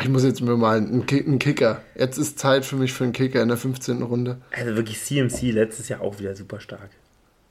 [0.01, 1.83] Ich muss jetzt mir mal einen, einen Kicker.
[1.95, 4.03] Jetzt ist Zeit für mich für einen Kicker in der 15.
[4.03, 4.39] Runde.
[4.51, 6.91] Also wirklich CMC letztes Jahr auch wieder super stark.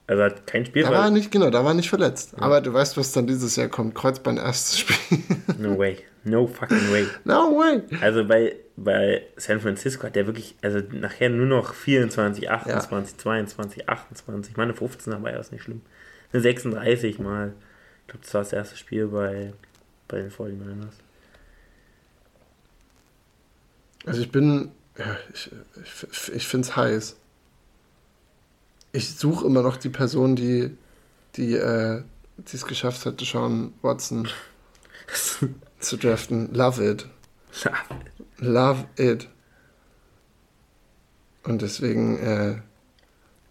[0.08, 2.34] Also hat kein Spiel Da war er nicht, genau, da war er nicht verletzt.
[2.38, 3.96] Aber du weißt, was dann dieses Jahr kommt.
[3.96, 4.98] Kreuzbein erstes Spiel.
[5.58, 5.98] No way.
[6.26, 7.06] No fucking way.
[7.24, 7.82] no way.
[8.02, 13.90] Also bei, bei San Francisco hat der wirklich, also nachher nur noch 24, 28, 22,
[13.90, 14.58] 28.
[14.58, 15.82] Meine 15 dabei ist nicht schlimm.
[16.34, 17.54] Eine 36 mal.
[18.02, 19.54] Ich glaube, das war das erste Spiel bei,
[20.08, 21.05] bei den 49ers.
[24.06, 25.52] Also ich bin, ja, ich,
[26.12, 27.16] ich, ich finde es heiß.
[28.92, 30.72] Ich suche immer noch die Person, die
[31.36, 32.02] die äh,
[32.52, 34.28] es geschafft hat, Sean Watson
[35.80, 36.54] zu draften.
[36.54, 37.06] Love it.
[38.38, 39.28] Love it.
[41.44, 42.56] Und deswegen äh,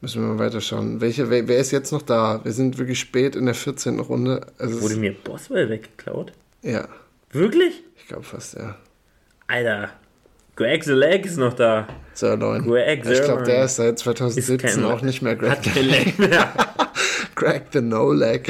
[0.00, 1.00] müssen wir mal weiterschauen.
[1.00, 2.44] Welche, wer, wer ist jetzt noch da?
[2.44, 4.00] Wir sind wirklich spät in der 14.
[4.00, 4.46] Runde.
[4.58, 6.32] Also Wurde mir Boswell weggeklaut?
[6.62, 6.88] ja,
[7.30, 7.82] Wirklich?
[7.96, 8.76] ich glaube fast, ja.
[9.46, 9.90] Alter.
[10.56, 11.88] Greg the Leg ist noch da.
[12.12, 12.62] Sirloin.
[12.64, 15.62] Greg ich glaube, der ist seit Ist 2017 kein- auch nicht mehr Greg.
[15.62, 16.14] Kein Leg.
[17.34, 18.48] Greg the No Leg.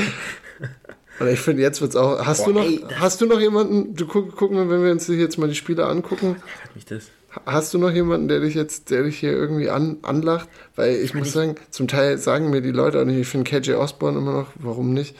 [1.20, 2.24] Und ich finde, jetzt wird's auch.
[2.26, 3.94] Hast Boah, du noch, ey, das- hast du noch jemanden?
[3.94, 6.36] Du guck, gucken wir, wenn wir uns jetzt mal die Spiele angucken.
[6.62, 7.04] Hat mich das.
[7.46, 10.48] Hast du noch jemanden, der dich jetzt, der dich hier irgendwie an, anlacht?
[10.76, 13.72] Weil ich muss sagen, zum Teil sagen mir die Leute auch nicht, ich finde KJ
[13.72, 15.16] Osborne immer noch, warum nicht?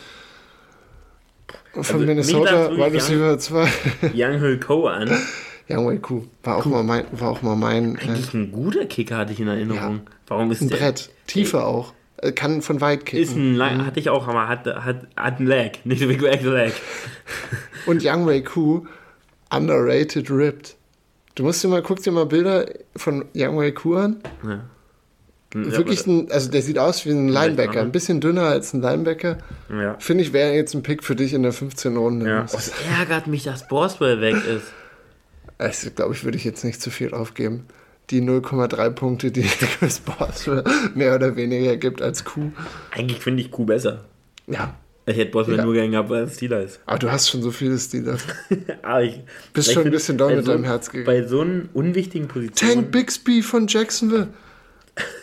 [1.73, 3.69] Von Also, Minnesota, Wide wirklich Receiver 2.
[4.15, 5.11] Young Hill Ko an.
[5.69, 6.25] Young Wei Ku.
[6.43, 9.41] War auch mal mein, war auch mal mein äh, Eigentlich ein guter Kicker hatte ich
[9.41, 10.03] in Erinnerung.
[10.27, 10.77] Warum ist ein der?
[10.77, 11.11] Brett.
[11.27, 11.93] Tiefer auch.
[12.19, 13.23] Äh, Kann von weit kicken.
[13.23, 15.71] Ist ein Lang, hatte ich auch, aber hat, hat, hat ein Lag.
[15.85, 16.73] Nicht so wie Greg Lag.
[17.87, 18.87] Und Young Wei Ku,
[19.51, 20.77] underrated ripped.
[21.35, 24.17] Du musst dir mal, guck dir mal Bilder von Young Wei Ku an.
[24.47, 24.65] Ja.
[25.57, 27.81] Wirklich ein, also der sieht aus wie ein Linebacker.
[27.81, 29.39] Ein bisschen dünner als ein Linebacker.
[29.71, 29.95] Ja.
[30.01, 31.97] Finde ich, wäre jetzt ein Pick für dich in der 15.
[31.97, 32.29] Runde.
[32.29, 32.45] ja.
[32.45, 34.67] Es ärgert mich, dass Boswell weg ist.
[35.59, 37.67] Also, glaube ich, würde ich jetzt nicht zu viel aufgeben.
[38.11, 39.43] Die 0,3 Punkte, die
[39.79, 42.51] Chris Boswell mehr oder weniger gibt als Q.
[42.91, 44.05] Eigentlich finde ich Kuh besser.
[44.47, 44.75] Ja.
[45.07, 45.65] Ich hätte Boswell Ja.
[45.65, 46.81] nur gern gehabt, weil es Steelers.
[46.87, 48.23] Aber du hast schon so viele Steelers.
[48.83, 49.21] Aber ich,
[49.53, 51.07] Bist schon ein bisschen bei mit so, deinem Herz gegangen.
[51.07, 52.75] Bei so einen unwichtigen Positionen.
[52.75, 54.29] Tank Bixby von Jacksonville.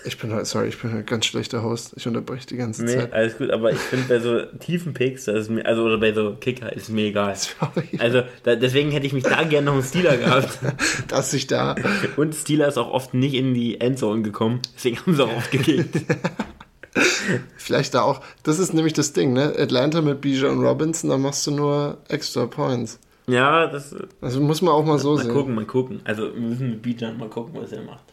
[0.03, 1.93] Ich bin heute, sorry, ich bin ein ganz schlechter Host.
[1.95, 3.13] Ich unterbreche die ganze Nee, Zeit.
[3.13, 6.11] alles gut, aber ich finde bei so tiefen Picks, das ist mir, also oder bei
[6.11, 7.36] so Kicker ist mir egal.
[7.36, 10.59] Sorry, Also da, deswegen hätte ich mich da gerne noch einen Stealer gehabt.
[11.07, 11.76] dass ich da.
[12.17, 15.51] Und Steeler ist auch oft nicht in die Endzone gekommen, deswegen haben sie auch oft
[15.51, 16.01] gekickt.
[17.57, 18.22] Vielleicht da auch.
[18.43, 19.53] Das ist nämlich das Ding, ne?
[19.57, 22.99] Atlanta mit Bijan Robinson, da machst du nur extra Points.
[23.28, 25.32] ja, das Also muss man auch mal so mal sehen.
[25.34, 26.01] gucken, mal gucken.
[26.03, 28.03] Also wir müssen mit Bijan mal gucken, was er macht.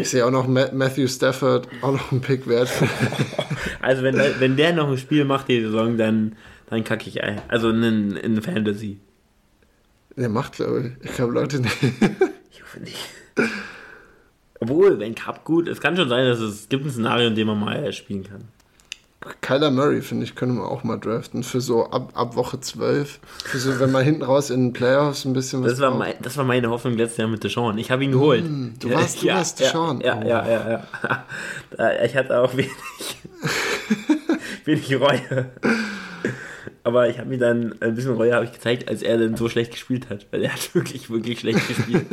[0.00, 2.68] Ich sehe auch noch Ma Matthew Stafford, auch noch ein Pick wert.
[3.80, 6.34] Also wenn, der- wenn der noch ein Spiel macht die Saison, dann,
[6.68, 7.40] dann kacke ich ein.
[7.46, 8.98] Also in, in Fantasy.
[10.16, 11.08] Der macht, glaube ich.
[11.10, 11.76] Ich glaube, Leute, nicht.
[12.50, 12.98] Ich hoffe nicht.
[14.58, 17.46] Obwohl, wenn Cup gut, es kann schon sein, dass es gibt ein Szenario, in dem
[17.46, 18.48] man mal spielen kann.
[19.40, 21.42] Kyler Murray, finde ich, können wir auch mal draften.
[21.42, 23.18] Für so ab, ab Woche 12.
[23.44, 26.14] Für so, wenn man hinten raus in den Playoffs ein bisschen was Das war, mein,
[26.22, 27.78] das war meine Hoffnung letztes Jahr mit Deshaun.
[27.78, 28.44] Ich habe ihn geholt.
[28.80, 30.00] du warst- du warst Deshaun.
[30.00, 30.26] Ja, Oh.
[30.26, 31.24] ja, ja, ja, ja.
[32.04, 32.70] Ich hatte auch wenig,
[34.64, 35.50] wenig Reue.
[36.84, 39.48] Aber ich habe mir dann ein bisschen Reue habe ich gezeigt, als er dann so
[39.48, 40.26] schlecht gespielt hat.
[40.30, 42.06] Weil er hat wirklich, wirklich schlecht gespielt.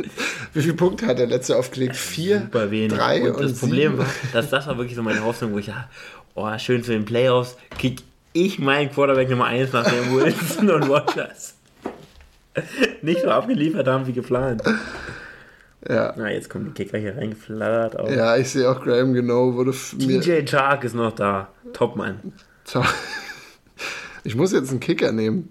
[0.52, 1.94] Wie viele Punkte hat der letzte aufgelegt?
[1.96, 2.40] Vier?
[2.40, 2.92] Super wenig.
[2.98, 3.98] Drei und und, das Problem sieben?
[3.98, 5.88] war, dass das war wirklich so meine Hoffnung, wo ich dachte,
[6.34, 10.82] oh, schön für den Playoffs, krieg ich meinen Quarterback Nummer 1 nach dem Wilson und
[10.84, 11.54] Rogers.
[13.02, 14.62] Nicht so abgeliefert haben wie geplant.
[15.88, 16.14] Ja.
[16.16, 17.98] Na, jetzt kommen die Kicker hier reingeflattert.
[17.98, 18.10] Auch.
[18.10, 20.20] ja, ich sehe auch Graham genau, wurde mir.
[20.20, 21.48] DJ Chark ist noch da.
[21.72, 22.32] Topmann.
[22.64, 22.84] Ciao.
[24.26, 25.50] Ich muss jetzt einen Kicker nehmen.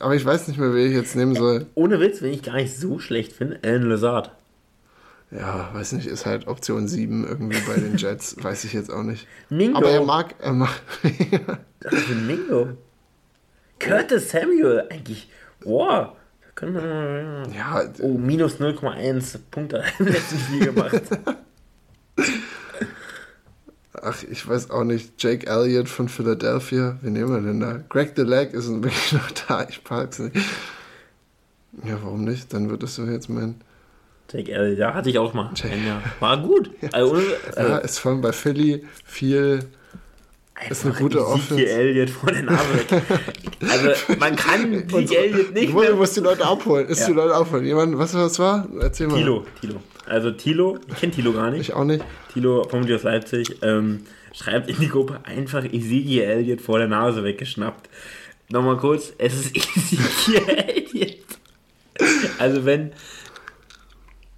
[0.00, 1.66] Aber ich weiß nicht mehr, wen ich jetzt nehmen soll.
[1.74, 4.32] Ohne Witz, wenn ich gar nicht so schlecht finde, Alan Lazard.
[5.30, 8.36] Ja, weiß nicht, ist halt Option 7 irgendwie bei den Jets.
[8.42, 9.26] weiß ich jetzt auch nicht.
[9.50, 9.78] Mingo.
[9.78, 10.80] Aber er mag, er mag.
[11.02, 12.68] Ein Mingo.
[13.78, 15.28] Curtis Samuel, eigentlich.
[15.64, 16.12] Wow.
[16.42, 17.42] Da können wir.
[17.54, 21.02] ja, Oh, minus 0,1 Punkte im letzten Spiel gemacht.
[24.00, 25.20] ach, ich weiß auch nicht.
[25.22, 26.96] Jake Elliott von Philadelphia.
[27.02, 27.80] Wen nehmen wir denn da?
[27.88, 29.66] Greg the Leg ist wirklich noch da.
[29.68, 30.36] Ich park's nicht.
[31.84, 32.52] Ja, warum nicht?
[32.54, 33.56] Dann wird es so jetzt mein.
[34.32, 35.50] Jake Elliott, ja, hatte ich auch mal.
[35.86, 36.02] Jahr.
[36.20, 36.70] War gut.
[36.92, 39.60] Also, also, Ja, ist vor allem bei Philly viel.
[40.68, 41.66] ist eine gute Ezekiel Offense.
[41.68, 43.02] Elliott vor der Nase weg.
[43.70, 45.94] Also, man kann Zeke Elliott nicht Ich muss, mehr.
[45.94, 46.88] muss die Leute abholen.
[46.88, 47.06] Ist Ja.
[47.06, 47.64] die Leute abholen.
[47.64, 48.66] Jemand, was was war?
[48.80, 49.16] Erzähl mal.
[49.16, 49.76] Tilo, Tilo.
[50.06, 51.60] Also Tilo, ich kenne Tilo gar nicht.
[51.62, 52.04] Ich auch nicht.
[52.32, 57.22] Tilo, vermutlich aus Leipzig, ähm, schreibt in die Gruppe einfach Ezekiel Elliott vor der Nase
[57.24, 57.88] weggeschnappt.
[58.48, 61.16] Nochmal kurz, es ist Ezekiel Elliott.
[62.38, 62.92] Also wenn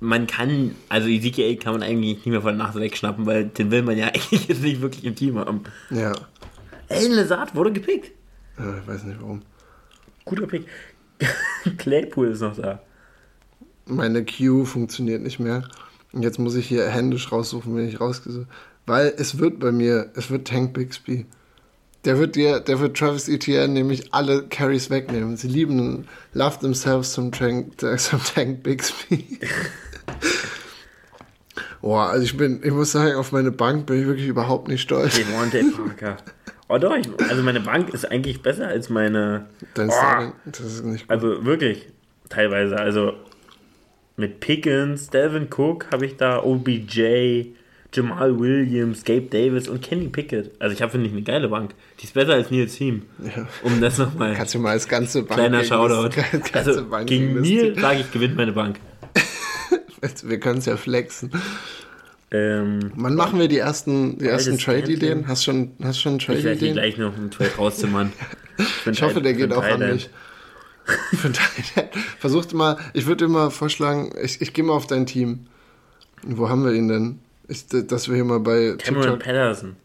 [0.01, 3.83] man kann, also Ezekiel kann man eigentlich nicht mehr der Nase wegschnappen, weil den will
[3.83, 5.63] man ja eigentlich jetzt nicht wirklich im Team haben.
[5.91, 6.13] Ja.
[6.89, 8.13] Alan Lazard wurde gepickt.
[8.59, 8.79] ja.
[8.79, 9.43] Ich weiß nicht warum.
[10.25, 10.67] Guter Pick.
[11.79, 12.81] Claypool ist noch da.
[13.87, 15.67] Meine Queue funktioniert nicht mehr.
[16.13, 18.47] Und jetzt muss ich hier händisch raussuchen, wenn ich rausgesucht
[18.87, 21.27] Weil es wird bei mir, es wird Tank Bixby.
[22.05, 25.37] Der wird dir, der wird Travis Etienne nämlich alle Carries wegnehmen.
[25.37, 29.41] Sie lieben, love themselves zum Tank, zum Tank Bixby.
[31.81, 34.83] Boah, also ich bin, ich muss sagen, auf meine Bank bin ich wirklich überhaupt nicht
[34.83, 35.17] stolz.
[35.17, 36.17] Devontae Parker.
[36.69, 39.47] Oh doch, ich, also meine Bank ist eigentlich besser als meine.
[39.75, 40.33] Dein Oh.
[40.45, 41.11] Das ist nicht gut.
[41.11, 41.87] Also wirklich,
[42.29, 42.77] teilweise.
[42.77, 43.13] Also
[44.17, 47.53] mit Pickens, Delvin Cook habe ich da, OBJ,
[47.95, 50.51] Jamal Williams, Gabe Davis und Kenny Pickett.
[50.59, 51.71] Also ich habe, finde ich, eine geile Bank.
[52.01, 53.03] Die ist besser als Nils Team.
[53.25, 53.47] Ja.
[53.63, 54.35] Um das nochmal.
[54.35, 56.11] Kannst du mal als ganze Bank Kleiner Shoutout.
[56.53, 58.79] ganze Also Bank gegen Neil sage ich, gewinnt meine Bank.
[60.01, 61.31] Wir können es ja flexen.
[62.31, 65.27] Ähm, Wann machen wir die ersten, die ersten Trade-Ideen?
[65.29, 66.75] Hast schon, hast schon ich werde Trade-Ideen?
[66.75, 68.13] gleich noch einen Trade rauszimmern.
[68.91, 70.11] Ich hoffe, der geht auch an mich.
[71.23, 71.89] Deine-
[72.19, 75.47] Versucht mal, ich würde immer vorschlagen, ich, ich gehe mal auf dein Team.
[76.25, 77.21] Wo haben wir ihn denn?
[77.47, 79.19] Ich, dass wir hier mal bei Cameron TikTok.
[79.23, 79.77] Patterson.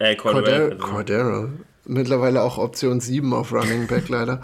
[0.00, 0.16] Äh.
[0.16, 0.76] Cordero.
[0.78, 1.48] Cordero.
[1.84, 4.42] mittlerweile auch Option 7 auf Running Back leider.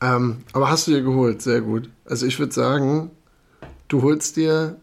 [0.00, 1.90] Ähm, aber hast du dir geholt, sehr gut.
[2.04, 3.10] Also ich würde sagen,
[3.88, 4.76] du holst dir,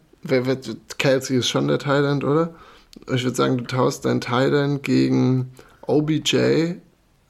[0.98, 2.54] Kelsey ist schon der Thailand, oder?
[3.12, 5.52] Ich würde sagen, du tauschst dein Thailand gegen
[5.82, 6.74] OBJ.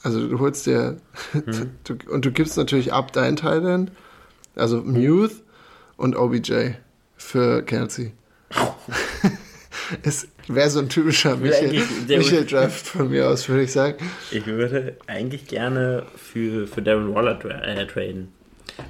[0.02, 0.96] Also du holst dir,
[1.32, 1.70] mhm.
[1.84, 3.92] du, und du gibst natürlich ab dein Thailand,
[4.56, 5.42] also Muth
[5.96, 6.72] und OBJ
[7.16, 8.12] für Kelsey.
[10.02, 14.10] es wäre so ein typischer Michael, Michael Draft von mir aus, würde ich sagen.
[14.30, 18.28] Ich würde eigentlich gerne für, für Darren Waller tra äh, traden.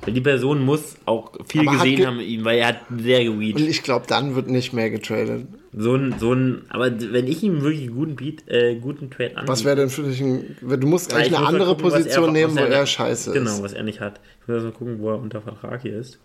[0.02, 3.24] Weil die Person muss auch viel aber gesehen ge haben ihm, weil er hat sehr
[3.24, 3.56] geweed.
[3.56, 5.46] Und ich glaube, dann wird nicht mehr getradet.
[5.74, 9.30] So ein, so ein, aber wenn ich ihm wirklich einen guten Beat, äh, guten Trade
[9.30, 9.48] anbiete.
[9.48, 12.54] Was wäre denn für dich ein, du musst eigentlich eine andere gucken, Position er, nehmen,
[12.54, 13.56] wo er, er scheiße genau, ist.
[13.56, 14.20] Genau, was er nicht hat.
[14.42, 16.18] Ich muss mal gucken, wo er unter Vertrag hier ist.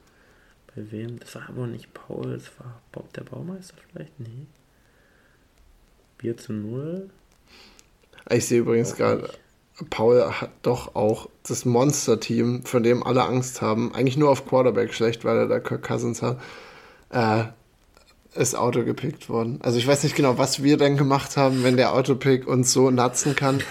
[0.76, 1.20] Bei wem?
[1.20, 4.20] Das war aber nicht Paul, das war Bob der Baumeister vielleicht?
[4.20, 4.48] Nee.
[6.18, 7.10] Bier zu null.
[8.30, 9.30] Ich sehe übrigens gerade,
[9.90, 14.94] Paul hat doch auch das Monster-Team, von dem alle Angst haben, eigentlich nur auf Quarterback
[14.94, 16.40] schlecht, weil er da Kirk Cousins hat,
[17.12, 17.44] äh,
[18.34, 19.60] ist Auto gepickt worden.
[19.62, 22.92] Also ich weiß nicht genau, was wir denn gemacht haben, wenn der Autopick uns so
[22.92, 23.62] natzen kann.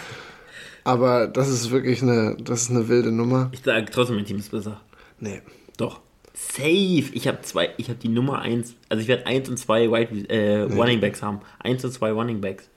[0.85, 3.49] Aber das ist wirklich eine, das ist eine wilde Nummer.
[3.53, 4.81] Ich sage trotzdem, mein Team ist besser.
[5.19, 5.43] Nee.
[5.77, 6.01] Doch.
[6.33, 7.05] Safe.
[7.13, 10.29] Ich habe zwei, ich habe die Nummer 1, also ich werde 1 und 2 Wide,
[10.29, 10.75] äh, nee.
[10.75, 11.41] Running Backs haben.
[11.61, 12.69] 1 und 2 Running Backs.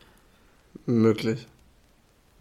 [0.85, 1.47] Möglich.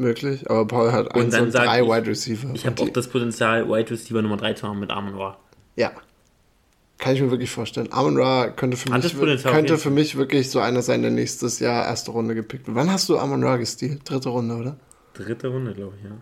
[0.00, 2.50] Möglich, aber Paul hat 1 und 3 Wide Receiver.
[2.54, 5.36] Ich habe auch das Potenzial, Wide Receiver Nummer 3 zu haben mit Amon Ra.
[5.74, 5.90] Ja.
[6.98, 7.88] Kann ich mir wirklich vorstellen.
[7.90, 11.84] Amon Ra könnte für, mich, könnte für mich wirklich so einer sein, der nächstes Jahr
[11.84, 12.76] erste Runde gepickt wird.
[12.76, 14.08] Wann hast du Amon Ra gestealt?
[14.08, 14.76] Dritte Runde, oder?
[15.14, 16.16] Dritte Runde, glaube ich, ja.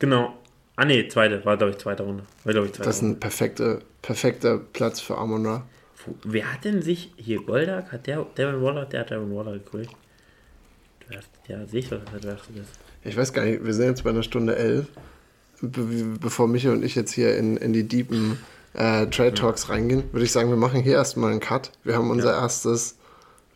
[0.00, 0.34] Genau.
[0.74, 2.24] Ah nee, zweite, war glaube ich zweite Runde.
[2.42, 5.66] War, ich, zweite das ist ein perfekter, perfekter Platz für Amon Ra.
[6.24, 7.92] Wer hat denn sich hier Goldak?
[7.92, 8.84] Hat der Devin Waller?
[8.86, 9.90] Der hat Devin Waller gekriegt.
[11.48, 12.70] Ja, sehe ich, was er draftet ist.
[13.04, 14.86] Ich weiß gar nicht, wir sind jetzt bei einer Stunde elf.
[15.60, 18.38] Be bevor Michael und ich jetzt hier in, in die deepen
[18.74, 21.72] äh, Trade Talks reingehen, würde ich sagen, wir machen hier erstmal einen Cut.
[21.82, 22.42] Wir haben unser ja.
[22.42, 22.98] erstes,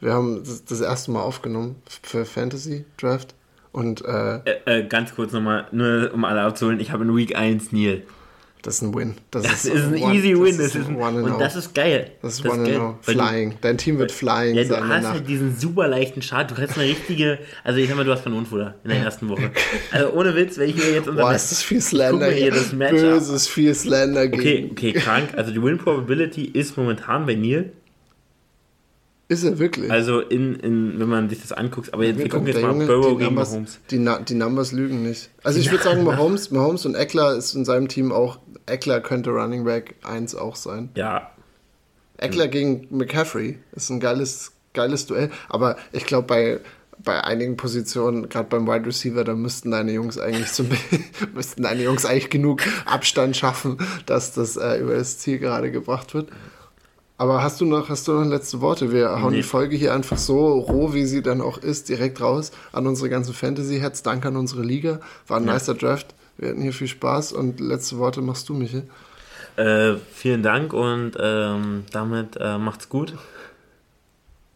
[0.01, 3.35] wir haben das, das erste Mal aufgenommen für Fantasy Draft.
[3.73, 7.37] Und äh, äh, äh, ganz kurz nochmal, nur um alle abzuholen, ich habe in Week
[7.37, 8.03] 1 Neil.
[8.63, 9.15] Das ist ein Win.
[9.31, 10.59] Das, das ist, ist, ein one, easy Win.
[10.59, 12.11] Das ist ein, und das ist geil.
[12.21, 13.55] Das ist das one ist and Flying.
[13.63, 16.51] Dein Team wird flying ja, Du hast halt diesen super leichten Start.
[16.51, 19.51] Du hast eine richtige, also ich sag mal, du hast Kanonenfutter in der ersten Woche.
[19.93, 22.51] Also ohne Witz, wenn ich mir jetzt unser Boah, ist das viel Slender hier.
[22.51, 25.31] Das Böses, viel Slender Okay, okay, krank.
[25.37, 27.73] Also die Win Probability ist momentan bei Neil
[29.31, 29.89] ist er wirklich?
[29.93, 32.87] Also, in, in, wenn man sich das anguckt, aber jetzt, wir gucken jetzt mal Junge,
[32.87, 33.79] Burrow gegen Numbers, Mahomes.
[33.89, 35.31] Die, die Numbers lügen nicht.
[35.45, 39.31] Also, ich würde sagen, Mahomes, Mahomes und Eckler ist in seinem Team auch, Eckler könnte
[39.31, 40.89] Running Back 1 auch sein.
[40.97, 41.31] Ja.
[42.17, 42.51] Eckler mhm.
[42.51, 46.61] gegen McCaffrey ist ein geiles, geiles Duell, aber ich glaube, bei,
[46.99, 50.71] bei einigen Positionen, gerade beim Wide Receiver, da müssten deine Jungs eigentlich zum,
[51.35, 56.15] müssten deine Jungs eigentlich genug Abstand schaffen, dass das äh, über das Ziel gerade gebracht
[56.15, 56.31] wird.
[57.21, 58.93] Aber hast du noch, hast du noch letzte Worte?
[58.93, 59.37] Wir hauen nee.
[59.37, 63.11] die Folge hier einfach so roh, wie sie dann auch ist, direkt raus an unsere
[63.11, 64.03] ganzen Fantasy-Heads.
[64.03, 65.01] Danke an unsere Liga.
[65.29, 65.53] War ein ja.
[65.53, 66.15] nicer Draft.
[66.39, 68.85] Wir hatten hier viel Spaß und letzte Worte machst du, Michael.
[69.57, 73.13] Äh, vielen Dank und ähm, damit äh, macht's gut.